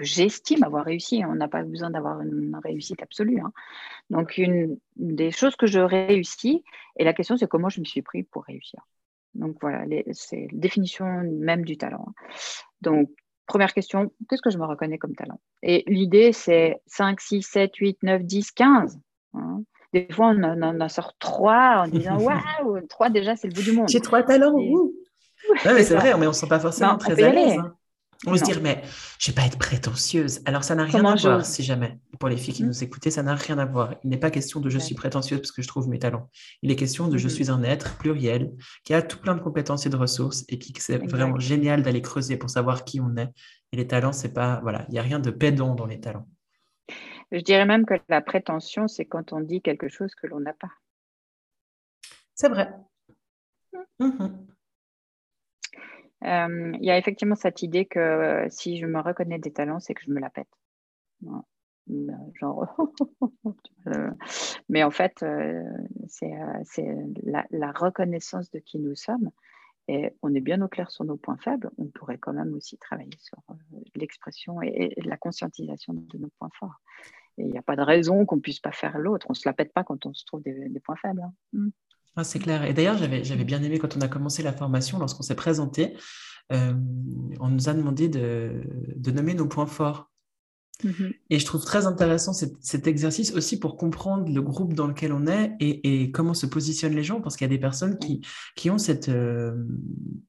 j'estime 0.00 0.62
avoir 0.62 0.84
réussi. 0.84 1.24
On 1.26 1.34
n'a 1.34 1.48
pas 1.48 1.64
besoin 1.64 1.90
d'avoir 1.90 2.22
une 2.22 2.58
réussite 2.64 3.02
absolue. 3.02 3.40
Hein. 3.40 3.52
Donc, 4.08 4.38
une, 4.38 4.78
des 4.96 5.30
choses 5.30 5.56
que 5.56 5.66
je 5.66 5.80
réussis, 5.80 6.64
et 6.96 7.04
la 7.04 7.12
question, 7.12 7.36
c'est 7.36 7.48
comment 7.48 7.68
je 7.68 7.80
me 7.80 7.84
suis 7.84 8.00
pris 8.02 8.22
pour 8.22 8.44
réussir. 8.44 8.80
Donc 9.34 9.56
voilà, 9.60 9.84
c'est 10.12 10.48
la 10.52 10.58
définition 10.58 11.06
même 11.24 11.64
du 11.64 11.76
talent. 11.76 12.06
Donc, 12.80 13.08
première 13.46 13.72
question, 13.72 14.10
qu'est-ce 14.28 14.42
que 14.42 14.50
je 14.50 14.58
me 14.58 14.66
reconnais 14.66 14.98
comme 14.98 15.14
talent? 15.14 15.40
Et 15.62 15.84
l'idée, 15.86 16.32
c'est 16.32 16.76
5, 16.86 17.20
6, 17.20 17.42
7, 17.42 17.76
8, 17.76 18.02
9, 18.02 18.22
10, 18.22 18.50
15. 18.52 19.00
Des 19.94 20.06
fois, 20.10 20.34
on 20.36 20.80
en, 20.80 20.88
sort 20.88 21.14
3 21.18 21.84
en 21.84 21.88
disant 21.88 22.18
Waouh, 22.62 22.86
3 22.88 23.10
déjà, 23.10 23.36
c'est 23.36 23.48
le 23.48 23.54
bout 23.54 23.62
du 23.62 23.72
monde. 23.72 23.88
J'ai 23.88 24.00
trois 24.00 24.22
talents. 24.22 24.56
c'est 25.62 25.94
vrai, 25.94 26.14
mais 26.18 26.26
on 26.26 26.30
ne 26.30 26.32
se 26.32 26.40
sent 26.40 26.48
pas 26.48 26.60
forcément 26.60 26.98
très 26.98 27.22
à 27.22 27.32
l'aise. 27.32 27.58
Hein. 27.58 27.74
On 28.26 28.32
va 28.32 28.38
se 28.38 28.44
dire, 28.44 28.60
mais 28.60 28.82
je 29.20 29.30
ne 29.30 29.32
vais 29.32 29.40
pas 29.40 29.46
être 29.46 29.58
prétentieuse. 29.58 30.40
Alors, 30.44 30.64
ça 30.64 30.74
n'a 30.74 30.84
rien 30.84 31.04
à 31.04 31.14
voir, 31.14 31.46
si 31.46 31.62
jamais. 31.62 31.98
Pour 32.18 32.28
les 32.28 32.36
filles 32.36 32.52
qui 32.52 32.64
hmm? 32.64 32.66
nous 32.66 32.82
écoutent, 32.82 33.08
ça 33.08 33.22
n'a 33.22 33.36
rien 33.36 33.58
à 33.58 33.64
voir. 33.64 33.94
Il 34.02 34.10
n'est 34.10 34.18
pas 34.18 34.32
question 34.32 34.58
de 34.58 34.68
je 34.68 34.78
suis 34.78 34.96
prétentieuse 34.96 35.38
parce 35.38 35.52
que 35.52 35.62
je 35.62 35.68
trouve 35.68 35.88
mes 35.88 36.00
talents. 36.00 36.28
Il 36.62 36.72
est 36.72 36.76
question 36.76 37.06
de 37.06 37.16
je 37.16 37.28
hmm. 37.28 37.30
suis 37.30 37.50
un 37.50 37.62
être 37.62 37.96
pluriel 37.98 38.52
qui 38.82 38.92
a 38.92 39.02
tout 39.02 39.18
plein 39.18 39.36
de 39.36 39.40
compétences 39.40 39.86
et 39.86 39.90
de 39.90 39.96
ressources 39.96 40.44
et 40.48 40.58
qui 40.58 40.74
c'est 40.78 40.98
vraiment 40.98 41.38
génial 41.38 41.82
d'aller 41.82 42.02
creuser 42.02 42.36
pour 42.36 42.50
savoir 42.50 42.84
qui 42.84 43.00
on 43.00 43.16
est. 43.16 43.28
Et 43.70 43.76
les 43.76 43.86
talents, 43.86 44.12
c'est 44.12 44.32
pas, 44.32 44.58
voilà, 44.62 44.84
il 44.88 44.92
n'y 44.92 44.98
a 44.98 45.02
rien 45.02 45.20
de 45.20 45.30
pédant 45.30 45.76
dans 45.76 45.86
les 45.86 46.00
talents. 46.00 46.26
Je 47.30 47.40
dirais 47.40 47.66
même 47.66 47.86
que 47.86 47.94
la 48.08 48.20
prétention, 48.20 48.88
c'est 48.88 49.04
quand 49.04 49.32
on 49.32 49.40
dit 49.40 49.62
quelque 49.62 49.88
chose 49.88 50.14
que 50.16 50.26
l'on 50.26 50.40
n'a 50.40 50.54
pas. 50.54 50.72
C'est 52.34 52.48
vrai. 52.48 52.72
Mmh. 54.00 54.28
Euh, 56.24 56.72
il 56.80 56.84
y 56.84 56.90
a 56.90 56.98
effectivement 56.98 57.36
cette 57.36 57.62
idée 57.62 57.86
que 57.86 57.98
euh, 57.98 58.46
si 58.50 58.78
je 58.78 58.86
me 58.86 59.00
reconnais 59.00 59.38
des 59.38 59.52
talents, 59.52 59.80
c'est 59.80 59.94
que 59.94 60.02
je 60.04 60.10
me 60.10 60.20
la 60.20 60.30
pète. 60.30 60.48
Genre, 62.34 62.66
euh, 63.86 64.10
mais 64.68 64.82
en 64.82 64.90
fait, 64.90 65.24
c'est 66.06 66.30
la, 67.22 67.72
reconnaissance 67.72 68.50
de 68.50 68.58
qui 68.58 68.78
nous 68.78 68.94
sommes. 68.94 69.30
Et 69.90 70.12
on 70.20 70.34
est 70.34 70.40
bien 70.40 70.60
au 70.60 70.68
clair 70.68 70.90
sur 70.90 71.04
nos 71.04 71.16
points 71.16 71.38
faibles. 71.38 71.70
On 71.78 71.86
pourrait 71.86 72.18
quand 72.18 72.34
même 72.34 72.52
aussi 72.52 72.76
travailler 72.76 73.16
sur 73.18 73.38
l'expression 73.94 74.60
et, 74.60 74.92
la 75.02 75.16
conscientisation 75.16 75.94
de 75.94 76.18
nos 76.18 76.28
points 76.38 76.50
forts. 76.58 76.78
Et 77.38 77.42
il 77.44 77.50
n'y 77.50 77.58
a 77.58 77.62
pas 77.62 77.76
de 77.76 77.82
raison 77.82 78.26
qu'on 78.26 78.36
ne 78.36 78.40
puisse 78.42 78.60
pas 78.60 78.72
faire 78.72 78.98
l'autre. 78.98 79.26
On 79.30 79.32
ne 79.32 79.36
se 79.36 79.48
la 79.48 79.54
pète 79.54 79.72
pas 79.72 79.84
quand 79.84 80.04
on 80.04 80.12
se 80.12 80.26
trouve 80.26 80.42
des, 80.42 80.80
points 80.80 80.96
faibles. 80.96 81.22
Hein. 81.54 81.70
Ah, 82.18 82.24
c'est 82.24 82.40
clair. 82.40 82.64
Et 82.64 82.74
d'ailleurs, 82.74 82.98
j'avais, 82.98 83.44
bien 83.44 83.62
aimé 83.62 83.78
quand 83.78 83.96
on 83.96 84.00
a 84.00 84.08
commencé 84.08 84.42
la 84.42 84.52
formation, 84.52 84.98
lorsqu'on 84.98 85.22
s'est 85.22 85.36
présenté, 85.36 85.96
euh, 86.52 86.74
on 87.38 87.48
nous 87.48 87.68
a 87.68 87.74
demandé 87.74 88.08
de, 88.08 88.60
de 88.96 89.10
nommer 89.12 89.34
nos 89.34 89.46
points 89.46 89.66
forts. 89.66 90.10
Mhm. 90.84 91.12
Et 91.30 91.38
je 91.40 91.44
trouve 91.44 91.64
très 91.64 91.86
intéressant 91.86 92.32
cet, 92.32 92.86
exercice 92.86 93.32
aussi 93.32 93.58
pour 93.58 93.76
comprendre 93.76 94.32
le 94.32 94.40
groupe 94.40 94.74
dans 94.74 94.86
lequel 94.86 95.12
on 95.12 95.26
est 95.26 95.52
et, 95.58 96.10
comment 96.12 96.34
se 96.34 96.46
positionnent 96.46 96.94
les 96.94 97.02
gens, 97.02 97.20
parce 97.20 97.36
qu'il 97.36 97.44
y 97.44 97.50
a 97.50 97.54
des 97.54 97.58
personnes 97.58 97.98
qui, 97.98 98.20
qui 98.54 98.70
ont 98.70 98.78
cette 98.78 99.08
euh, 99.08 99.52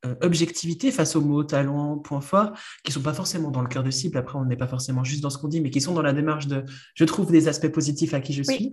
euh, 0.06 0.16
objectivité 0.22 0.92
face 0.92 1.16
aux 1.16 1.22
mots, 1.22 1.44
talents, 1.44 1.98
points 1.98 2.22
forts, 2.22 2.54
qui 2.84 2.90
ne 2.90 2.94
sont 2.94 3.02
pas 3.02 3.14
forcément 3.14 3.52
dans 3.52 3.62
le 3.62 3.68
cœur 3.68 3.84
de 3.84 3.92
cible. 3.92 4.18
Après, 4.18 4.38
on 4.40 4.46
n'est 4.46 4.58
pas 4.58 4.68
forcément 4.68 5.04
juste 5.04 5.22
dans 5.22 5.30
ce 5.30 5.38
qu'on 5.38 5.48
dit, 5.48 5.62
mais 5.62 5.70
qui 5.70 5.82
sont 5.82 5.94
dans 5.94 6.02
la 6.02 6.14
démarche 6.14 6.48
de 6.48 6.64
je 6.96 7.06
trouve 7.06 7.32
des 7.32 7.48
aspects 7.48 7.70
positifs 7.70 8.14
à 8.14 8.20
qui 8.20 8.34
je 8.34 8.44
suis. 8.44 8.72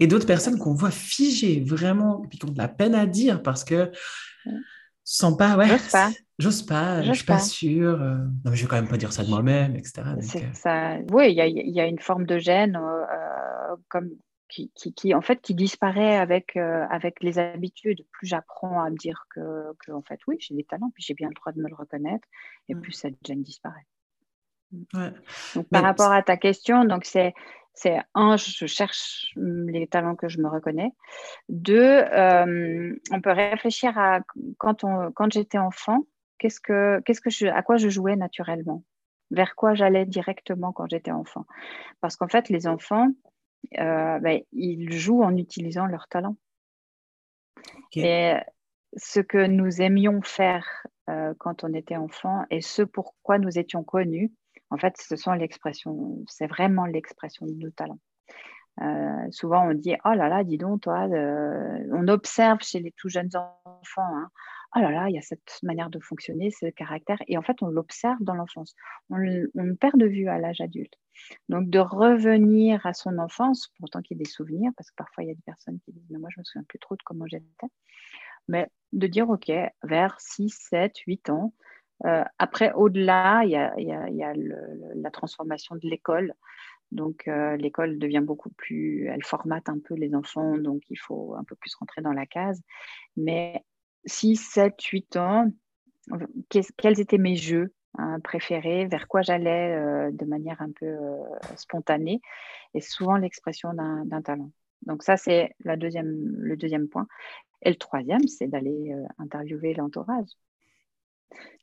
Et 0.00 0.06
d'autres 0.06 0.26
personnes 0.26 0.58
qu'on 0.58 0.74
voit 0.74 0.90
figées 0.90 1.64
vraiment, 1.66 2.22
qui 2.22 2.44
ont 2.44 2.50
de 2.50 2.58
la 2.58 2.68
peine 2.68 2.94
à 2.94 3.06
dire 3.06 3.42
parce 3.42 3.64
que 3.64 3.90
sans 5.04 5.34
pas, 5.34 5.56
ouais. 5.56 5.68
J'ose 6.42 6.62
pas, 6.62 7.02
je 7.02 7.10
ne 7.10 7.14
suis 7.14 7.24
pas, 7.24 7.38
sûre. 7.38 8.02
Euh, 8.02 8.16
non, 8.44 8.52
je 8.52 8.62
vais 8.62 8.68
quand 8.68 8.76
même 8.76 8.88
pas 8.88 8.96
dire 8.96 9.12
ça 9.12 9.22
de 9.22 9.30
moi-même, 9.30 9.76
etc. 9.76 10.02
Euh. 10.16 10.20
ça... 10.54 10.96
Oui, 11.12 11.32
il 11.32 11.36
y, 11.36 11.80
a 11.80 11.86
une 11.86 12.00
forme 12.00 12.26
de 12.26 12.38
gêne 12.38 12.76
euh, 12.76 13.76
comme, 13.88 14.10
qui, 14.48 14.72
qui, 14.74 15.14
en 15.14 15.20
fait, 15.20 15.40
qui 15.40 15.54
disparaît 15.54 16.16
avec, 16.16 16.56
avec 16.56 17.22
les 17.22 17.38
habitudes. 17.38 18.04
Plus 18.10 18.26
j'apprends 18.26 18.82
à 18.82 18.90
me 18.90 18.96
dire 18.96 19.24
que, 19.30 19.72
que, 19.86 19.92
en 19.92 20.02
fait, 20.02 20.18
oui, 20.26 20.36
j'ai 20.40 20.54
des 20.54 20.64
talents, 20.64 20.90
puis 20.92 21.04
j'ai 21.06 21.14
bien 21.14 21.28
le 21.28 21.34
droit 21.34 21.52
de 21.52 21.60
me 21.60 21.68
le 21.68 21.76
reconnaître, 21.76 22.26
et 22.68 22.74
mm. 22.74 22.80
plus 22.80 22.92
cette 22.92 23.16
gêne 23.24 23.42
disparaît. 23.42 23.86
Ouais. 24.94 25.12
Donc, 25.54 25.68
par 25.68 25.82
rapport 25.82 26.10
à 26.10 26.22
ta 26.22 26.36
question, 26.36 26.84
donc 26.84 27.04
c'est 27.04 27.34
c'est 27.74 27.98
un, 28.14 28.36
je 28.36 28.66
cherche 28.66 29.32
les 29.36 29.86
talents 29.86 30.14
que 30.14 30.28
je 30.28 30.38
me 30.40 30.48
reconnais. 30.48 30.90
Deux, 31.48 32.02
on 33.10 33.20
peut 33.22 33.32
réfléchir 33.32 33.96
à 33.96 34.20
quand, 34.58 34.84
on, 34.84 35.10
quand 35.12 35.32
j'étais 35.32 35.56
enfant, 35.56 36.04
qu'est-ce 36.42 36.60
que, 36.60 37.00
qu'est-ce 37.04 37.20
que 37.20 37.30
je, 37.30 37.46
à 37.46 37.62
quoi 37.62 37.76
je 37.76 37.88
jouais 37.88 38.16
naturellement, 38.16 38.82
vers 39.30 39.54
quoi 39.54 39.74
j'allais 39.74 40.06
directement 40.06 40.72
quand 40.72 40.88
j'étais 40.90 41.12
enfant? 41.12 41.46
Parce 42.00 42.16
qu'en 42.16 42.26
fait, 42.26 42.48
les 42.48 42.66
enfants, 42.66 43.10
euh, 43.78 44.18
ben, 44.18 44.40
ils 44.50 44.90
jouent 44.92 45.22
en 45.22 45.36
utilisant 45.36 45.86
leurs 45.86 46.08
talents. 46.08 46.36
Et 47.94 48.34
ce 48.96 49.20
que 49.20 49.46
nous 49.46 49.80
aimions 49.80 50.20
faire 50.22 50.66
euh, 51.08 51.32
quand 51.38 51.62
on 51.62 51.72
était 51.74 51.96
enfant 51.96 52.44
et 52.50 52.60
ce 52.60 52.82
pourquoi 52.82 53.38
nous 53.38 53.58
étions 53.58 53.84
connus, 53.84 54.32
en 54.70 54.78
fait, 54.78 54.96
ce 54.96 55.14
sont 55.14 55.32
l'expression, 55.32 56.24
c'est 56.26 56.46
vraiment 56.46 56.86
l'expression 56.86 57.46
de 57.46 57.52
nos 57.52 57.70
talents. 57.70 58.00
Euh, 58.80 59.30
souvent, 59.30 59.68
on 59.68 59.74
dit 59.74 59.94
Oh 60.04 60.14
là 60.14 60.28
là, 60.28 60.42
dis 60.42 60.58
donc, 60.58 60.80
toi, 60.80 61.06
on 61.92 62.08
observe 62.08 62.60
chez 62.62 62.80
les 62.80 62.92
tout 62.92 63.10
jeunes 63.10 63.30
enfants, 63.36 64.16
hein, 64.16 64.30
oh 64.74 64.80
là 64.80 64.90
là, 64.90 65.08
il 65.08 65.14
y 65.14 65.18
a 65.18 65.22
cette 65.22 65.58
manière 65.62 65.90
de 65.90 65.98
fonctionner, 66.00 66.50
ce 66.50 66.66
caractère. 66.66 67.18
Et 67.28 67.36
en 67.36 67.42
fait, 67.42 67.62
on 67.62 67.66
l'observe 67.66 68.22
dans 68.22 68.34
l'enfance. 68.34 68.74
On, 69.10 69.16
le 69.16 69.74
perd 69.74 69.98
de 69.98 70.06
vue 70.06 70.28
à 70.28 70.38
l'âge 70.38 70.60
adulte. 70.60 70.94
Donc, 71.48 71.68
de 71.68 71.78
revenir 71.78 72.84
à 72.86 72.94
son 72.94 73.18
enfance, 73.18 73.72
pourtant 73.78 74.00
qu'il 74.00 74.16
y 74.16 74.20
ait 74.20 74.24
des 74.24 74.30
souvenirs, 74.30 74.72
parce 74.76 74.90
que 74.90 74.96
parfois, 74.96 75.24
il 75.24 75.28
y 75.28 75.30
a 75.30 75.34
des 75.34 75.42
personnes 75.42 75.78
qui 75.84 75.92
disent, 75.92 76.10
mais 76.10 76.18
moi, 76.18 76.30
je 76.34 76.40
me 76.40 76.44
souviens 76.44 76.64
plus 76.68 76.78
trop 76.78 76.94
de 76.94 77.02
comment 77.04 77.26
j'étais. 77.26 77.66
Mais 78.48 78.68
de 78.92 79.06
dire, 79.06 79.28
OK, 79.28 79.50
vers 79.82 80.20
6, 80.20 80.48
7, 80.70 80.96
8 81.06 81.30
ans, 81.30 81.52
euh, 82.04 82.24
après, 82.38 82.72
au-delà, 82.72 83.42
il 83.44 83.50
y 83.50 83.56
a, 83.56 84.32
la 84.94 85.10
transformation 85.10 85.76
de 85.76 85.86
l'école. 85.88 86.34
Donc, 86.90 87.26
euh, 87.28 87.56
l'école 87.56 87.98
devient 87.98 88.22
beaucoup 88.22 88.50
plus, 88.50 89.06
elle 89.06 89.24
formate 89.24 89.68
un 89.68 89.78
peu 89.78 89.94
les 89.94 90.14
enfants, 90.14 90.58
donc 90.58 90.82
il 90.90 90.98
faut 90.98 91.34
un 91.36 91.44
peu 91.44 91.56
plus 91.56 91.74
rentrer 91.76 92.02
dans 92.02 92.12
la 92.12 92.26
case. 92.26 92.60
Mais 93.16 93.64
6, 94.04 94.36
7, 94.36 94.80
8 94.82 95.16
ans, 95.16 95.50
quels 96.48 97.00
étaient 97.00 97.18
mes 97.18 97.36
jeux 97.36 97.74
hein, 97.98 98.18
préférés, 98.20 98.86
vers 98.86 99.08
quoi 99.08 99.22
j'allais 99.22 99.74
euh, 99.76 100.10
de 100.12 100.24
manière 100.24 100.60
un 100.60 100.70
peu 100.70 100.86
euh, 100.86 101.22
spontanée, 101.56 102.20
et 102.74 102.80
souvent 102.80 103.16
l'expression 103.16 103.72
d'un 103.74 104.22
talent. 104.22 104.50
Donc 104.82 105.02
ça, 105.02 105.16
c'est 105.16 105.54
deuxième, 105.76 106.34
le 106.36 106.56
deuxième 106.56 106.88
point. 106.88 107.06
Et 107.62 107.70
le 107.70 107.76
troisième, 107.76 108.26
c'est 108.26 108.48
d'aller 108.48 108.92
euh, 108.92 109.04
interviewer 109.18 109.74
l'entourage, 109.74 110.28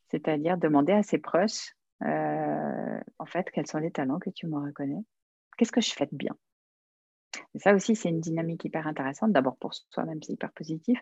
c'est-à-dire 0.08 0.58
demander 0.58 0.94
à 0.94 1.04
ses 1.04 1.18
proches 1.18 1.74
en 2.02 3.26
fait, 3.26 3.52
quels 3.52 3.68
sont 3.68 3.80
les 3.80 3.92
talents 3.92 4.20
que 4.20 4.30
tu 4.30 4.48
me 4.48 4.58
reconnais 4.58 5.04
Qu'est-ce 5.58 5.74
que 5.74 5.82
je 5.82 5.92
fais 5.92 6.06
de 6.06 6.16
bien? 6.16 6.34
Et 7.56 7.60
ça 7.60 7.74
aussi, 7.74 7.96
c'est 7.96 8.10
une 8.10 8.20
dynamique 8.20 8.66
hyper 8.66 8.88
intéressante. 8.88 9.32
D'abord 9.32 9.58
pour 9.58 9.74
soi-même, 9.74 10.22
c'est 10.24 10.34
hyper 10.34 10.52
positif, 10.52 11.00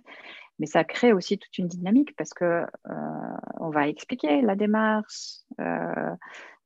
mais 0.59 0.65
ça 0.65 0.83
crée 0.83 1.13
aussi 1.13 1.37
toute 1.37 1.57
une 1.57 1.67
dynamique 1.67 2.15
parce 2.15 2.33
que 2.33 2.65
euh, 2.89 3.37
on 3.59 3.69
va 3.69 3.87
expliquer 3.87 4.41
la 4.41 4.55
démarche, 4.55 5.37
euh, 5.59 6.15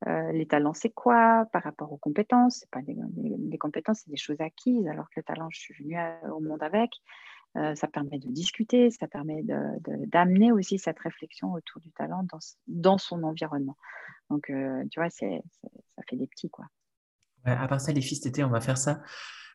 euh, 0.07 0.32
les 0.32 0.47
talents, 0.47 0.74
c'est 0.74 0.89
quoi 0.89 1.45
par 1.51 1.64
rapport 1.64 1.91
aux 1.91 1.97
compétences. 1.97 2.59
C'est 2.59 2.70
pas 2.70 2.82
des, 2.82 3.57
compétences, 3.57 4.01
c'est 4.03 4.12
des 4.12 4.18
choses 4.18 4.39
acquises. 4.39 4.88
Alors 4.88 5.05
que 5.09 5.20
le 5.20 5.24
talent, 5.24 5.49
je 5.49 5.59
suis 5.59 5.74
venue 5.74 5.97
au 6.32 6.39
monde 6.39 6.64
avec. 6.64 6.91
ça 7.53 7.88
permet 7.88 8.20
de 8.20 8.30
discuter, 8.30 8.91
ça 8.91 9.07
permet 9.07 9.43
d'amener 9.43 10.51
aussi 10.51 10.80
cette 10.80 10.99
réflexion 10.99 11.53
autour 11.53 11.82
du 11.82 11.91
talent 11.91 12.26
dans, 12.68 12.97
son 12.97 13.24
environnement. 13.24 13.78
Donc, 14.30 14.45
tu 14.45 14.99
vois, 14.99 15.09
ça 15.09 15.28
fait 16.07 16.16
des 16.16 16.28
petits 16.28 16.49
quoi. 16.49 16.66
à 17.43 17.68
part 17.68 17.82
ça, 17.82 17.91
les 17.91 18.01
fils 18.01 18.22
on 18.39 18.47
va 18.47 18.62
faire 18.62 18.78
ça. 18.78 19.01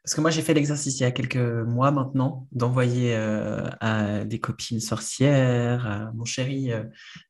Parce 0.07 0.15
que 0.15 0.21
moi, 0.21 0.31
j'ai 0.31 0.43
fait 0.43 0.55
l'exercice 0.55 1.01
il 1.01 1.03
y 1.03 1.07
a 1.07 1.11
quelques 1.11 1.37
mois 1.37 1.91
maintenant 1.91 2.47
d'envoyer 2.53 3.17
euh, 3.17 3.69
à 3.81 4.25
des 4.25 4.39
copines 4.39 4.79
sorcières, 4.79 5.85
à 5.85 6.13
mon 6.13 6.25
chéri, 6.25 6.71
euh, 6.71 6.85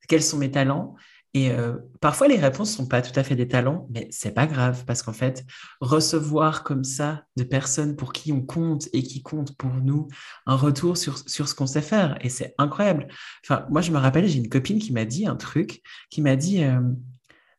quels 0.07 0.21
sont 0.21 0.37
mes 0.37 0.51
talents. 0.51 0.95
Et 1.33 1.49
euh, 1.49 1.77
parfois, 2.01 2.27
les 2.27 2.35
réponses 2.35 2.73
ne 2.73 2.75
sont 2.83 2.87
pas 2.87 3.01
tout 3.01 3.19
à 3.19 3.23
fait 3.23 3.35
des 3.35 3.47
talents, 3.47 3.87
mais 3.89 4.07
c'est 4.11 4.29
pas 4.29 4.45
grave 4.45 4.85
parce 4.85 5.01
qu'en 5.01 5.11
fait, 5.11 5.43
recevoir 5.81 6.63
comme 6.63 6.83
ça 6.83 7.23
de 7.35 7.43
personnes 7.43 7.95
pour 7.95 8.13
qui 8.13 8.31
on 8.31 8.43
compte 8.43 8.89
et 8.93 9.01
qui 9.01 9.23
comptent 9.23 9.57
pour 9.57 9.71
nous 9.71 10.07
un 10.45 10.55
retour 10.55 10.97
sur, 10.97 11.17
sur 11.27 11.47
ce 11.49 11.55
qu'on 11.55 11.65
sait 11.65 11.81
faire, 11.81 12.19
et 12.21 12.29
c'est 12.29 12.53
incroyable. 12.59 13.07
Enfin, 13.43 13.65
moi, 13.71 13.81
je 13.81 13.91
me 13.91 13.97
rappelle, 13.97 14.27
j'ai 14.27 14.37
une 14.37 14.49
copine 14.49 14.77
qui 14.77 14.93
m'a 14.93 15.05
dit 15.05 15.25
un 15.25 15.35
truc, 15.35 15.81
qui 16.11 16.21
m'a 16.21 16.35
dit 16.35 16.63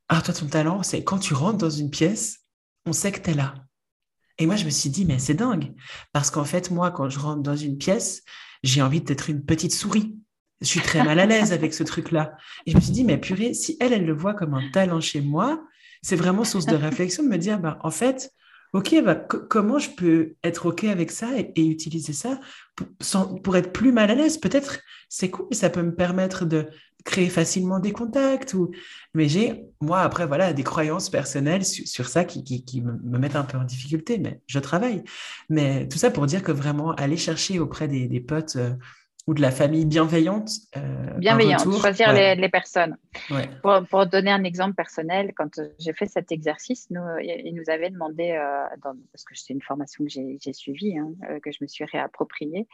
Ah, 0.08 0.22
toi, 0.22 0.32
ton 0.32 0.46
talent, 0.46 0.84
c'est 0.84 1.02
quand 1.02 1.18
tu 1.18 1.34
rentres 1.34 1.58
dans 1.58 1.70
une 1.70 1.90
pièce, 1.90 2.44
on 2.86 2.92
sait 2.92 3.10
que 3.10 3.20
tu 3.20 3.30
es 3.30 3.34
là. 3.34 3.67
Et 4.38 4.46
moi, 4.46 4.56
je 4.56 4.64
me 4.64 4.70
suis 4.70 4.90
dit, 4.90 5.04
mais 5.04 5.18
c'est 5.18 5.34
dingue. 5.34 5.74
Parce 6.12 6.30
qu'en 6.30 6.44
fait, 6.44 6.70
moi, 6.70 6.90
quand 6.90 7.08
je 7.08 7.18
rentre 7.18 7.42
dans 7.42 7.56
une 7.56 7.76
pièce, 7.76 8.22
j'ai 8.62 8.82
envie 8.82 9.00
d'être 9.00 9.30
une 9.30 9.44
petite 9.44 9.74
souris. 9.74 10.16
Je 10.60 10.66
suis 10.66 10.80
très 10.80 11.04
mal 11.04 11.18
à 11.20 11.26
l'aise 11.26 11.52
avec 11.52 11.74
ce 11.74 11.84
truc-là. 11.84 12.36
Et 12.66 12.72
je 12.72 12.76
me 12.76 12.80
suis 12.80 12.92
dit, 12.92 13.04
mais 13.04 13.18
purée, 13.18 13.54
si 13.54 13.76
elle, 13.80 13.92
elle 13.92 14.06
le 14.06 14.14
voit 14.14 14.34
comme 14.34 14.54
un 14.54 14.70
talent 14.70 15.00
chez 15.00 15.20
moi, 15.20 15.64
c'est 16.02 16.16
vraiment 16.16 16.44
source 16.44 16.66
de 16.66 16.76
réflexion 16.76 17.22
de 17.22 17.28
me 17.28 17.36
dire, 17.36 17.58
bah, 17.58 17.78
en 17.82 17.90
fait, 17.90 18.32
OK, 18.74 18.94
bah, 19.04 19.14
comment 19.14 19.78
je 19.78 19.90
peux 19.90 20.34
être 20.44 20.66
OK 20.66 20.84
avec 20.84 21.10
ça 21.10 21.28
et, 21.38 21.66
utiliser 21.66 22.12
ça 22.12 22.38
pour, 22.76 23.42
pour, 23.42 23.56
être 23.56 23.72
plus 23.72 23.92
mal 23.92 24.10
à 24.10 24.14
l'aise? 24.14 24.38
Peut-être 24.38 24.80
c'est 25.08 25.30
cool, 25.30 25.46
ça 25.52 25.70
peut 25.70 25.82
me 25.82 25.94
permettre 25.94 26.44
de 26.44 26.68
créer 27.04 27.30
facilement 27.30 27.80
des 27.80 27.92
contacts. 27.92 28.54
Mais 29.14 29.28
j'ai, 29.28 29.64
moi, 29.80 30.00
après, 30.00 30.26
voilà, 30.26 30.52
des 30.52 30.62
croyances 30.62 31.08
personnelles 31.08 31.64
sur, 31.64 32.08
ça 32.08 32.24
qui, 32.24 32.44
qui, 32.44 32.82
me, 32.82 33.18
mettent 33.18 33.36
un 33.36 33.44
peu 33.44 33.56
en 33.58 33.64
difficulté, 33.64 34.18
mais 34.18 34.40
je 34.46 34.58
travaille. 34.58 35.02
Mais 35.48 35.88
tout 35.88 35.98
ça 35.98 36.10
pour 36.10 36.26
dire 36.26 36.42
que 36.42 36.52
vraiment, 36.52 36.92
aller 36.92 37.16
chercher 37.16 37.58
auprès 37.58 37.88
des, 37.88 38.08
des 38.08 38.20
potes 38.20 38.56
euh, 38.56 38.74
ou 39.28 39.34
de 39.34 39.42
la 39.42 39.50
famille 39.50 39.84
bienveillante. 39.84 40.48
Euh, 40.78 40.80
bienveillante, 41.18 41.70
choisir 41.80 42.14
les, 42.14 42.48
personnes. 42.48 42.96
Pour, 43.90 44.06
donner 44.06 44.30
un 44.30 44.42
exemple 44.42 44.74
personnel, 44.74 45.34
quand 45.36 45.60
j'ai 45.78 45.92
fait 45.92 46.06
cet 46.06 46.32
exercice, 46.32 46.88
nous, 46.90 47.02
il 47.20 47.54
nous 47.54 47.68
avait 47.68 47.90
demandé, 47.90 48.30
euh, 48.30 48.64
parce 48.82 49.24
que 49.24 49.34
c'est 49.34 49.52
une 49.52 49.60
formation 49.60 50.02
que 50.06 50.10
j'ai 50.10 50.52
suivie, 50.54 50.96
hein, 50.96 51.10
euh, 51.28 51.40
que 51.40 51.52
je 51.52 51.58
me 51.60 51.66
suis 51.66 51.84
réappropriée, 51.84 52.66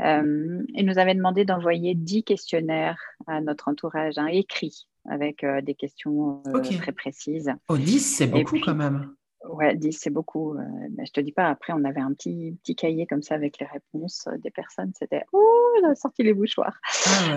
il 0.00 0.84
nous 0.84 0.98
avait 0.98 1.14
demandé 1.14 1.44
d'envoyer 1.44 1.94
10 1.94 2.24
questionnaires 2.24 2.98
à 3.28 3.40
notre 3.40 3.68
entourage, 3.68 4.18
hein, 4.18 4.26
écrits, 4.26 4.88
avec 5.08 5.46
des 5.62 5.74
questions 5.76 6.42
très 6.80 6.92
précises. 6.92 7.52
Oh, 7.68 7.76
10, 7.76 8.00
c'est 8.00 8.26
beaucoup 8.26 8.58
quand 8.58 8.74
même. 8.74 9.14
Ouais, 9.48 9.76
10, 9.76 9.92
c'est 9.92 10.10
beaucoup. 10.10 10.54
Euh, 10.54 10.62
mais 10.96 11.06
je 11.06 11.12
te 11.12 11.20
dis 11.20 11.32
pas, 11.32 11.48
après, 11.48 11.72
on 11.72 11.84
avait 11.84 12.00
un 12.00 12.12
petit, 12.12 12.56
petit 12.62 12.74
cahier 12.74 13.06
comme 13.06 13.22
ça 13.22 13.34
avec 13.34 13.58
les 13.58 13.66
réponses 13.66 14.26
euh, 14.28 14.38
des 14.38 14.50
personnes. 14.50 14.92
C'était, 14.98 15.24
oh, 15.32 15.80
on 15.82 15.90
a 15.90 15.94
sorti 15.94 16.22
les 16.22 16.32
bouchoirs. 16.32 16.78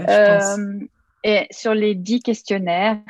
Ah 0.08 0.56
euh, 0.56 0.80
et 1.24 1.48
sur 1.52 1.74
les 1.74 1.96
10 1.96 2.22
questionnaires, 2.22 3.02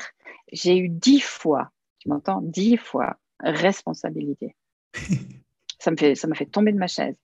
j'ai 0.51 0.77
eu 0.77 0.89
10 0.89 1.19
fois, 1.21 1.71
tu 1.99 2.09
m'entends, 2.09 2.41
10 2.41 2.77
fois 2.77 3.17
responsabilité. 3.39 4.55
ça 5.79 5.91
me 5.91 5.97
fait, 5.97 6.15
ça 6.15 6.27
m'a 6.27 6.35
fait 6.35 6.45
tomber 6.45 6.71
de 6.71 6.79
ma 6.79 6.87
chaise. 6.87 7.17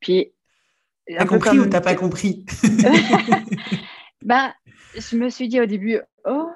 Puis. 0.00 0.32
T'as 1.08 1.24
compris 1.24 1.58
ou 1.58 1.66
t'as 1.66 1.80
pas 1.80 1.94
compris? 1.94 2.44
Bah, 4.26 4.54
je 4.96 5.16
me 5.16 5.28
suis 5.28 5.46
dit 5.46 5.60
au 5.60 5.66
début, 5.66 6.00
oh, 6.24 6.50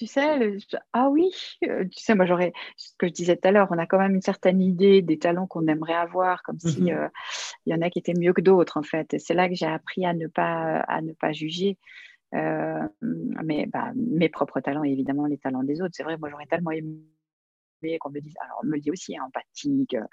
tu 0.00 0.06
sais, 0.06 0.56
ah 0.94 1.10
oui, 1.10 1.30
euh, 1.68 1.84
tu 1.84 2.00
sais, 2.00 2.14
moi 2.14 2.24
j'aurais, 2.24 2.54
ce 2.78 2.92
que 2.96 3.06
je 3.06 3.12
disais 3.12 3.36
tout 3.36 3.46
à 3.46 3.52
l'heure, 3.52 3.68
on 3.70 3.76
a 3.76 3.84
quand 3.84 3.98
même 3.98 4.14
une 4.14 4.22
certaine 4.22 4.62
idée 4.62 5.02
des 5.02 5.18
talents 5.18 5.46
qu'on 5.46 5.66
aimerait 5.66 5.92
avoir, 5.92 6.42
comme 6.42 6.58
s'il 6.58 6.70
si 6.70 6.82
mmh 6.84 6.88
euh, 6.88 7.08
il 7.66 7.74
y 7.74 7.76
en 7.76 7.82
a 7.82 7.90
qui 7.90 7.98
étaient 7.98 8.14
mieux 8.14 8.32
que 8.32 8.40
d'autres 8.40 8.78
en 8.78 8.82
fait. 8.82 9.12
Et 9.12 9.18
c'est 9.18 9.34
là 9.34 9.46
que 9.46 9.54
j'ai 9.54 9.66
appris 9.66 10.06
à 10.06 10.14
ne 10.14 10.26
pas, 10.26 10.78
à 10.88 11.02
ne 11.02 11.12
pas 11.12 11.32
juger. 11.32 11.76
Euh, 12.34 12.88
mais 13.02 13.66
bah, 13.66 13.92
mes 13.94 14.30
propres 14.30 14.60
talents 14.60 14.84
et 14.84 14.90
évidemment 14.90 15.26
les 15.26 15.36
talents 15.36 15.64
des 15.64 15.82
autres. 15.82 15.94
C'est 15.94 16.02
vrai, 16.02 16.16
moi 16.16 16.30
j'aurais 16.30 16.46
tellement 16.46 16.70
aimé 16.70 16.96
qu'on 17.98 18.10
me 18.10 18.20
dise, 18.20 18.34
alors 18.40 18.60
on 18.62 18.66
me 18.66 18.72
le 18.72 18.80
dit 18.80 18.90
aussi, 18.90 19.16
hein, 19.16 19.24
empathique. 19.26 19.94
Euh, 19.94 20.04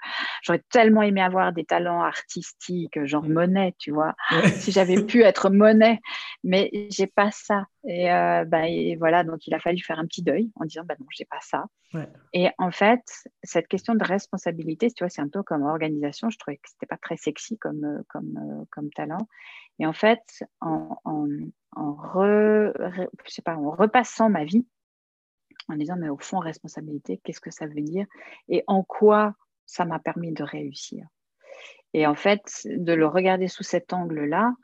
j'aurais 0.42 0.62
tellement 0.70 1.02
aimé 1.02 1.20
avoir 1.20 1.52
des 1.52 1.64
talents 1.64 2.02
artistiques, 2.02 3.04
genre 3.04 3.24
Monet, 3.28 3.74
tu 3.78 3.90
vois, 3.90 4.14
si 4.56 4.72
j'avais 4.72 5.02
pu 5.02 5.22
être 5.22 5.50
Monet, 5.50 6.00
mais 6.44 6.70
j'ai 6.90 7.06
pas 7.06 7.30
ça. 7.30 7.66
Et, 7.84 8.12
euh, 8.12 8.44
bah, 8.44 8.68
et, 8.68 8.96
voilà, 8.96 9.24
donc 9.24 9.46
il 9.46 9.54
a 9.54 9.60
fallu 9.60 9.82
faire 9.82 9.98
un 9.98 10.06
petit 10.06 10.22
deuil 10.22 10.50
en 10.56 10.64
disant, 10.64 10.82
bah 10.84 10.94
non, 10.98 11.06
j'ai 11.10 11.24
pas 11.24 11.40
ça. 11.40 11.66
Et 12.34 12.48
en 12.58 12.70
fait, 12.70 13.00
cette 13.42 13.66
question 13.66 13.94
de 13.94 14.04
responsabilité, 14.04 14.90
tu 14.90 15.04
vois, 15.04 15.08
c'est 15.08 15.22
un 15.22 15.28
peu 15.28 15.42
comme 15.42 15.62
organisation. 15.62 16.28
Je 16.28 16.38
trouvais 16.38 16.58
que 16.58 16.68
c'était 16.68 16.86
pas 16.86 16.98
très 16.98 17.16
sexy 17.16 17.56
comme, 17.58 17.84
euh, 17.84 18.02
comme, 18.08 18.66
comme 18.70 18.90
talent. 18.90 19.26
Et 19.78 19.86
en 19.86 19.92
fait, 19.94 20.20
en, 20.60 20.98
en, 21.04 21.28
en, 21.76 21.96
je 22.14 23.30
sais 23.30 23.42
pas, 23.42 23.56
en 23.56 23.70
repassant 23.70 24.28
ma 24.28 24.44
vie, 24.44 24.66
en 25.68 25.76
disant, 25.76 25.96
mais 25.96 26.08
au 26.08 26.18
fond, 26.18 26.38
responsabilité, 26.38 27.20
qu'est-ce 27.22 27.40
que 27.40 27.50
ça 27.50 27.66
veut 27.66 27.82
dire 27.82 28.06
et 28.48 28.64
en 28.66 28.82
quoi 28.82 29.34
ça 29.66 29.84
m'a 29.84 29.98
permis 29.98 30.32
de 30.32 30.42
réussir. 30.42 31.06
Et 31.92 32.06
en 32.06 32.14
fait, 32.14 32.42
de 32.64 32.92
le 32.92 33.06
regarder 33.06 33.48
sous 33.48 33.62
cet 33.62 33.92
angle-là, 33.92 34.54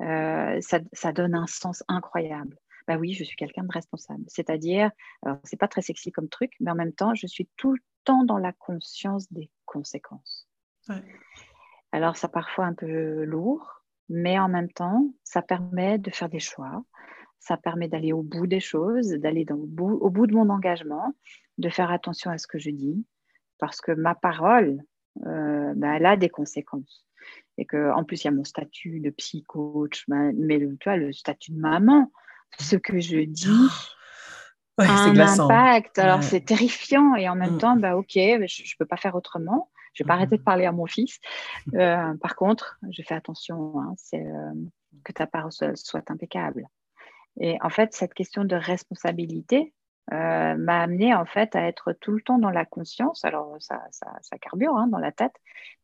euh, 0.00 0.60
ça, 0.60 1.12
donne 1.12 1.34
un 1.34 1.46
sens 1.46 1.82
incroyable. 1.88 2.56
Bah 2.88 2.96
oui, 2.96 3.12
je 3.12 3.24
suis 3.24 3.36
quelqu'un 3.36 3.62
de 3.62 3.72
responsable. 3.72 4.24
C'est-à-dire, 4.26 4.90
c'est 5.44 5.58
pas 5.58 5.68
très 5.68 5.82
sexy 5.82 6.10
comme 6.10 6.28
truc, 6.28 6.52
mais 6.60 6.70
en 6.70 6.74
même 6.74 6.92
temps, 6.92 7.14
je 7.14 7.26
suis 7.26 7.48
tout 7.56 7.72
le 7.72 7.80
temps 8.04 8.24
dans 8.24 8.38
la 8.38 8.52
conscience 8.52 9.32
des 9.32 9.50
conséquences. 9.64 10.48
Alors, 11.92 12.16
ça 12.16 12.28
parfois 12.28 12.66
un 12.66 12.74
peu 12.74 13.24
lourd, 13.24 13.82
mais 14.08 14.38
en 14.38 14.48
même 14.48 14.70
temps, 14.70 15.06
ça 15.24 15.42
permet 15.42 15.98
de 15.98 16.10
faire 16.10 16.28
des 16.28 16.40
choix, 16.40 16.84
ça 17.42 17.56
permet 17.56 17.88
d'aller 17.88 18.12
au 18.12 18.22
bout 18.22 18.46
des 18.46 18.60
choses, 18.60 19.10
d'aller 19.10 19.44
au 19.50 19.66
bout, 19.66 19.94
au 19.94 20.10
bout 20.10 20.28
de 20.28 20.34
mon 20.34 20.48
engagement, 20.48 21.12
de 21.58 21.68
faire 21.68 21.90
attention 21.90 22.30
à 22.30 22.38
ce 22.38 22.46
que 22.46 22.58
je 22.58 22.70
dis, 22.70 23.04
parce 23.58 23.80
que 23.80 23.90
ma 23.90 24.14
parole, 24.14 24.80
euh, 25.26 25.72
ben, 25.74 25.94
elle 25.94 26.06
a 26.06 26.16
des 26.16 26.28
conséquences. 26.28 27.04
Et 27.58 27.66
qu'en 27.66 28.04
plus, 28.04 28.22
il 28.22 28.26
y 28.26 28.28
a 28.28 28.32
mon 28.32 28.44
statut 28.44 29.00
de 29.00 29.10
psy-coach, 29.10 30.04
ben, 30.06 30.32
mais 30.38 30.58
le, 30.58 30.76
tu 30.78 30.88
vois, 30.88 30.96
le 30.96 31.12
statut 31.12 31.50
de 31.50 31.58
maman, 31.58 32.12
ce 32.60 32.76
que 32.76 33.00
je 33.00 33.18
dis 33.18 33.68
a 34.78 34.84
un 34.84 35.18
impact. 35.18 35.98
Alors, 35.98 36.22
c'est 36.22 36.44
terrifiant. 36.44 37.16
Et 37.16 37.28
en 37.28 37.34
même 37.34 37.56
mm. 37.56 37.58
temps, 37.58 37.76
bah, 37.76 37.96
OK, 37.96 38.12
je 38.14 38.20
ne 38.22 38.78
peux 38.78 38.86
pas 38.86 38.96
faire 38.96 39.16
autrement. 39.16 39.68
Je 39.94 40.02
ne 40.02 40.06
vais 40.06 40.08
pas 40.08 40.14
arrêter 40.14 40.36
de 40.36 40.42
parler 40.42 40.64
à 40.64 40.72
mon 40.72 40.86
fils. 40.86 41.18
Euh, 41.74 42.14
par 42.20 42.36
contre, 42.36 42.78
je 42.90 43.02
fais 43.02 43.14
attention 43.14 43.80
hein, 43.80 43.94
euh, 44.14 44.52
que 45.04 45.12
ta 45.12 45.26
parole 45.26 45.52
soit 45.52 46.10
impeccable. 46.10 46.68
Et 47.40 47.58
en 47.62 47.70
fait, 47.70 47.94
cette 47.94 48.14
question 48.14 48.44
de 48.44 48.56
responsabilité 48.56 49.72
euh, 50.12 50.56
m'a 50.56 50.82
amené 50.82 51.14
en 51.14 51.24
fait 51.24 51.54
à 51.54 51.66
être 51.68 51.92
tout 51.92 52.10
le 52.10 52.20
temps 52.20 52.38
dans 52.38 52.50
la 52.50 52.64
conscience. 52.64 53.24
Alors, 53.24 53.56
ça, 53.60 53.82
ça, 53.90 54.38
carbure 54.38 54.76
hein, 54.76 54.88
dans 54.88 54.98
la 54.98 55.12
tête, 55.12 55.34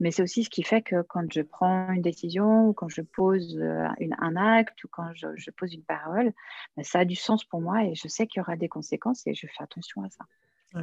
mais 0.01 0.11
c'est 0.11 0.23
aussi 0.23 0.45
ce 0.45 0.51
qui 0.51 0.65
fait 0.65 0.83
que 0.83 1.03
quand 1.03 1.33
je 1.33 1.41
prends 1.41 1.91
une 1.93 2.03
décision, 2.03 2.69
ou 2.69 2.73
quand 2.73 2.89
je 2.89 3.01
pose 3.01 3.57
euh, 3.59 3.87
un 4.19 4.37
acte, 4.37 4.83
ou 4.85 4.89
quand 4.89 5.11
je, 5.15 5.51
pose 5.53 5.73
une 5.73 5.85
parole, 5.85 6.33
ben, 6.77 6.83
ça 6.83 7.01
a 7.01 7.05
du 7.05 7.15
sens 7.15 7.45
pour 7.45 7.61
moi 7.61 7.85
et 7.85 7.95
je 7.95 8.09
sais 8.09 8.27
qu'il 8.27 8.41
y 8.41 8.43
aura 8.43 8.57
des 8.57 8.69
conséquences 8.69 9.27
et 9.27 9.35
je 9.35 9.47
fais 9.47 9.63
attention 9.63 10.03
à 10.03 10.11
ça. 10.11 10.25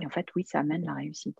Et 0.02 0.06
en 0.06 0.10
fait, 0.10 0.28
oui, 0.36 0.44
ça 0.46 0.60
amène 0.60 0.86
la 0.86 0.94
réussite. 0.94 1.38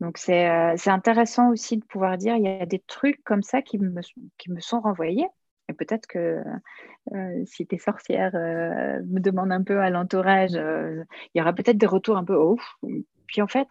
Donc, 0.00 0.18
euh, 0.28 0.74
c'est 0.76 0.90
intéressant 0.90 1.50
aussi 1.50 1.76
de 1.76 1.84
pouvoir 1.84 2.16
dire, 2.16 2.34
il 2.36 2.44
y 2.44 2.48
a 2.48 2.66
des 2.66 2.78
trucs 2.80 3.22
comme 3.24 3.42
ça 3.42 3.62
qui 3.62 3.78
me, 3.78 4.00
qui 4.38 4.50
me 4.50 4.60
sont 4.60 4.80
renvoyés 4.80 5.28
et 5.68 5.74
peut-être 5.74 6.06
que 6.06 6.42
euh, 7.14 7.44
si 7.44 7.66
tes 7.66 7.78
sorcières 7.78 8.34
euh, 8.34 9.00
me 9.06 9.20
demandent 9.20 9.52
un 9.52 9.62
peu 9.62 9.80
à 9.80 9.90
l'entourage, 9.90 10.54
euh, 10.54 11.04
il 11.34 11.38
y 11.38 11.42
aura 11.42 11.52
peut-être 11.52 11.76
des 11.76 11.86
retours 11.86 12.16
un 12.16 12.24
peu 12.24 12.36
ouf. 12.36 12.76
Puis 13.26 13.42
en 13.42 13.46
fait, 13.46 13.68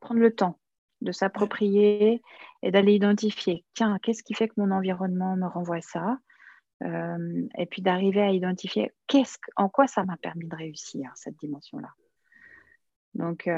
prendre 0.00 0.20
le 0.20 0.34
temps 0.34 0.58
de 1.00 1.12
s'approprier 1.12 2.22
et 2.62 2.70
d'aller 2.70 2.92
identifier, 2.92 3.64
tiens, 3.74 3.98
qu'est-ce 4.02 4.22
qui 4.22 4.34
fait 4.34 4.48
que 4.48 4.54
mon 4.58 4.70
environnement 4.70 5.36
me 5.36 5.46
renvoie 5.46 5.80
ça 5.80 6.18
Et 6.82 7.66
puis 7.66 7.82
d'arriver 7.82 8.20
à 8.20 8.30
identifier 8.30 8.92
en 9.56 9.68
quoi 9.68 9.86
ça 9.86 10.04
m'a 10.04 10.16
permis 10.16 10.46
de 10.46 10.56
réussir 10.56 11.10
cette 11.14 11.36
dimension-là. 11.38 11.88
Donc, 13.14 13.48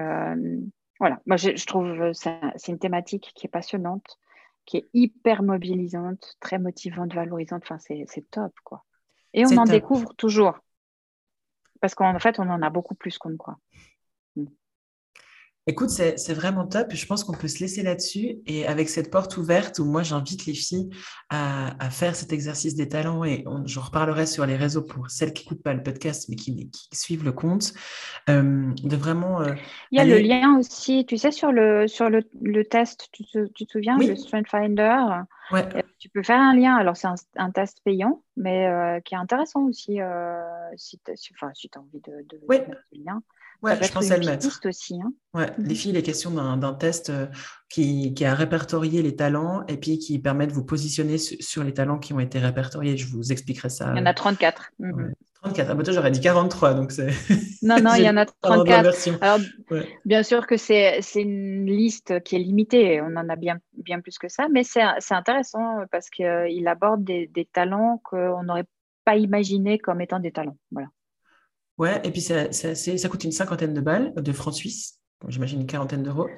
voilà, 1.00 1.18
moi 1.26 1.36
je, 1.36 1.66
trouve 1.66 2.12
c'est 2.12 2.68
une 2.68 2.78
thématique 2.78 3.32
qui 3.34 3.46
est 3.46 3.50
passionnante, 3.50 4.18
qui 4.70 4.76
est 4.76 4.88
hyper 4.94 5.42
mobilisante, 5.42 6.36
très 6.38 6.60
motivante, 6.60 7.12
valorisante. 7.12 7.64
Enfin, 7.64 7.78
c'est 7.80 8.30
top, 8.30 8.52
quoi. 8.62 8.84
Et 9.34 9.44
on 9.44 9.56
en 9.56 9.64
découvre 9.64 10.14
toujours. 10.14 10.60
Parce 11.80 11.96
qu'en 11.96 12.16
fait, 12.20 12.38
on 12.38 12.48
en 12.48 12.62
a 12.62 12.70
beaucoup 12.70 12.94
plus 12.94 13.18
qu'on 13.18 13.30
ne 13.30 13.36
croit. 13.36 13.58
Écoute, 15.66 15.90
c'est 15.90 16.32
vraiment 16.32 16.66
top. 16.66 16.88
Je 16.92 17.06
pense 17.06 17.22
qu'on 17.22 17.36
peut 17.36 17.46
se 17.46 17.60
laisser 17.60 17.82
là-dessus. 17.82 18.38
Et 18.46 18.66
avec 18.66 18.88
cette 18.88 19.10
porte 19.10 19.36
ouverte 19.36 19.78
où 19.78 19.84
moi, 19.84 20.02
j'invite 20.02 20.46
les 20.46 20.54
filles 20.54 20.88
à, 21.28 21.90
faire 21.90 22.16
cet 22.16 22.32
exercice 22.32 22.74
des 22.74 22.88
talents, 22.88 23.24
et 23.24 23.44
j'en 23.66 23.82
reparlerai 23.82 24.26
sur 24.26 24.46
les 24.46 24.56
réseaux 24.56 24.82
pour 24.82 25.10
celles 25.10 25.32
qui 25.32 25.44
n'écoutent 25.44 25.62
pas 25.62 25.74
le 25.74 25.82
podcast, 25.82 26.28
mais 26.28 26.36
qui, 26.36 26.70
suivent 26.92 27.24
le 27.24 27.32
compte, 27.32 27.72
euh, 28.28 28.72
de 28.82 28.96
vraiment... 28.96 29.42
Euh, 29.42 29.54
Il 29.92 29.98
y 29.98 30.00
a 30.00 30.04
le 30.04 30.18
lien 30.18 30.58
aussi, 30.58 31.04
tu 31.06 31.18
sais, 31.18 31.30
sur 31.30 31.52
le, 31.52 31.86
sur 31.88 32.08
le, 32.08 32.22
test, 32.64 33.08
tu 33.12 33.24
te, 33.24 33.64
souviens, 33.70 33.98
le 33.98 34.16
Strength 34.16 34.48
Finder? 34.48 34.96
Ouais. 35.52 35.66
Euh, 35.76 35.82
tu 35.98 36.08
peux 36.08 36.22
faire 36.22 36.40
un 36.40 36.54
lien. 36.54 36.74
Alors, 36.76 36.96
c'est 36.96 37.08
un, 37.36 37.50
test 37.50 37.80
payant, 37.84 38.22
mais 38.36 39.00
qui 39.04 39.14
est 39.14 39.18
intéressant 39.18 39.64
aussi 39.64 39.98
si 40.76 40.98
tu 41.04 41.10
as, 41.12 41.16
si 41.16 41.32
as 41.74 41.78
envie 41.78 42.00
de, 42.00 42.24
de 42.28 42.40
mettre 42.48 42.70
le 42.92 43.04
lien. 43.04 43.22
Ouais, 43.62 43.78
je 43.82 43.92
pense 43.92 44.10
à 44.10 44.16
le 44.16 44.24
mettre. 44.24 44.48
aussi. 44.64 44.94
Hein. 44.94 45.12
Ouais, 45.34 45.50
les 45.58 45.74
filles, 45.74 45.90
il 45.90 45.96
est 45.96 46.02
question 46.02 46.30
d'un 46.30 46.74
test 46.74 47.10
euh, 47.10 47.26
qui, 47.68 48.14
qui, 48.14 48.24
a 48.24 48.34
répertorié 48.34 49.02
les 49.02 49.14
talents 49.14 49.64
et 49.68 49.76
puis 49.76 49.98
qui 49.98 50.18
permet 50.18 50.46
de 50.46 50.52
vous 50.52 50.64
positionner 50.64 51.18
sur, 51.18 51.62
les 51.62 51.74
talents 51.74 51.98
qui 51.98 52.12
ont 52.14 52.20
été 52.20 52.38
répertoriés. 52.38 52.96
Je 52.96 53.06
vous 53.06 53.32
expliquerai 53.32 53.68
ça. 53.68 53.92
Il 53.94 53.98
y 53.98 54.02
en 54.02 54.06
a 54.06 54.14
34. 54.14 54.72
34. 55.42 55.70
Ah, 55.70 55.74
bah 55.74 55.82
toi, 55.82 55.92
j'aurais 55.92 56.10
dit 56.10 56.20
43. 56.20 56.74
Donc 56.74 56.92
c'est... 56.92 57.08
Non, 57.62 57.78
non, 57.80 57.94
il 57.94 58.04
y 58.04 58.08
en 58.08 58.16
a 58.16 58.24
34. 58.42 59.22
Alors, 59.22 59.38
bien 60.06 60.22
sûr 60.22 60.46
que 60.46 60.56
c'est, 60.56 61.00
une 61.14 61.66
liste 61.66 62.22
qui 62.22 62.36
est 62.36 62.40
limitée. 62.40 63.02
On 63.02 63.14
en 63.16 63.28
a 63.28 63.36
bien, 63.36 63.58
bien 63.74 64.00
plus 64.00 64.18
que 64.18 64.28
ça. 64.28 64.48
Mais 64.50 64.64
c'est, 64.64 64.82
intéressant 65.10 65.84
parce 65.92 66.08
qu'il 66.08 66.66
aborde 66.66 67.04
des, 67.04 67.26
des 67.26 67.44
talents 67.44 68.00
qu'on 68.04 68.42
n'aurait 68.42 68.66
pas 69.04 69.16
imaginé 69.16 69.78
comme 69.78 70.00
étant 70.00 70.18
des 70.18 70.32
talents. 70.32 70.56
Voilà. 70.70 70.88
Ouais, 71.80 71.98
et 72.04 72.10
puis 72.10 72.20
ça, 72.20 72.52
ça 72.52 73.08
coûte 73.08 73.24
une 73.24 73.32
cinquantaine 73.32 73.72
de 73.72 73.80
balles 73.80 74.12
de 74.14 74.32
francs 74.32 74.52
suisses, 74.52 74.98
j'imagine 75.28 75.62
une 75.62 75.66
quarantaine 75.66 76.02
d'euros. 76.02 76.28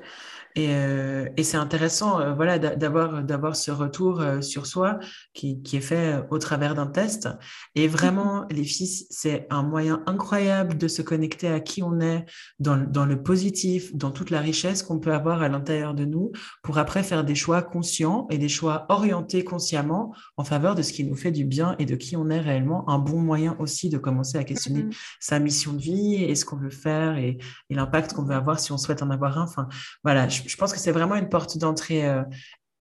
Et, 0.55 0.68
euh, 0.70 1.28
et 1.36 1.44
c'est 1.44 1.57
intéressant 1.57 2.20
euh, 2.20 2.34
voilà, 2.34 2.59
d'avoir, 2.59 3.22
d'avoir 3.22 3.57
ce 3.57 3.70
retour 3.70 4.20
euh, 4.20 4.40
sur 4.42 4.66
soi 4.66 4.98
qui, 5.32 5.62
qui, 5.62 5.76
est 5.76 5.82
fait 5.82 6.20
au 6.30 6.38
travers 6.38 6.74
d'un 6.74 6.86
test. 6.86 7.28
Et 7.74 7.88
vraiment, 7.88 8.44
les 8.50 8.64
filles, 8.64 9.07
c'est 9.11 9.46
un 9.50 9.62
moyen 9.62 10.03
incroyable 10.07 10.76
de 10.76 10.88
se 10.88 11.00
connecter 11.00 11.48
à 11.48 11.61
qui 11.61 11.82
on 11.82 12.00
est 12.00 12.26
dans, 12.59 12.76
dans 12.76 13.07
le 13.07 13.22
positif, 13.22 13.94
dans 13.96 14.11
toute 14.11 14.30
la 14.30 14.40
richesse 14.40 14.82
qu'on 14.82 14.98
peut 14.98 15.14
avoir 15.14 15.42
à 15.42 15.48
l'intérieur 15.48 15.94
de 15.94 16.05
nous 16.05 16.32
pour 16.62 16.78
après 16.78 17.03
faire 17.03 17.24
des 17.24 17.34
choix 17.34 17.62
conscients 17.62 18.26
et 18.30 18.38
des 18.38 18.48
choix 18.48 18.86
orientés 18.90 19.44
consciemment 19.44 20.14
en 20.36 20.44
faveur 20.44 20.74
de 20.74 20.82
ce 20.82 20.92
qui 20.92 21.05
nous 21.05 21.16
fait 21.16 21.32
du 21.32 21.44
bien 21.44 21.76
et 21.78 21.86
de 21.86 21.96
qui 21.96 22.16
on 22.16 22.28
est 22.28 22.40
réellement. 22.40 22.88
Un 22.90 22.98
bon 22.98 23.20
moyen 23.20 23.57
aussi 23.59 23.88
de 23.88 23.98
commencer 23.98 24.36
à 24.36 24.44
questionner 24.44 24.82
mm-hmm. 24.82 24.96
sa 25.20 25.38
mission 25.38 25.72
de 25.72 25.80
vie 25.80 26.16
et 26.16 26.34
ce 26.34 26.44
qu'on 26.44 26.57
veut 26.57 26.70
faire 26.70 27.16
et, 27.16 27.38
et 27.70 27.74
l'impact 27.74 28.12
qu'on 28.12 28.24
veut 28.24 28.34
avoir 28.34 28.61
si 28.61 28.72
on 28.72 28.78
souhaite 28.78 29.03
en 29.03 29.11
avoir 29.11 29.38
un. 29.38 29.44
Enfin, 29.44 29.68
voilà, 30.05 30.28
je, 30.28 30.41
je 30.47 30.57
pense 30.57 30.72
que 30.72 30.78
c'est 30.78 30.93
vraiment 30.93 31.16
une 31.16 31.28
porte 31.28 31.59
d'entrée 31.59 32.07
euh, 32.07 32.22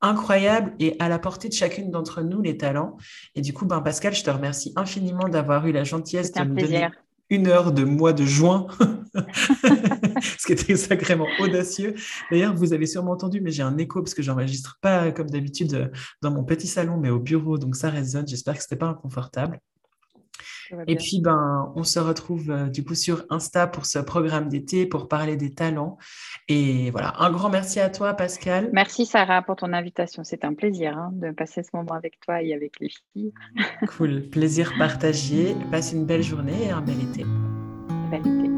incroyable 0.00 0.74
et 0.78 0.96
à 0.98 1.08
la 1.08 1.18
portée 1.18 1.48
de 1.48 1.54
chacune 1.54 1.90
d'entre 1.90 2.22
nous, 2.22 2.40
les 2.40 2.56
talents. 2.56 2.96
Et 3.34 3.40
du 3.40 3.52
coup, 3.52 3.66
ben, 3.66 3.80
Pascal, 3.80 4.14
je 4.14 4.24
te 4.24 4.30
remercie 4.30 4.72
infiniment 4.76 5.28
d'avoir 5.28 5.66
eu 5.66 5.72
la 5.72 5.84
gentillesse 5.84 6.32
de 6.32 6.42
me 6.42 6.60
donner 6.60 6.88
une 7.30 7.46
heure 7.46 7.72
de 7.72 7.84
mois 7.84 8.12
de 8.12 8.24
juin, 8.24 8.66
ce 9.14 10.46
qui 10.46 10.52
était 10.52 10.76
sacrément 10.76 11.28
audacieux. 11.38 11.94
D'ailleurs, 12.30 12.54
vous 12.54 12.72
avez 12.72 12.86
sûrement 12.86 13.12
entendu, 13.12 13.40
mais 13.40 13.52
j'ai 13.52 13.62
un 13.62 13.78
écho 13.78 14.02
parce 14.02 14.14
que 14.14 14.22
j'enregistre 14.22 14.78
pas 14.82 15.12
comme 15.12 15.30
d'habitude 15.30 15.74
euh, 15.74 15.88
dans 16.22 16.32
mon 16.32 16.42
petit 16.42 16.66
salon, 16.66 16.96
mais 16.96 17.10
au 17.10 17.20
bureau, 17.20 17.56
donc 17.56 17.76
ça 17.76 17.88
résonne. 17.88 18.26
J'espère 18.26 18.54
que 18.54 18.60
ce 18.60 18.66
n'était 18.66 18.76
pas 18.76 18.88
inconfortable. 18.88 19.60
Et 20.86 20.96
puis, 20.96 21.20
ben, 21.20 21.72
on 21.74 21.84
se 21.84 21.98
retrouve 21.98 22.50
euh, 22.50 22.66
du 22.66 22.84
coup 22.84 22.94
sur 22.94 23.24
Insta 23.30 23.66
pour 23.66 23.86
ce 23.86 23.98
programme 23.98 24.48
d'été 24.48 24.86
pour 24.86 25.08
parler 25.08 25.36
des 25.36 25.52
talents. 25.52 25.98
Et 26.48 26.90
voilà, 26.90 27.14
un 27.18 27.30
grand 27.30 27.50
merci 27.50 27.80
à 27.80 27.90
toi, 27.90 28.14
Pascal. 28.14 28.70
Merci, 28.72 29.06
Sarah, 29.06 29.42
pour 29.42 29.56
ton 29.56 29.72
invitation. 29.72 30.24
C'est 30.24 30.44
un 30.44 30.54
plaisir 30.54 30.96
hein, 30.96 31.10
de 31.14 31.30
passer 31.30 31.62
ce 31.62 31.70
moment 31.74 31.94
avec 31.94 32.20
toi 32.20 32.42
et 32.42 32.54
avec 32.54 32.80
les 32.80 32.88
filles. 32.88 33.32
cool, 33.96 34.22
plaisir 34.30 34.72
partagé. 34.78 35.54
Passe 35.70 35.92
une 35.92 36.06
belle 36.06 36.22
journée 36.22 36.66
et 36.66 36.70
un 36.70 36.80
bel 36.80 37.00
été. 37.00 37.24
Bel 38.10 38.20
été. 38.20 38.49